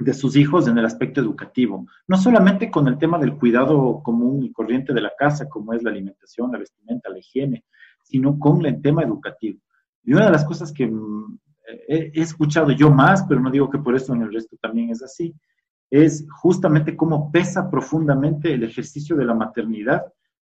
de 0.00 0.14
sus 0.14 0.34
hijos 0.34 0.66
en 0.66 0.78
el 0.78 0.84
aspecto 0.84 1.20
educativo. 1.20 1.86
No 2.08 2.16
solamente 2.16 2.72
con 2.72 2.88
el 2.88 2.98
tema 2.98 3.20
del 3.20 3.36
cuidado 3.36 4.02
común 4.02 4.42
y 4.42 4.50
corriente 4.52 4.92
de 4.92 5.00
la 5.00 5.12
casa, 5.16 5.48
como 5.48 5.72
es 5.74 5.82
la 5.84 5.90
alimentación, 5.90 6.50
la 6.50 6.58
vestimenta, 6.58 7.08
la 7.08 7.20
higiene, 7.20 7.64
sino 8.02 8.40
con 8.40 8.66
el 8.66 8.82
tema 8.82 9.04
educativo. 9.04 9.60
Y 10.02 10.12
una 10.12 10.24
de 10.24 10.32
las 10.32 10.44
cosas 10.44 10.72
que 10.72 10.88
mm, 10.88 11.38
he, 11.86 12.20
escuchado 12.20 12.72
yo 12.72 12.90
más, 12.90 13.24
pero 13.28 13.40
no 13.40 13.50
digo 13.50 13.70
que 13.70 13.78
por 13.78 13.94
eso 13.94 14.12
en 14.12 14.22
el 14.22 14.32
resto 14.32 14.56
también 14.60 14.90
es 14.90 15.04
así, 15.04 15.32
es 15.92 16.26
justamente 16.30 16.96
cómo 16.96 17.30
pesa 17.30 17.70
profundamente 17.70 18.54
el 18.54 18.64
ejercicio 18.64 19.14
de 19.14 19.26
la 19.26 19.34
maternidad 19.34 20.02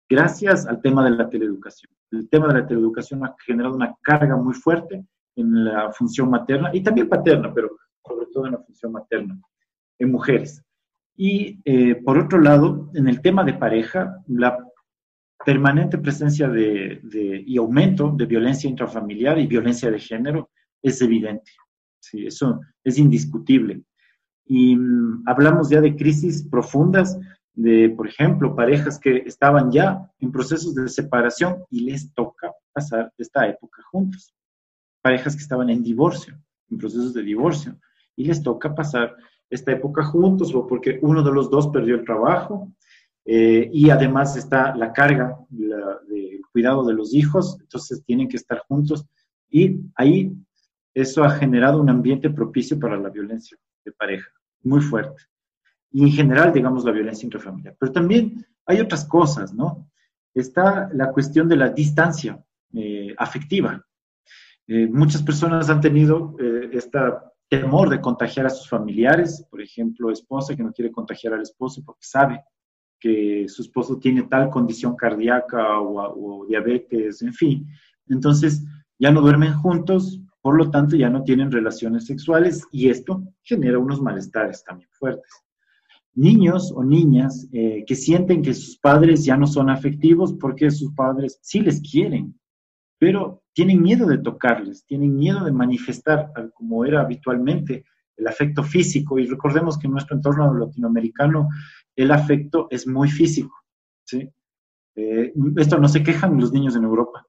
gracias 0.08 0.68
al 0.68 0.80
tema 0.80 1.04
de 1.04 1.10
la 1.10 1.28
teleeducación. 1.28 1.92
El 2.12 2.30
tema 2.30 2.48
de 2.50 2.60
la 2.60 2.68
teleeducación 2.68 3.26
ha 3.26 3.36
generado 3.44 3.76
una 3.76 3.96
carga 4.04 4.38
muy 4.38 4.54
fuerte 4.54 5.04
en 5.36 5.66
la 5.66 5.92
función 5.92 6.30
materna 6.30 6.70
y 6.72 6.84
también 6.84 7.10
paterna, 7.10 7.52
pero 7.52 7.72
sobre 8.06 8.28
todo 8.32 8.46
en 8.46 8.52
la 8.52 8.60
función 8.60 8.92
materna, 8.92 9.42
en 9.98 10.12
mujeres. 10.12 10.64
Y 11.16 11.60
eh, 11.66 11.96
por 11.96 12.20
otro 12.20 12.40
lado, 12.40 12.92
en 12.94 13.08
el 13.08 13.20
tema 13.20 13.44
de 13.44 13.54
pareja, 13.54 14.20
la 14.28 14.64
permanente 15.44 15.98
presencia 15.98 16.48
de, 16.48 17.02
y 17.48 17.58
aumento 17.58 18.14
de 18.16 18.28
violencia 18.28 18.70
intrafamiliar 18.70 19.40
y 19.40 19.48
violencia 19.48 19.90
de 19.90 20.00
género 20.00 20.52
es 20.80 21.02
evidente. 21.02 21.52
Sí, 22.00 22.28
eso 22.28 22.62
es 22.84 23.00
indiscutible. 23.00 23.82
Y 24.46 24.76
mm, 24.76 25.24
hablamos 25.26 25.70
ya 25.70 25.82
de 25.82 25.96
crisis 25.96 26.44
profundas, 26.44 27.18
de, 27.54 27.90
por 27.90 28.08
ejemplo, 28.08 28.56
parejas 28.56 29.00
que 29.00 29.18
estaban 29.26 29.72
ya 29.72 30.10
en 30.20 30.32
procesos 30.32 30.74
de 30.74 30.90
separación 30.90 31.64
y 31.70 31.82
les 31.82 32.14
toca 32.14 32.52
pasar 32.72 33.14
esta 33.18 33.48
época 33.48 33.82
juntos. 33.92 34.34
Parejas 35.02 35.36
que 35.36 35.42
estaban 35.42 35.70
en 35.70 35.84
divorcio, 35.84 36.36
en 36.70 36.78
procesos 36.78 37.14
de 37.14 37.22
divorcio, 37.22 37.78
y 38.16 38.26
les 38.26 38.42
toca 38.42 38.74
pasar 38.74 39.16
esta 39.50 39.72
época 39.72 40.04
juntos 40.04 40.54
o 40.56 40.66
porque 40.66 41.00
uno 41.02 41.22
de 41.22 41.32
los 41.32 41.50
dos 41.50 41.68
perdió 41.68 41.96
el 41.96 42.06
trabajo 42.06 42.72
eh, 43.26 43.70
y 43.72 43.90
además 43.90 44.36
está 44.36 44.76
la 44.76 44.92
carga 44.92 45.38
del 45.50 46.42
cuidado 46.52 46.84
de 46.86 46.94
los 46.94 47.14
hijos, 47.14 47.58
entonces 47.60 48.04
tienen 48.04 48.28
que 48.28 48.38
estar 48.38 48.60
juntos 48.68 49.06
y 49.50 49.80
ahí 49.96 50.36
eso 50.94 51.24
ha 51.24 51.32
generado 51.32 51.80
un 51.80 51.90
ambiente 51.90 52.30
propicio 52.30 52.80
para 52.80 52.98
la 52.98 53.10
violencia 53.10 53.58
de 53.84 53.92
pareja, 53.92 54.30
muy 54.62 54.82
fuerte. 54.82 55.22
Y 55.92 56.04
en 56.04 56.12
general, 56.12 56.52
digamos, 56.52 56.84
la 56.84 56.92
violencia 56.92 57.26
intrafamiliar. 57.26 57.76
Pero 57.80 57.92
también 57.92 58.46
hay 58.66 58.80
otras 58.80 59.06
cosas, 59.06 59.54
¿no? 59.54 59.90
Está 60.34 60.90
la 60.94 61.12
cuestión 61.12 61.48
de 61.48 61.56
la 61.56 61.70
distancia 61.70 62.44
eh, 62.74 63.14
afectiva. 63.18 63.86
Eh, 64.68 64.88
muchas 64.88 65.22
personas 65.22 65.70
han 65.70 65.82
tenido 65.82 66.36
este 66.72 67.00
temor 67.50 67.90
de 67.90 68.02
contagiar 68.02 68.48
a 68.48 68.50
sus 68.50 68.68
familiares, 68.68 69.46
por 69.52 69.62
ejemplo, 69.62 70.10
esposa 70.10 70.56
que 70.56 70.64
no 70.64 70.74
quiere 70.74 70.92
contagiar 70.92 71.34
al 71.34 71.42
esposo 71.42 71.84
porque 71.86 72.02
sabe 72.04 72.44
que 73.00 73.46
su 73.48 73.62
esposo 73.62 74.00
tiene 74.00 74.24
tal 74.24 74.50
condición 74.50 74.96
cardíaca 74.96 75.80
o, 75.80 76.46
diabetes, 76.48 77.22
en 77.22 77.34
fin. 77.34 77.68
Entonces, 78.08 78.64
ya 78.98 79.12
no 79.12 79.22
duermen 79.22 79.54
juntos, 79.54 80.20
por 80.44 80.58
lo 80.58 80.70
tanto, 80.70 80.98
ya 80.98 81.10
no 81.10 81.24
tienen 81.24 81.54
relaciones 81.54 82.06
sexuales 82.06 82.68
y 82.70 82.90
esto 82.90 83.24
genera 83.44 83.80
unos 83.80 84.02
malestares 84.02 84.62
también 84.66 84.90
fuertes. 84.92 85.32
Niños 86.16 86.70
o 86.76 86.84
niñas 86.84 87.48
eh, 87.54 87.86
que 87.88 87.96
sienten 87.96 88.42
que 88.42 88.54
sus 88.54 88.78
padres 88.78 89.24
ya 89.24 89.38
no 89.38 89.48
son 89.48 89.70
afectivos 89.70 90.34
porque 90.34 90.70
sus 90.70 90.94
padres 90.94 91.40
sí 91.42 91.62
les 91.62 91.80
quieren, 91.80 92.38
pero 93.00 93.42
tienen 93.54 93.82
miedo 93.82 94.06
de 94.06 94.18
tocarles, 94.18 94.86
tienen 94.86 95.16
miedo 95.16 95.46
de 95.46 95.54
manifestar 95.54 96.34
como 96.54 96.84
era 96.84 97.00
habitualmente 97.00 97.86
el 98.18 98.28
afecto 98.28 98.64
físico. 98.64 99.18
Y 99.18 99.28
recordemos 99.28 99.80
que 99.80 99.88
en 99.88 99.94
nuestro 99.94 100.18
entorno 100.18 100.54
latinoamericano 100.54 101.48
el 101.96 102.12
afecto 102.12 102.68
es 102.70 102.86
muy 102.86 103.10
físico. 103.10 103.56
Eh, 104.96 105.34
esto 105.56 105.78
no 105.78 105.88
se 105.88 106.04
quejan 106.04 106.38
los 106.38 106.52
niños 106.52 106.76
en 106.76 106.84
Europa, 106.84 107.26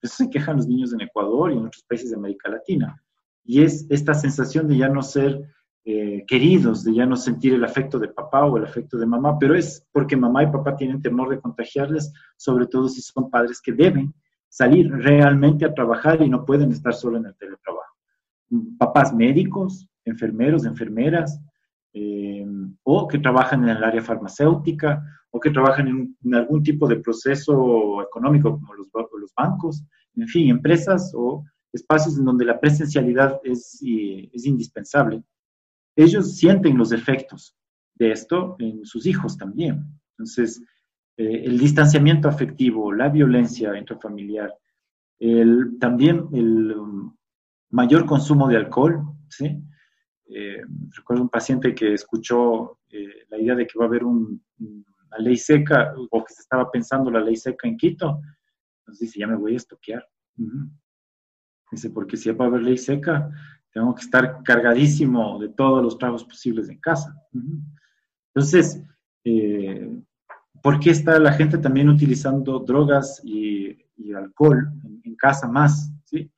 eso 0.00 0.14
se 0.16 0.30
quejan 0.30 0.56
los 0.56 0.66
niños 0.66 0.92
en 0.92 1.00
Ecuador 1.00 1.52
y 1.52 1.56
en 1.56 1.66
otros 1.66 1.84
países 1.88 2.10
de 2.10 2.16
América 2.16 2.50
Latina. 2.50 3.02
Y 3.44 3.62
es 3.62 3.86
esta 3.88 4.14
sensación 4.14 4.68
de 4.68 4.76
ya 4.76 4.88
no 4.88 5.02
ser 5.02 5.42
eh, 5.84 6.24
queridos, 6.26 6.84
de 6.84 6.94
ya 6.94 7.06
no 7.06 7.16
sentir 7.16 7.54
el 7.54 7.64
afecto 7.64 7.98
de 7.98 8.08
papá 8.08 8.44
o 8.44 8.58
el 8.58 8.64
afecto 8.64 8.98
de 8.98 9.06
mamá, 9.06 9.38
pero 9.38 9.54
es 9.54 9.86
porque 9.90 10.16
mamá 10.16 10.42
y 10.42 10.48
papá 10.48 10.76
tienen 10.76 11.00
temor 11.00 11.30
de 11.30 11.40
contagiarles, 11.40 12.12
sobre 12.36 12.66
todo 12.66 12.88
si 12.88 13.00
son 13.00 13.30
padres 13.30 13.60
que 13.62 13.72
deben 13.72 14.12
salir 14.50 14.90
realmente 14.90 15.64
a 15.64 15.72
trabajar 15.72 16.20
y 16.22 16.28
no 16.28 16.44
pueden 16.44 16.72
estar 16.72 16.92
solo 16.92 17.16
en 17.16 17.26
el 17.26 17.34
teletrabajo. 17.36 17.94
Papás 18.78 19.14
médicos, 19.14 19.88
enfermeros, 20.04 20.64
enfermeras, 20.64 21.40
eh, 21.94 22.46
o 22.82 23.08
que 23.08 23.18
trabajan 23.18 23.62
en 23.62 23.70
el 23.70 23.84
área 23.84 24.02
farmacéutica, 24.02 25.02
o 25.30 25.40
que 25.40 25.50
trabajan 25.50 25.88
en, 25.88 26.34
algún 26.34 26.62
tipo 26.62 26.88
de 26.88 26.96
proceso 26.96 28.02
económico 28.02 28.52
como 28.52 28.74
los, 28.74 28.88
bancos, 29.36 29.84
en 30.16 30.26
fin, 30.26 30.48
empresas 30.48 31.12
o 31.14 31.44
espacios 31.72 32.18
en 32.18 32.24
donde 32.24 32.44
la 32.44 32.58
presencialidad 32.58 33.40
es, 33.44 33.80
es 33.82 34.46
indispensable. 34.46 35.22
Ellos 35.94 36.36
sienten 36.36 36.78
los 36.78 36.92
efectos 36.92 37.54
de 37.94 38.12
esto 38.12 38.56
en 38.58 38.84
sus 38.84 39.06
hijos 39.06 39.36
también. 39.36 39.84
Entonces, 40.12 40.62
eh, 41.16 41.42
el 41.44 41.58
distanciamiento 41.58 42.28
afectivo, 42.28 42.92
la 42.92 43.08
violencia 43.08 43.76
intrafamiliar, 43.76 44.54
también 45.80 46.28
el 46.32 46.72
um, 46.76 47.16
mayor 47.70 48.06
consumo 48.06 48.48
de 48.48 48.56
alcohol, 48.56 49.02
¿sí? 49.28 49.60
Eh, 50.30 50.62
recuerdo 50.94 51.22
un 51.22 51.28
paciente 51.28 51.74
que 51.74 51.94
escuchó 51.94 52.78
eh, 52.90 53.24
la 53.30 53.38
idea 53.38 53.54
de 53.54 53.66
que 53.66 53.78
va 53.78 53.86
a 53.86 53.88
haber 53.88 54.04
una 55.08 55.18
ley 55.18 55.36
seca 55.36 55.94
o 56.10 56.24
que 56.24 56.34
se 56.34 56.42
estaba 56.42 56.70
pensando 56.70 57.10
la 57.10 57.20
ley 57.20 57.36
seca 57.36 57.68
en 57.68 57.76
Quito. 57.76 58.20
Entonces 58.80 59.08
dice, 59.08 59.20
ya 59.20 59.26
me 59.26 59.36
voy 59.36 59.54
a 59.54 59.56
estoquear. 59.56 60.06
Dice, 61.70 61.90
porque 61.90 62.16
si 62.16 62.30
va 62.30 62.44
a 62.44 62.48
haber 62.48 62.62
ley 62.62 62.78
seca, 62.78 63.30
tengo 63.72 63.94
que 63.94 64.02
estar 64.02 64.42
cargadísimo 64.42 65.38
de 65.38 65.50
todos 65.50 65.82
los 65.82 65.98
tragos 65.98 66.24
posibles 66.24 66.68
en 66.68 66.78
casa. 66.78 67.14
Entonces, 68.34 68.82
eh, 69.24 69.90
¿por 70.62 70.80
qué 70.80 70.90
está 70.90 71.18
la 71.18 71.32
gente 71.32 71.58
también 71.58 71.88
utilizando 71.88 72.60
drogas 72.60 73.20
y, 73.24 73.76
alcohol 74.14 74.70
en, 74.84 75.00
en, 75.04 75.16
casa 75.16 75.48
más? 75.48 75.92
¿sí? 76.04 76.30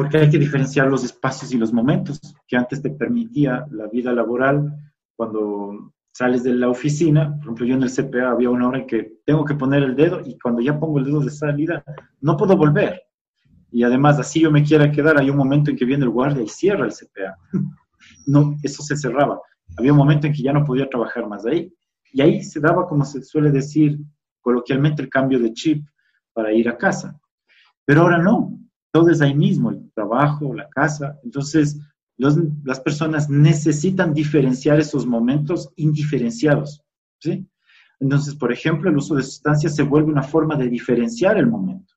porque 0.00 0.16
hay 0.16 0.30
que 0.30 0.38
diferenciar 0.38 0.86
los 0.88 1.04
espacios 1.04 1.52
y 1.52 1.58
los 1.58 1.74
momentos 1.74 2.18
que 2.48 2.56
antes 2.56 2.80
te 2.80 2.88
permitía 2.88 3.66
la 3.70 3.86
vida 3.86 4.14
laboral 4.14 4.74
cuando 5.14 5.92
sales 6.12 6.42
de 6.42 6.54
la 6.54 6.68
oficina, 6.68 7.34
por 7.36 7.44
ejemplo, 7.44 7.66
yo 7.66 7.74
en 7.74 7.82
el 7.82 7.90
CPA 7.90 8.30
había 8.30 8.50
una 8.50 8.68
hora 8.68 8.78
en 8.78 8.86
que 8.86 9.18
tengo 9.24 9.44
que 9.44 9.54
poner 9.54 9.82
el 9.82 9.96
dedo 9.96 10.20
y 10.24 10.38
cuando 10.38 10.60
ya 10.60 10.78
pongo 10.78 10.98
el 10.98 11.04
dedo 11.04 11.20
de 11.20 11.30
salida, 11.30 11.84
no 12.20 12.36
puedo 12.36 12.56
volver. 12.56 13.02
Y 13.70 13.84
además, 13.84 14.18
así 14.18 14.40
yo 14.40 14.50
me 14.50 14.64
quiera 14.64 14.90
quedar, 14.90 15.18
hay 15.18 15.30
un 15.30 15.36
momento 15.36 15.70
en 15.70 15.76
que 15.76 15.84
viene 15.84 16.04
el 16.04 16.10
guardia 16.10 16.42
y 16.42 16.48
cierra 16.48 16.86
el 16.86 16.92
CPA. 16.92 17.36
No, 18.26 18.56
eso 18.62 18.82
se 18.82 18.96
cerraba. 18.96 19.38
Había 19.76 19.92
un 19.92 19.98
momento 19.98 20.26
en 20.26 20.32
que 20.32 20.42
ya 20.42 20.52
no 20.52 20.64
podía 20.64 20.88
trabajar 20.88 21.28
más 21.28 21.44
ahí. 21.46 21.72
Y 22.12 22.22
ahí 22.22 22.42
se 22.42 22.58
daba, 22.58 22.86
como 22.86 23.04
se 23.04 23.22
suele 23.22 23.50
decir 23.50 23.98
coloquialmente, 24.40 25.02
el 25.02 25.10
cambio 25.10 25.38
de 25.38 25.52
chip 25.52 25.86
para 26.32 26.52
ir 26.52 26.68
a 26.68 26.78
casa. 26.78 27.18
Pero 27.84 28.02
ahora 28.02 28.18
no, 28.18 28.58
todo 28.90 29.10
es 29.10 29.20
ahí 29.20 29.34
mismo, 29.34 29.70
el 29.70 29.90
trabajo, 29.94 30.54
la 30.54 30.68
casa. 30.70 31.18
Entonces, 31.22 31.78
las 32.20 32.80
personas 32.80 33.30
necesitan 33.30 34.12
diferenciar 34.12 34.78
esos 34.78 35.06
momentos 35.06 35.72
indiferenciados, 35.76 36.82
¿sí? 37.18 37.46
Entonces, 37.98 38.34
por 38.34 38.52
ejemplo, 38.52 38.90
el 38.90 38.96
uso 38.96 39.14
de 39.14 39.22
sustancias 39.22 39.74
se 39.74 39.82
vuelve 39.82 40.10
una 40.10 40.22
forma 40.22 40.56
de 40.56 40.68
diferenciar 40.68 41.38
el 41.38 41.46
momento, 41.46 41.94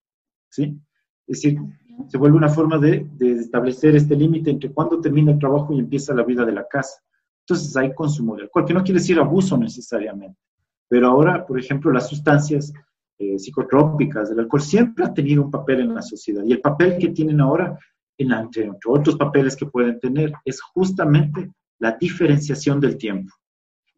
¿sí? 0.50 0.80
Es 1.28 1.42
decir, 1.42 1.60
se 2.08 2.18
vuelve 2.18 2.38
una 2.38 2.50
forma 2.50 2.78
de, 2.78 3.08
establecer 3.20 3.96
este 3.96 4.16
límite 4.16 4.50
entre 4.50 4.72
cuándo 4.72 5.00
termina 5.00 5.32
el 5.32 5.40
trabajo 5.40 5.74
y 5.74 5.80
empieza 5.80 6.14
la 6.14 6.24
vida 6.24 6.46
de 6.46 6.52
la 6.52 6.68
casa. 6.68 7.02
Entonces 7.46 7.76
hay 7.76 7.94
consumo 7.94 8.36
de 8.36 8.44
alcohol, 8.44 8.66
que 8.66 8.74
no 8.74 8.84
quiere 8.84 9.00
decir 9.00 9.20
abuso 9.20 9.58
necesariamente, 9.58 10.40
pero 10.88 11.08
ahora, 11.08 11.46
por 11.46 11.60
ejemplo, 11.60 11.92
las 11.92 12.08
sustancias 12.08 12.74
eh, 13.18 13.38
psicotrópicas, 13.38 14.32
el 14.32 14.40
alcohol 14.40 14.62
siempre 14.62 15.06
ha 15.06 15.14
tenido 15.14 15.44
un 15.44 15.52
papel 15.52 15.82
en 15.82 15.94
la 15.96 16.02
sociedad 16.02 16.44
y 16.44 16.54
el 16.54 16.62
papel 16.62 16.98
que 16.98 17.10
tienen 17.10 17.42
ahora, 17.42 17.78
en, 18.18 18.32
entre 18.32 18.72
otros 18.86 19.16
papeles 19.16 19.56
que 19.56 19.66
pueden 19.66 20.00
tener, 20.00 20.34
es 20.46 20.62
justamente 20.62 21.52
la 21.80 21.92
diferenciación 21.94 22.80
del 22.80 22.98
tiempo, 22.98 23.34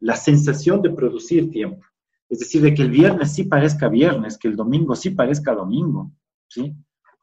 la 0.00 0.16
sensación 0.16 0.82
de 0.82 0.90
producir 0.90 1.50
tiempo. 1.50 1.84
Es 2.28 2.40
decir, 2.40 2.60
de 2.62 2.74
que 2.74 2.82
el 2.82 2.90
viernes 2.90 3.34
sí 3.34 3.44
parezca 3.44 3.88
viernes, 3.88 4.36
que 4.36 4.48
el 4.48 4.56
domingo 4.56 4.96
sí 4.96 5.10
parezca 5.10 5.54
domingo, 5.54 6.10
¿sí? 6.48 6.74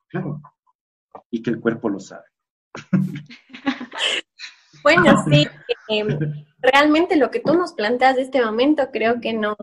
Claro. 0.08 0.41
Y 1.30 1.41
que 1.41 1.50
el 1.50 1.60
cuerpo 1.60 1.89
lo 1.89 2.00
sabe. 2.00 2.26
Bueno, 4.84 5.24
sí, 5.24 5.48
em, 5.88 6.46
realmente 6.60 7.16
lo 7.16 7.32
que 7.32 7.39
tú 7.39 7.54
nos 7.54 7.74
planteas 7.74 8.18
de 8.18 8.24
este 8.24 8.44
momento 8.44 8.89
creo 8.91 9.20
que 9.22 9.34
nos 9.34 9.56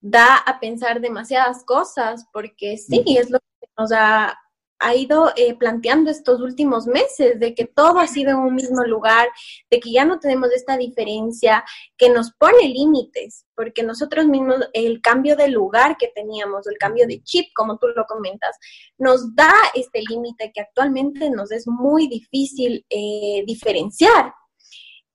da 0.00 0.36
a 0.36 0.60
pensar 0.60 1.00
demasiadas 1.00 1.64
cosas, 1.64 2.26
porque 2.32 2.76
sí, 2.76 3.02
es 3.06 3.30
lo 3.30 3.38
que 3.38 3.68
nos 3.78 3.90
ha, 3.92 4.38
ha 4.82 4.94
ido 4.94 5.32
eh, 5.36 5.54
planteando 5.54 6.10
estos 6.10 6.40
últimos 6.40 6.86
meses, 6.86 7.38
de 7.38 7.54
que 7.54 7.64
todo 7.64 7.98
ha 7.98 8.06
sido 8.06 8.30
en 8.30 8.38
un 8.38 8.54
mismo 8.54 8.82
lugar, 8.84 9.28
de 9.70 9.80
que 9.80 9.92
ya 9.92 10.04
no 10.04 10.18
tenemos 10.18 10.50
esta 10.52 10.76
diferencia, 10.76 11.64
que 11.96 12.10
nos 12.10 12.32
pone 12.32 12.68
límites, 12.68 13.46
porque 13.54 13.82
nosotros 13.82 14.26
mismos, 14.26 14.56
el 14.72 15.00
cambio 15.00 15.36
de 15.36 15.48
lugar 15.48 15.96
que 15.96 16.08
teníamos, 16.08 16.66
el 16.66 16.78
cambio 16.78 17.06
de 17.06 17.22
chip, 17.22 17.46
como 17.54 17.78
tú 17.78 17.86
lo 17.94 18.04
comentas, 18.06 18.56
nos 18.98 19.34
da 19.34 19.52
este 19.74 20.02
límite 20.02 20.50
que 20.52 20.60
actualmente 20.60 21.30
nos 21.30 21.52
es 21.52 21.66
muy 21.66 22.08
difícil 22.08 22.84
eh, 22.90 23.44
diferenciar. 23.46 24.34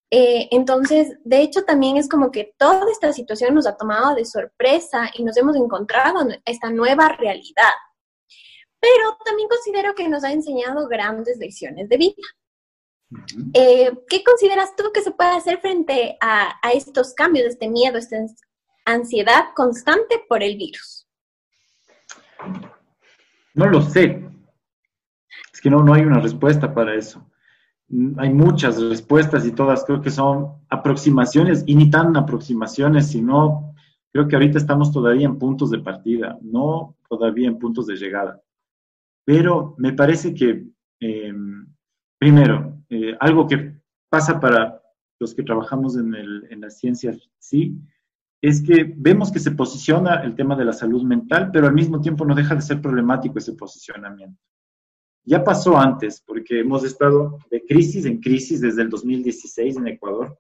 Eh, 0.10 0.48
entonces, 0.52 1.18
de 1.26 1.42
hecho, 1.42 1.64
también 1.64 1.98
es 1.98 2.08
como 2.08 2.32
que 2.32 2.54
toda 2.58 2.90
esta 2.90 3.12
situación 3.12 3.54
nos 3.54 3.68
ha 3.68 3.76
tomado 3.76 4.16
de 4.16 4.24
sorpresa 4.24 5.12
y 5.14 5.24
nos 5.24 5.36
hemos 5.36 5.58
encontrado 5.58 6.22
en 6.22 6.42
esta 6.46 6.70
nueva 6.70 7.10
realidad. 7.10 7.74
Pero 8.88 9.18
también 9.26 9.50
considero 9.50 9.94
que 9.96 10.08
nos 10.08 10.24
ha 10.24 10.32
enseñado 10.32 10.88
grandes 10.88 11.38
lecciones 11.38 11.90
de 11.90 11.98
vida. 11.98 12.24
Eh, 13.54 13.92
¿Qué 14.08 14.24
consideras 14.24 14.76
tú 14.76 14.92
que 14.94 15.02
se 15.02 15.12
puede 15.12 15.32
hacer 15.32 15.60
frente 15.60 16.18
a, 16.22 16.54
estos 16.74 17.14
cambios, 17.14 17.48
este 17.48 17.70
miedo, 17.70 17.98
esta 17.98 18.18
ansiedad 18.86 19.46
constante 19.56 20.24
por 20.28 20.44
el 20.44 20.58
virus? 20.58 21.08
No 23.54 23.68
lo 23.68 23.82
sé. 23.82 24.24
Es 25.54 25.60
que 25.60 25.70
no, 25.70 25.84
no 25.84 25.94
hay 25.94 26.04
una 26.04 26.20
respuesta 26.20 26.74
para 26.74 26.96
eso 26.96 27.26
hay 28.18 28.34
muchas 28.34 28.82
respuestas 28.82 29.46
y 29.46 29.54
todas 29.54 29.86
creo 29.86 30.02
que 30.02 30.10
son 30.10 30.62
aproximaciones 30.68 31.64
y 31.66 31.74
ni 31.74 31.90
tan 31.90 32.18
aproximaciones, 32.18 33.08
sino 33.08 33.68
Creo 34.18 34.28
que 34.28 34.36
ahorita 34.36 34.58
estamos 34.58 34.92
todavía 34.92 35.28
en 35.28 35.38
puntos 35.38 35.70
de 35.70 35.78
partida, 35.78 36.40
no 36.42 36.96
todavía 37.08 37.48
en 37.50 37.60
puntos 37.60 37.86
de 37.86 37.98
llegada. 37.98 38.42
Pero 39.28 39.76
me 39.78 39.92
parece 39.92 40.34
que, 40.34 40.66
em, 41.02 41.68
primero, 42.18 42.82
eh, 42.90 43.14
algo 43.20 43.46
que 43.46 43.74
pasa 44.10 44.40
para 44.40 44.82
los 45.20 45.36
que 45.36 45.44
trabajamos 45.44 45.98
en, 45.98 46.16
el, 46.16 46.48
en 46.50 46.62
la 46.62 46.70
ciencia, 46.70 47.14
sí, 47.38 47.78
es 48.42 48.62
que 48.62 48.94
vemos 48.96 49.30
que 49.30 49.40
se 49.40 49.52
posiciona 49.52 50.24
el 50.24 50.34
tema 50.34 50.56
de 50.56 50.64
la 50.64 50.72
salud 50.72 51.04
mental, 51.04 51.50
pero 51.52 51.68
al 51.68 51.74
mismo 51.74 52.00
tiempo 52.00 52.24
no 52.24 52.36
deja 52.36 52.56
de 52.56 52.62
ser 52.62 52.82
problemático 52.82 53.38
ese 53.38 53.52
posicionamiento. 53.52 54.40
Ya 55.26 55.44
pasó 55.44 55.78
antes, 55.78 56.24
porque 56.26 56.62
hemos 56.62 56.86
estado 56.86 57.40
de 57.52 57.66
crisis 57.66 58.06
en 58.06 58.22
crisis 58.22 58.62
desde 58.62 58.84
el 58.84 58.90
2016 58.90 59.76
en 59.76 59.88
Ecuador, 59.88 60.40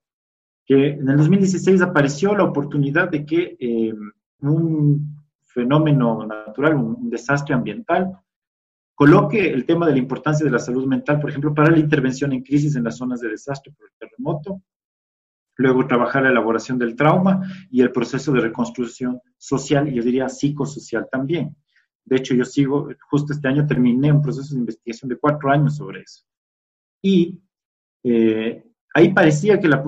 que 0.66 0.92
en 0.92 1.10
el 1.10 1.18
2016 1.18 1.82
apareció 1.82 2.34
la 2.38 2.46
oportunidad 2.46 3.10
de 3.10 3.26
que 3.26 3.58
eh, 3.60 3.94
un 4.40 5.18
fenómeno 5.44 6.26
natural, 6.26 6.76
un, 6.76 7.10
desastre 7.10 7.54
ambiental, 7.54 8.18
coloque 8.98 9.54
el 9.54 9.64
tema 9.68 9.86
de 9.86 9.92
la 9.92 10.00
importancia 10.00 10.44
de 10.44 10.52
la 10.52 10.58
salud 10.58 10.88
mental, 10.88 11.20
por 11.20 11.30
ejemplo, 11.30 11.54
para 11.54 11.70
la 11.70 11.78
intervención 11.78 12.34
en 12.34 12.42
crisis 12.42 12.76
en 12.76 12.84
las 12.84 12.98
zonas 12.98 13.20
de 13.20 13.30
desastre 13.30 13.72
por 13.72 13.86
el 13.86 13.94
terremoto, 13.96 14.64
luego 15.56 15.86
trabajar 15.86 16.24
la 16.24 16.32
elaboración 16.32 16.80
del 16.80 16.96
trauma 16.96 17.48
y 17.70 17.82
el 17.82 17.92
proceso 17.92 18.32
de 18.32 18.42
reconstrucción 18.42 19.22
social 19.38 19.88
y 19.88 19.94
yo 19.94 20.02
diría 20.02 20.28
psicosocial 20.30 21.08
también. 21.12 21.56
De 22.06 22.16
hecho, 22.16 22.34
yo 22.34 22.44
sigo, 22.44 22.90
justo 23.08 23.34
este 23.34 23.48
año 23.48 23.68
terminé 23.68 24.12
un 24.12 24.24
proceso 24.24 24.56
de 24.56 24.62
investigación 24.62 25.10
de 25.10 25.18
cuatro 25.18 25.52
años 25.52 25.76
sobre 25.76 26.02
eso. 26.02 26.24
Y 27.00 27.40
eh, 28.04 28.64
ahí 28.96 29.14
parecía 29.14 29.60
que 29.60 29.68
la, 29.68 29.84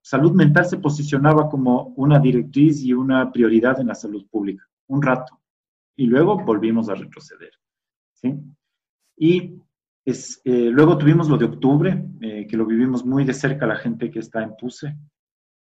salud 0.00 0.32
mental 0.32 0.64
se 0.64 0.78
posicionaba 0.78 1.50
como 1.50 1.92
una 1.96 2.18
directriz 2.18 2.82
y 2.82 2.94
una 2.94 3.30
prioridad 3.30 3.78
en 3.80 3.88
la 3.88 3.94
salud 3.94 4.26
pública, 4.30 4.64
un 4.86 5.02
rato. 5.02 5.38
Y 5.94 6.06
luego 6.06 6.42
volvimos 6.42 6.88
a 6.88 6.94
retroceder. 6.94 7.50
Y 9.16 9.60
es, 10.04 10.40
eh, 10.44 10.70
luego 10.70 10.96
tuvimos 10.96 11.28
lo 11.28 11.36
de 11.36 11.44
octubre, 11.44 12.04
eh, 12.20 12.46
que 12.46 12.56
lo 12.56 12.66
vivimos 12.66 13.04
muy 13.04 13.24
de 13.24 13.34
cerca 13.34 13.66
la 13.66 13.76
gente 13.76 14.10
que 14.10 14.20
está 14.20 14.42
en 14.42 14.56
PUSE. 14.56 14.96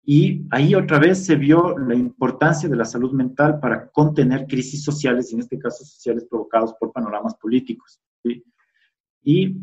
Y 0.05 0.47
ahí 0.51 0.75
otra 0.75 0.99
vez 0.99 1.27
se 1.27 1.37
vio 1.37 1.77
la 1.77 1.95
importancia 1.95 2.69
de 2.69 2.77
la 2.77 2.85
salud 2.85 3.13
mental 3.13 3.61
para 3.61 3.91
contener 3.91 4.47
crisis 4.47 4.83
sociales, 4.83 5.33
en 5.33 5.41
este 5.41 5.59
caso 5.59 5.85
sociales 5.85 6.25
provocados 6.25 6.73
por 6.75 6.93
panoramas 6.93 7.35
políticos. 7.35 8.01
Y 9.23 9.57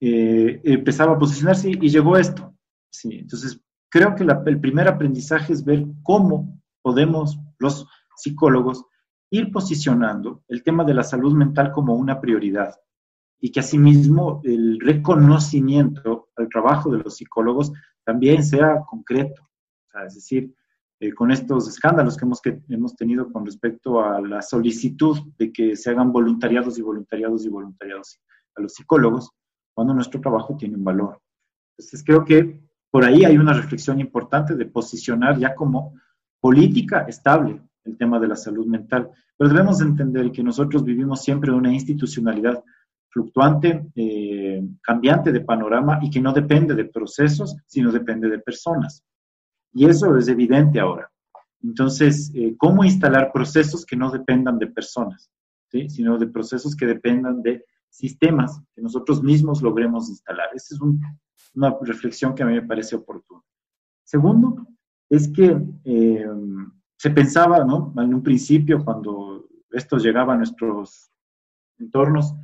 eh, 0.00 0.60
empezaba 0.64 1.12
a 1.12 1.18
posicionarse 1.18 1.70
y 1.70 1.88
llegó 1.88 2.16
esto. 2.16 2.56
¿sí? 2.90 3.18
Entonces, 3.20 3.60
creo 3.88 4.14
que 4.16 4.24
el 4.24 4.60
primer 4.60 4.88
aprendizaje 4.88 5.52
es 5.52 5.64
ver 5.64 5.84
cómo 6.02 6.60
podemos 6.82 7.38
los 7.58 7.86
psicólogos 8.16 8.84
ir 9.34 9.50
posicionando 9.50 10.42
el 10.48 10.62
tema 10.62 10.84
de 10.84 10.94
la 10.94 11.02
salud 11.02 11.34
mental 11.34 11.72
como 11.72 11.94
una 11.94 12.20
prioridad 12.20 12.74
y 13.40 13.50
que 13.50 13.60
asimismo 13.60 14.40
el 14.44 14.80
reconocimiento 14.80 16.28
al 16.36 16.48
trabajo 16.48 16.90
de 16.90 16.98
los 16.98 17.16
psicólogos 17.16 17.72
también 18.04 18.44
sea 18.44 18.82
concreto 18.88 19.44
es 20.02 20.14
decir, 20.14 20.52
eh, 21.00 21.12
con 21.12 21.30
estos 21.30 21.68
escándalos 21.68 22.16
que 22.16 22.24
hemos, 22.24 22.40
que 22.40 22.60
hemos 22.68 22.96
tenido 22.96 23.30
con 23.32 23.46
respecto 23.46 24.02
a 24.02 24.20
la 24.20 24.42
solicitud 24.42 25.18
de 25.38 25.52
que 25.52 25.76
se 25.76 25.90
hagan 25.90 26.12
voluntariados 26.12 26.78
y 26.78 26.82
voluntariados 26.82 27.44
y 27.44 27.48
voluntariados 27.48 28.20
a 28.56 28.62
los 28.62 28.74
psicólogos, 28.74 29.30
cuando 29.72 29.94
nuestro 29.94 30.20
trabajo 30.20 30.56
tiene 30.56 30.76
un 30.76 30.84
valor. 30.84 31.20
Entonces, 31.76 32.02
creo 32.04 32.24
que 32.24 32.60
por 32.90 33.04
ahí 33.04 33.24
hay 33.24 33.36
una 33.36 33.52
reflexión 33.52 33.98
importante 34.00 34.54
de 34.54 34.66
posicionar 34.66 35.38
ya 35.38 35.54
como 35.54 35.94
política 36.40 37.06
estable 37.08 37.60
el 37.84 37.96
tema 37.96 38.18
de 38.18 38.28
la 38.28 38.36
salud 38.36 38.66
mental, 38.66 39.10
pero 39.36 39.50
debemos 39.50 39.80
entender 39.80 40.30
que 40.32 40.42
nosotros 40.42 40.84
vivimos 40.84 41.22
siempre 41.22 41.52
una 41.52 41.72
institucionalidad 41.72 42.62
fluctuante, 43.08 43.86
eh, 43.94 44.60
cambiante 44.82 45.30
de 45.30 45.40
panorama 45.40 46.00
y 46.02 46.10
que 46.10 46.20
no 46.20 46.32
depende 46.32 46.74
de 46.74 46.86
procesos, 46.86 47.56
sino 47.66 47.92
depende 47.92 48.28
de 48.28 48.40
personas. 48.40 49.04
Y 49.72 49.86
eso 49.86 50.16
es 50.16 50.28
evidente 50.28 50.80
ahora. 50.80 51.10
Entonces, 51.62 52.32
eh, 52.34 52.54
¿cómo 52.58 52.84
instalar 52.84 53.32
procesos 53.32 53.86
que 53.86 53.96
no 53.96 54.10
dependan 54.10 54.58
de 54.58 54.66
personas, 54.66 55.30
sino 55.70 56.18
de 56.18 56.26
procesos 56.26 56.76
que 56.76 56.86
dependan 56.86 57.42
de 57.42 57.64
sistemas 57.88 58.60
que 58.74 58.82
nosotros 58.82 59.22
mismos 59.22 59.62
logremos 59.62 60.08
instalar? 60.08 60.48
Esa 60.54 60.74
es 60.74 60.80
una 61.54 61.76
reflexión 61.82 62.34
que 62.34 62.42
a 62.42 62.46
mí 62.46 62.54
me 62.54 62.62
parece 62.62 62.96
oportuna. 62.96 63.42
Segundo, 64.04 64.66
es 65.08 65.28
que 65.28 65.56
eh, 65.84 66.26
se 66.96 67.10
pensaba, 67.10 67.64
¿no? 67.64 67.92
En 67.96 68.14
un 68.14 68.22
principio, 68.22 68.84
cuando 68.84 69.48
esto 69.70 69.98
llegaba 69.98 70.34
a 70.34 70.36
nuestros 70.36 71.10
entornos, 71.78 72.34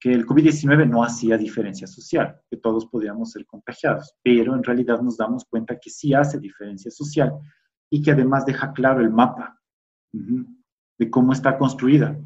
que 0.00 0.12
el 0.12 0.24
COVID-19 0.24 0.88
no 0.88 1.02
hacía 1.02 1.36
diferencia 1.36 1.86
social, 1.86 2.40
que 2.48 2.56
todos 2.56 2.86
podíamos 2.86 3.32
ser 3.32 3.44
contagiados, 3.46 4.14
pero 4.22 4.54
en 4.54 4.62
realidad 4.62 5.00
nos 5.00 5.16
damos 5.16 5.44
cuenta 5.44 5.78
que 5.78 5.90
sí 5.90 6.14
hace 6.14 6.38
diferencia 6.38 6.90
social 6.90 7.32
y 7.90 8.00
que 8.00 8.12
además 8.12 8.46
deja 8.46 8.72
claro 8.72 9.00
el 9.00 9.10
mapa 9.10 9.60
de 10.12 11.10
cómo 11.10 11.32
está 11.32 11.58
construida 11.58 12.18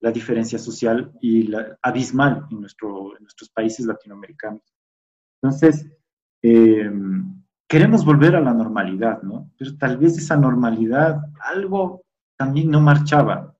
la 0.00 0.10
diferencia 0.10 0.58
social 0.58 1.12
y 1.20 1.44
la 1.44 1.76
abismal 1.82 2.46
en, 2.50 2.60
nuestro, 2.60 3.16
en 3.16 3.24
nuestros 3.24 3.50
países 3.50 3.84
latinoamericanos. 3.84 4.62
Entonces, 5.42 5.86
eh, 6.42 6.90
queremos 7.68 8.04
volver 8.04 8.34
a 8.34 8.40
la 8.40 8.54
normalidad, 8.54 9.22
¿no? 9.22 9.50
Pero 9.58 9.76
tal 9.76 9.98
vez 9.98 10.16
esa 10.16 10.36
normalidad, 10.36 11.20
algo 11.40 12.02
también 12.36 12.70
no 12.70 12.80
marchaba. 12.80 13.54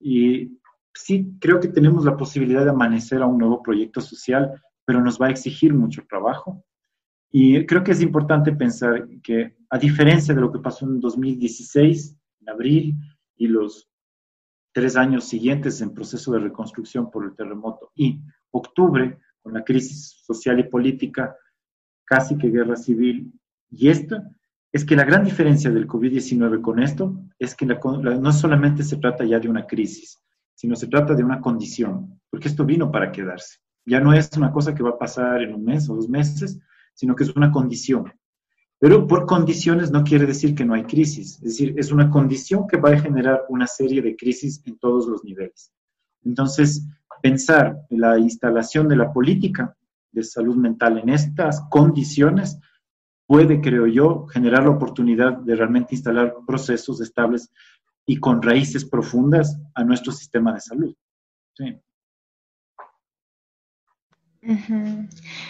Y 0.00 0.58
sí 0.92 1.36
creo 1.40 1.60
que 1.60 1.68
tenemos 1.68 2.04
la 2.04 2.16
posibilidad 2.16 2.64
de 2.64 2.70
amanecer 2.70 3.22
a 3.22 3.26
un 3.26 3.38
nuevo 3.38 3.62
proyecto 3.62 4.00
social, 4.00 4.60
pero 4.84 5.00
nos 5.00 5.20
va 5.20 5.26
a 5.26 5.30
exigir 5.30 5.72
mucho 5.72 6.04
trabajo. 6.08 6.64
Y 7.30 7.64
creo 7.66 7.82
que 7.84 7.92
es 7.92 8.02
importante 8.02 8.52
pensar 8.52 9.08
que, 9.22 9.56
a 9.70 9.78
diferencia 9.78 10.34
de 10.34 10.40
lo 10.40 10.52
que 10.52 10.58
pasó 10.58 10.84
en 10.84 11.00
2016, 11.00 12.16
en 12.40 12.48
abril, 12.48 12.96
y 13.36 13.48
los 13.48 13.88
tres 14.72 14.96
años 14.96 15.24
siguientes 15.24 15.80
en 15.80 15.94
proceso 15.94 16.32
de 16.32 16.40
reconstrucción 16.40 17.10
por 17.10 17.24
el 17.24 17.34
terremoto, 17.34 17.92
y 17.94 18.20
octubre, 18.50 19.18
con 19.42 19.52
la 19.52 19.64
crisis 19.64 20.22
social 20.24 20.58
y 20.58 20.64
política, 20.64 21.36
casi 22.04 22.36
que 22.36 22.50
guerra 22.50 22.76
civil, 22.76 23.32
y 23.76 23.88
esto 23.88 24.22
es 24.72 24.84
que 24.84 24.96
la 24.96 25.04
gran 25.04 25.24
diferencia 25.24 25.70
del 25.70 25.86
COVID-19 25.86 26.60
con 26.60 26.82
esto 26.82 27.16
es 27.38 27.54
que 27.54 27.66
no 27.66 28.32
solamente 28.32 28.82
se 28.82 28.96
trata 28.96 29.24
ya 29.24 29.38
de 29.38 29.48
una 29.48 29.66
crisis, 29.66 30.20
sino 30.54 30.74
se 30.74 30.88
trata 30.88 31.14
de 31.14 31.22
una 31.22 31.40
condición, 31.40 32.20
porque 32.28 32.48
esto 32.48 32.64
vino 32.64 32.90
para 32.90 33.12
quedarse. 33.12 33.58
Ya 33.86 34.00
no 34.00 34.12
es 34.12 34.30
una 34.36 34.50
cosa 34.50 34.74
que 34.74 34.82
va 34.82 34.90
a 34.90 34.98
pasar 34.98 35.42
en 35.42 35.54
un 35.54 35.64
mes 35.64 35.88
o 35.88 35.94
dos 35.94 36.08
meses, 36.08 36.58
sino 36.94 37.14
que 37.14 37.24
es 37.24 37.36
una 37.36 37.52
condición. 37.52 38.12
Pero 38.80 39.06
por 39.06 39.26
condiciones 39.26 39.90
no 39.90 40.02
quiere 40.02 40.26
decir 40.26 40.54
que 40.54 40.64
no 40.64 40.74
hay 40.74 40.84
crisis, 40.84 41.36
es 41.36 41.42
decir, 41.42 41.74
es 41.76 41.92
una 41.92 42.10
condición 42.10 42.66
que 42.66 42.76
va 42.76 42.90
a 42.90 42.98
generar 42.98 43.44
una 43.48 43.66
serie 43.66 44.02
de 44.02 44.16
crisis 44.16 44.60
en 44.66 44.78
todos 44.78 45.06
los 45.06 45.24
niveles. 45.24 45.72
Entonces, 46.24 46.86
pensar 47.22 47.78
en 47.90 48.00
la 48.00 48.18
instalación 48.18 48.88
de 48.88 48.96
la 48.96 49.12
política 49.12 49.76
de 50.12 50.22
salud 50.22 50.56
mental 50.56 50.98
en 50.98 51.10
estas 51.10 51.60
condiciones 51.70 52.58
puede, 53.26 53.60
creo 53.60 53.86
yo, 53.86 54.26
generar 54.26 54.64
la 54.64 54.70
oportunidad 54.70 55.36
de 55.38 55.56
realmente 55.56 55.94
instalar 55.94 56.34
procesos 56.46 57.00
estables 57.00 57.50
y 58.06 58.18
con 58.18 58.42
raíces 58.42 58.84
profundas 58.84 59.58
a 59.74 59.84
nuestro 59.84 60.12
sistema 60.12 60.52
de 60.52 60.60
salud. 60.60 60.94
Sí. 61.54 61.80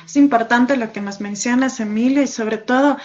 Es 0.07 0.17
importante 0.17 0.77
lo 0.77 0.93
que 0.93 1.01
nos 1.01 1.21
mencionas, 1.21 1.81
Emilio, 1.81 2.23
y 2.23 2.29
sobre 2.29 2.59
todo 2.59 2.97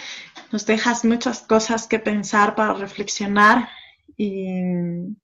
nos 0.52 0.64
dejas 0.64 1.04
muchas 1.04 1.42
cosas 1.42 1.88
que 1.88 1.98
pensar 1.98 2.54
para 2.54 2.74
reflexionar. 2.74 3.68
Y 4.16 5.16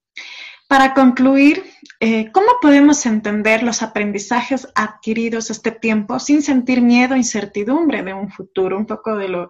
para 0.68 0.94
concluir, 0.94 1.62
eh, 2.00 2.30
¿cómo 2.32 2.48
podemos 2.60 3.04
entender 3.06 3.62
los 3.62 3.82
aprendizajes 3.82 4.68
adquiridos 4.74 5.50
este 5.50 5.70
tiempo 5.70 6.18
sin 6.18 6.42
sentir 6.42 6.82
miedo 6.82 7.14
e 7.14 7.18
incertidumbre 7.18 8.02
de 8.02 8.14
un 8.14 8.30
futuro? 8.30 8.76
Un 8.76 8.86
poco 8.86 9.16
de 9.16 9.28
lo 9.28 9.48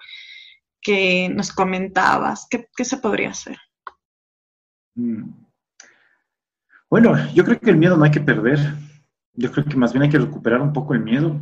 que 0.81 1.29
nos 1.29 1.53
comentabas. 1.53 2.47
qué 2.51 2.85
se 2.85 2.99
podría 2.99 3.31
hacer? 3.31 3.59
Mm. 4.95 5.47
Bueno, 6.89 7.17
yo 7.35 7.45
creo 7.45 7.59
que 7.59 7.71
el 7.71 7.77
miedo 7.77 7.97
no 7.97 8.05
hay 8.05 8.11
que 8.11 8.21
perder. 8.21 8.59
Yo 9.35 9.51
creo 9.51 9.65
que 9.65 9.77
más 9.77 9.93
bien 9.93 10.05
hay 10.05 10.09
que 10.09 10.19
recuperar 10.19 10.61
un 10.61 10.73
poco 10.73 10.95
el 10.95 11.01
miedo, 11.01 11.41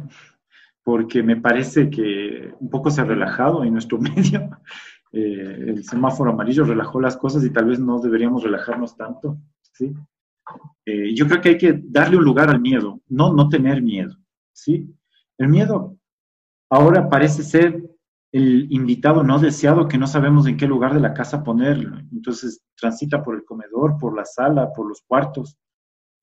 porque 0.83 1.23
me 1.23 1.37
parece 1.37 1.91
que 1.91 2.53
un 2.59 2.71
poco 2.71 2.91
se 2.91 3.01
ha 3.01 3.05
relajado 3.05 3.63
en 3.63 3.73
nuestro 3.73 3.99
medio. 4.01 4.51
Eh, 5.13 5.67
el 5.69 5.85
semáforo 5.85 6.33
amarillo 6.33 6.65
relajó 6.65 7.01
las 7.01 7.17
cosas 7.17 7.45
y 7.45 7.51
tal 7.51 7.67
vez 7.67 7.79
no 7.79 8.01
deberíamos 8.01 8.43
relajarnos 8.43 8.97
tanto. 8.97 9.39
Eh, 10.87 11.15
yo 11.15 11.27
creo 11.27 11.41
que 11.41 11.49
hay 11.51 11.59
que 11.59 11.81
darle 11.85 12.17
un 12.17 12.25
lugar 12.25 12.51
al 12.51 12.61
miedo, 12.61 13.01
no, 13.09 13.33
no 13.33 13.49
tener 13.49 13.83
miedo. 13.83 14.17
¿sí? 14.53 14.95
El 15.39 15.49
miedo 15.49 15.97
ahora 16.71 17.09
parece 17.09 17.43
ser 17.43 17.83
el 18.33 18.67
invitado 18.73 19.23
no 19.23 19.39
deseado 19.39 19.87
que 19.87 19.97
no 19.97 20.09
sabemos 20.09 20.49
en 20.49 20.57
qué 20.57 20.67
lugar 20.67 20.93
de 20.93 21.01
la 21.01 21.15
casa 21.15 21.45
ponerlo. 21.45 21.99
Entonces 22.13 22.63
transita 22.77 23.23
por 23.23 23.37
el 23.37 23.45
comedor, 23.45 23.97
por 23.97 24.17
la 24.17 24.25
sala, 24.25 24.73
por 24.73 24.89
los 24.89 25.03
cuartos. 25.07 25.57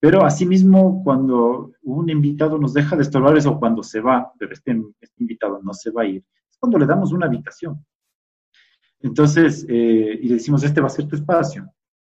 Pero 0.01 0.25
asimismo, 0.25 1.03
cuando 1.03 1.71
un 1.83 2.09
invitado 2.09 2.57
nos 2.57 2.73
deja 2.73 2.95
de 2.95 3.03
estorbar 3.03 3.37
eso, 3.37 3.57
cuando 3.57 3.81
se 3.81 4.01
va, 4.01 4.29
pero 4.37 4.51
este, 4.51 4.71
este, 4.99 5.21
invitado 5.21 5.61
no 5.63 5.73
se 5.73 5.91
va 5.91 6.01
a 6.01 6.05
ir, 6.05 6.25
es 6.49 6.57
cuando 6.57 6.77
le 6.79 6.85
damos 6.85 7.13
una 7.13 7.27
habitación. 7.27 7.85
Entonces, 8.99 9.65
eh, 9.69 10.19
y 10.21 10.27
decimos, 10.27 10.63
este 10.63 10.81
va 10.81 10.87
a 10.87 10.89
ser 10.89 11.07
tu 11.07 11.15
espacio. 11.15 11.71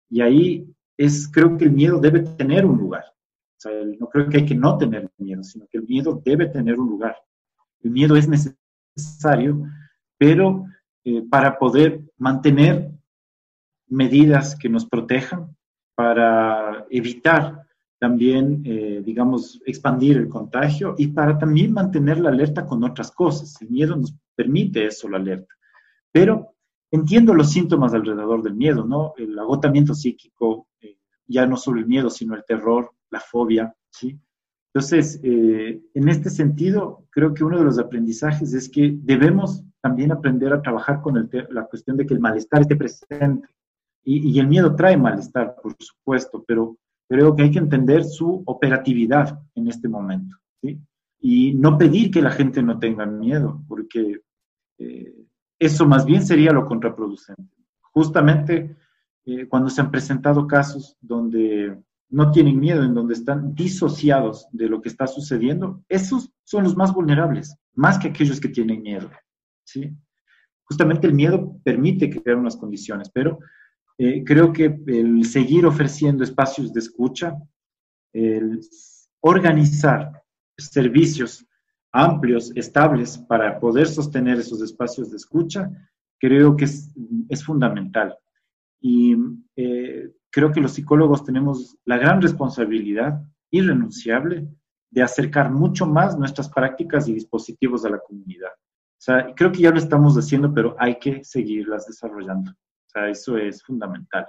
Y 0.10 0.22
ahí 0.22 0.66
es, 1.00 1.28
creo 1.32 1.58
que 1.58 1.66
el 1.66 1.72
miedo 1.72 2.00
debe 2.00 2.22
tener 2.22 2.66
un 2.66 2.78
lugar. 2.78 3.06
O 3.06 3.62
sea, 3.62 3.72
no 4.00 4.08
creo 4.08 4.30
que 4.30 4.38
hay 4.38 4.46
que 4.46 4.56
no 4.56 4.78
tener 4.78 5.10
miedo, 5.18 5.44
sino 5.44 5.66
que 5.68 5.78
el 5.80 5.86
miedo 5.86 6.22
debe 6.24 6.48
tener 6.48 6.80
un 6.80 6.90
lugar. 6.90 7.16
El 7.82 7.92
miedo 7.92 8.16
es 8.16 8.28
necesario 8.28 9.66
pero 10.20 10.66
eh, 11.06 11.24
para 11.28 11.58
poder 11.58 12.02
mantener 12.18 12.92
medidas 13.88 14.56
que 14.56 14.70
nos 14.70 14.86
protejan, 14.86 15.56
para 15.96 16.86
evitar 16.90 17.66
también, 17.98 18.62
eh, 18.66 19.02
digamos, 19.04 19.62
expandir 19.66 20.18
el 20.18 20.30
contagio 20.30 20.96
y 20.98 21.08
para 21.08 21.38
también 21.38 21.74
mantener 21.74 22.20
la 22.20 22.30
alerta 22.30 22.66
con 22.66 22.84
otras 22.84 23.12
cosas. 23.12 23.62
El 23.62 23.70
miedo 23.70 23.96
nos 23.96 24.14
permite 24.36 24.86
eso, 24.86 25.10
la 25.10 25.18
alerta. 25.18 25.54
Pero 26.12 26.54
entiendo 26.92 27.34
los 27.34 27.52
síntomas 27.52 27.94
alrededor 27.94 28.44
del 28.44 28.56
miedo, 28.56 28.86
¿no? 28.86 29.14
El 29.18 29.38
agotamiento 29.40 29.94
psíquico, 29.94 30.68
ya 31.30 31.46
no 31.46 31.56
solo 31.56 31.80
el 31.80 31.88
miedo, 31.88 32.10
sino 32.10 32.36
el 32.36 32.44
terror, 32.46 32.92
la 33.10 33.20
fobia, 33.20 33.74
¿sí? 33.90 34.20
Entonces, 34.74 35.20
en 35.24 36.10
este 36.10 36.30
sentido, 36.30 37.08
creo 37.10 37.34
que 37.34 37.44
uno 37.44 37.58
de 37.58 37.66
los 37.66 37.80
aprendizajes 37.80 38.54
es 38.54 38.70
que 38.70 38.96
debemos 39.02 39.64
también 39.82 40.12
aprender 40.12 40.54
a 40.54 40.62
trabajar 40.62 41.02
con 41.02 41.18
el 41.18 41.48
la 41.50 41.66
cuestión 41.66 41.98
de 41.98 42.06
que 42.06 42.14
el 42.14 42.20
malestar 42.20 42.62
esté 42.62 42.76
presente. 42.76 43.48
Y, 44.04 44.30
y, 44.30 44.40
el 44.40 44.48
miedo 44.48 44.76
trae 44.76 44.96
malestar, 44.96 45.56
por 45.62 45.76
supuesto, 45.80 46.44
pero 46.48 46.78
creo 47.10 47.36
que 47.36 47.44
hay 47.44 47.52
que 47.52 47.60
entender 47.60 48.04
su 48.04 48.44
operatividad 48.46 49.42
en 49.56 49.68
este 49.68 49.90
momento. 49.90 50.38
¿sí? 50.62 50.80
Y 51.20 51.54
no 51.56 51.78
pedir 51.78 52.12
que 52.12 52.22
la 52.22 52.32
gente 52.32 52.62
no 52.62 52.80
tenga 52.80 53.06
miedo, 53.06 53.62
porque 53.68 54.22
eh, 54.78 55.26
eso 55.58 55.86
más 55.86 56.06
bien 56.06 56.26
sería 56.26 56.52
lo 56.52 56.66
contraproducente. 56.66 57.58
Justamente 57.82 58.78
eh, 59.30 59.48
cuando 59.48 59.70
se 59.70 59.82
han 59.82 59.92
presentado 59.92 60.48
casos 60.48 60.98
donde 61.02 61.78
no 62.10 62.32
tienen 62.32 62.60
miedo, 62.60 62.84
en 62.84 62.96
donde 62.96 63.14
están 63.14 63.54
disociados 63.54 64.48
de 64.52 64.68
lo 64.68 64.82
que 64.82 64.90
está 64.90 65.06
sucediendo, 65.06 65.84
esos 65.88 66.32
son 66.44 66.64
los 66.64 66.76
más 66.76 66.92
vulnerables, 66.92 67.56
más 67.76 68.00
que 68.00 68.08
aquellos 68.08 68.40
que 68.40 68.50
tienen 68.50 68.82
miedo. 68.82 69.12
¿sí? 69.64 69.96
Justamente 70.64 71.06
el 71.06 71.14
miedo 71.14 71.60
permite 71.64 72.10
crear 72.10 72.38
unas 72.38 72.58
condiciones, 72.58 73.12
pero 73.14 73.38
eh, 74.00 74.24
creo 74.26 74.52
que 74.52 74.82
el 74.88 75.24
seguir 75.26 75.68
ofreciendo 75.68 76.24
espacios 76.24 76.74
de 76.74 76.80
escucha, 76.80 77.38
el 78.14 78.60
organizar 79.22 80.24
servicios 80.58 81.46
amplios, 81.92 82.52
estables, 82.56 83.18
para 83.18 83.60
poder 83.60 83.88
sostener 83.88 84.40
esos 84.40 84.62
espacios 84.62 85.12
de 85.12 85.18
escucha, 85.18 85.70
creo 86.20 86.56
que 86.56 86.66
es, 86.66 86.92
es 87.30 87.44
fundamental. 87.44 88.18
Y 88.80 89.16
eh, 89.56 90.12
creo 90.30 90.52
que 90.52 90.62
los 90.62 90.74
psicólogos 90.74 91.24
tenemos 91.24 91.78
la 91.86 91.98
gran 91.98 92.22
responsabilidad 92.22 93.22
irrenunciable 93.52 94.48
de 94.92 95.02
acercar 95.02 95.52
mucho 95.52 95.86
más 95.86 96.18
nuestras 96.18 96.50
prácticas 96.50 97.08
y 97.08 97.14
dispositivos 97.14 97.86
a 97.86 97.90
la 97.90 98.00
comunidad. 98.00 98.52
O 98.52 99.02
sea, 99.02 99.34
creo 99.36 99.52
que 99.52 99.62
ya 99.62 99.72
lo 99.72 99.78
estamos 99.78 100.16
haciendo, 100.16 100.54
pero 100.54 100.76
hay 100.80 101.00
que 101.00 101.24
seguirlas 101.24 101.86
desarrollando. 101.86 102.52
O 102.52 102.90
sea, 102.90 103.10
eso 103.10 103.38
es 103.38 103.64
fundamental. 103.64 104.28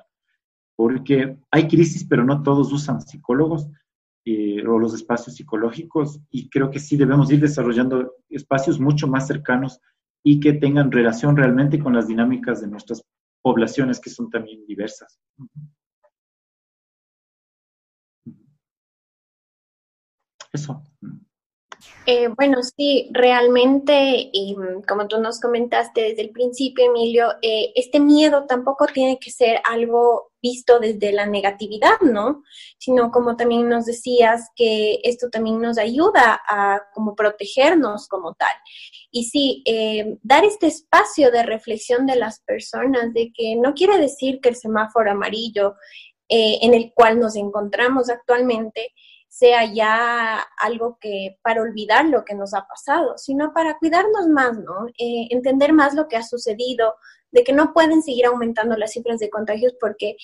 Porque 0.76 1.38
hay 1.50 1.68
crisis, 1.68 2.06
pero 2.06 2.24
no 2.24 2.42
todos 2.42 2.72
usan 2.72 3.00
psicólogos 3.00 3.68
eh, 4.24 4.66
o 4.66 4.78
los 4.78 4.94
espacios 4.94 5.36
psicológicos 5.36 6.20
y 6.30 6.50
creo 6.50 6.70
que 6.70 6.78
sí 6.78 6.96
debemos 6.96 7.32
ir 7.32 7.40
desarrollando 7.40 8.16
espacios 8.28 8.78
mucho 8.78 9.08
más 9.08 9.26
cercanos 9.26 9.80
y 10.22 10.40
que 10.40 10.52
tengan 10.52 10.92
relación 10.92 11.36
realmente 11.36 11.78
con 11.78 11.94
las 11.94 12.06
dinámicas 12.06 12.60
de 12.60 12.68
nuestras 12.68 13.02
poblaciones 13.42 14.00
que 14.00 14.10
son 14.10 14.30
también 14.30 14.64
diversas. 14.66 15.18
Eso. 20.52 20.82
Eh, 22.06 22.28
bueno, 22.28 22.62
sí, 22.62 23.08
realmente, 23.12 24.30
y 24.32 24.56
como 24.86 25.06
tú 25.06 25.20
nos 25.20 25.40
comentaste 25.40 26.02
desde 26.02 26.22
el 26.22 26.30
principio, 26.30 26.86
Emilio, 26.86 27.32
eh, 27.42 27.72
este 27.76 28.00
miedo 28.00 28.46
tampoco 28.46 28.86
tiene 28.86 29.18
que 29.18 29.30
ser 29.30 29.60
algo 29.64 30.29
visto 30.42 30.78
desde 30.78 31.12
la 31.12 31.26
negatividad, 31.26 32.00
¿no? 32.00 32.42
Sino 32.78 33.10
como 33.10 33.36
también 33.36 33.68
nos 33.68 33.86
decías, 33.86 34.48
que 34.56 35.00
esto 35.04 35.28
también 35.30 35.60
nos 35.60 35.78
ayuda 35.78 36.40
a 36.48 36.80
como 36.94 37.14
protegernos 37.14 38.08
como 38.08 38.34
tal. 38.34 38.54
Y 39.10 39.24
sí, 39.24 39.62
eh, 39.66 40.18
dar 40.22 40.44
este 40.44 40.66
espacio 40.66 41.30
de 41.30 41.42
reflexión 41.42 42.06
de 42.06 42.16
las 42.16 42.40
personas, 42.40 43.12
de 43.12 43.32
que 43.32 43.56
no 43.56 43.74
quiere 43.74 43.98
decir 43.98 44.40
que 44.40 44.50
el 44.50 44.56
semáforo 44.56 45.10
amarillo 45.10 45.74
en 46.32 46.74
el 46.74 46.92
cual 46.94 47.18
nos 47.18 47.34
encontramos 47.34 48.08
actualmente, 48.08 48.94
sea 49.30 49.64
ya 49.64 50.40
algo 50.58 50.98
que 51.00 51.38
para 51.42 51.62
olvidar 51.62 52.04
lo 52.06 52.24
que 52.24 52.34
nos 52.34 52.52
ha 52.52 52.66
pasado, 52.66 53.16
sino 53.16 53.52
para 53.54 53.78
cuidarnos 53.78 54.26
más, 54.26 54.58
¿no? 54.58 54.88
Eh, 54.98 55.28
entender 55.30 55.72
más 55.72 55.94
lo 55.94 56.08
que 56.08 56.16
ha 56.16 56.24
sucedido, 56.24 56.96
de 57.30 57.44
que 57.44 57.52
no 57.52 57.72
pueden 57.72 58.02
seguir 58.02 58.26
aumentando 58.26 58.76
las 58.76 58.92
cifras 58.92 59.20
de 59.20 59.30
contagios 59.30 59.74
porque 59.80 60.16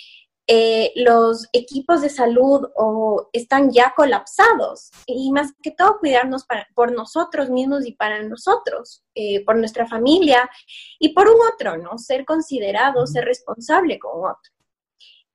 eh, 0.48 0.92
los 0.96 1.48
equipos 1.52 2.02
de 2.02 2.08
salud 2.08 2.68
o 2.76 3.30
están 3.32 3.70
ya 3.70 3.94
colapsados 3.96 4.90
y 5.06 5.30
más 5.30 5.52
que 5.62 5.70
todo 5.70 5.98
cuidarnos 6.00 6.44
por 6.74 6.92
nosotros 6.92 7.48
mismos 7.48 7.86
y 7.86 7.92
para 7.92 8.22
nosotros, 8.24 9.04
eh, 9.14 9.44
por 9.44 9.56
nuestra 9.56 9.86
familia 9.86 10.50
y 10.98 11.10
por 11.14 11.28
un 11.28 11.36
otro, 11.52 11.78
¿no? 11.78 11.96
Ser 11.98 12.24
considerado, 12.24 13.06
ser 13.06 13.24
responsable 13.24 14.00
con 14.00 14.28
otro. 14.28 14.55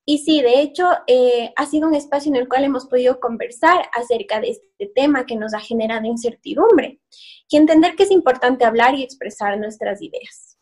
Y 0.05 0.17
sí, 0.19 0.41
de 0.41 0.61
hecho, 0.61 0.89
eh, 1.05 1.53
ha 1.55 1.65
sido 1.65 1.87
un 1.87 1.93
espacio 1.93 2.31
en 2.31 2.37
el 2.37 2.47
cual 2.47 2.63
hemos 2.63 2.87
podido 2.87 3.19
conversar 3.19 3.85
acerca 3.93 4.39
de 4.39 4.49
este 4.49 4.91
tema 4.95 5.25
que 5.25 5.35
nos 5.35 5.53
ha 5.53 5.59
generado 5.59 6.05
incertidumbre 6.05 6.99
y 7.49 7.57
entender 7.57 7.95
que 7.95 8.03
es 8.03 8.11
importante 8.11 8.65
hablar 8.65 8.95
y 8.95 9.03
expresar 9.03 9.57
nuestras 9.59 10.01
ideas. 10.01 10.57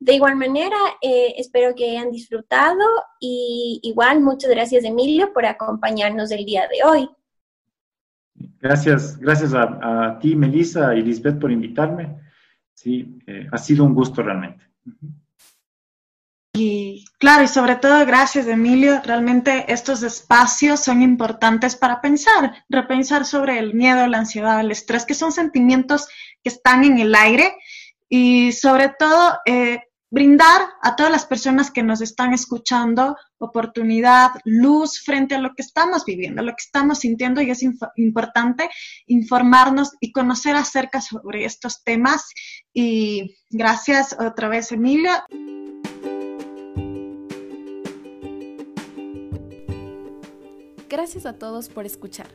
De 0.00 0.14
igual 0.14 0.36
manera, 0.36 0.76
eh, 1.00 1.34
espero 1.38 1.74
que 1.74 1.90
hayan 1.90 2.10
disfrutado 2.10 2.84
y 3.20 3.80
igual 3.84 4.20
muchas 4.20 4.50
gracias 4.50 4.84
Emilio 4.84 5.32
por 5.32 5.46
acompañarnos 5.46 6.30
el 6.30 6.44
día 6.44 6.68
de 6.68 6.86
hoy. 6.86 7.08
Gracias, 8.60 9.18
gracias 9.18 9.54
a, 9.54 10.18
ti, 10.20 10.34
Melissa 10.34 10.94
y 10.94 11.02
Lisbeth 11.02 11.38
por 11.38 11.52
invitarme. 11.52 12.18
Sí, 12.72 13.18
eh, 13.26 13.46
ha 13.52 13.58
sido 13.58 13.84
un 13.84 13.94
gusto 13.94 14.22
realmente. 14.22 14.64
Y 16.56 17.04
claro, 17.18 17.42
y 17.42 17.48
sobre 17.48 17.74
todo 17.74 18.06
gracias, 18.06 18.46
Emilio. 18.46 19.02
Realmente 19.04 19.72
estos 19.72 20.04
espacios 20.04 20.78
son 20.78 21.02
importantes 21.02 21.74
para 21.74 22.00
pensar, 22.00 22.64
repensar 22.68 23.24
sobre 23.24 23.58
el 23.58 23.74
miedo, 23.74 24.06
la 24.06 24.18
ansiedad, 24.18 24.60
el 24.60 24.70
estrés, 24.70 25.04
que 25.04 25.14
son 25.14 25.32
sentimientos 25.32 26.06
que 26.44 26.50
están 26.50 26.84
en 26.84 27.00
el 27.00 27.12
aire 27.16 27.56
y 28.08 28.52
sobre 28.52 28.88
todo 28.96 29.38
eh, 29.46 29.80
brindar 30.10 30.68
a 30.80 30.94
todas 30.94 31.10
las 31.10 31.26
personas 31.26 31.72
que 31.72 31.82
nos 31.82 32.00
están 32.00 32.32
escuchando 32.32 33.16
oportunidad, 33.38 34.30
luz 34.44 35.02
frente 35.04 35.34
a 35.34 35.40
lo 35.40 35.54
que 35.56 35.62
estamos 35.62 36.04
viviendo, 36.04 36.40
lo 36.40 36.52
que 36.52 36.64
estamos 36.64 37.00
sintiendo 37.00 37.42
y 37.42 37.50
es 37.50 37.64
importante 37.96 38.70
informarnos 39.08 39.94
y 39.98 40.12
conocer 40.12 40.54
acerca 40.54 41.00
sobre 41.00 41.46
estos 41.46 41.82
temas. 41.82 42.30
Y 42.72 43.36
gracias 43.50 44.14
otra 44.16 44.46
vez, 44.46 44.70
Emilio. 44.70 45.10
Gracias 50.94 51.26
a 51.26 51.32
todos 51.32 51.68
por 51.68 51.86
escuchar. 51.86 52.28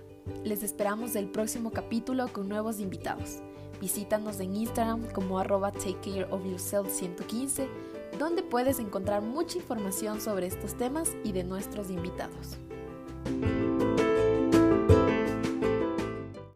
Les 0.44 0.64
esperamos 0.64 1.14
del 1.14 1.30
próximo 1.30 1.72
capítulo 1.72 2.28
con 2.28 2.50
nuevos 2.50 2.82
invitados. 2.82 3.38
Visítanos 3.80 4.42
en 4.42 4.54
Instagram 4.54 5.10
como 5.14 5.40
arroba 5.40 5.72
takecareofyourself115, 5.72 7.70
donde 8.20 8.44
puedes 8.44 8.80
encontrar 8.80 9.22
mucha 9.22 9.60
información 9.60 10.20
sobre 10.20 10.48
estos 10.48 10.76
temas 10.76 11.16
y 11.24 11.32
de 11.32 11.46
nuestros 11.46 11.90
invitados. 11.90 12.58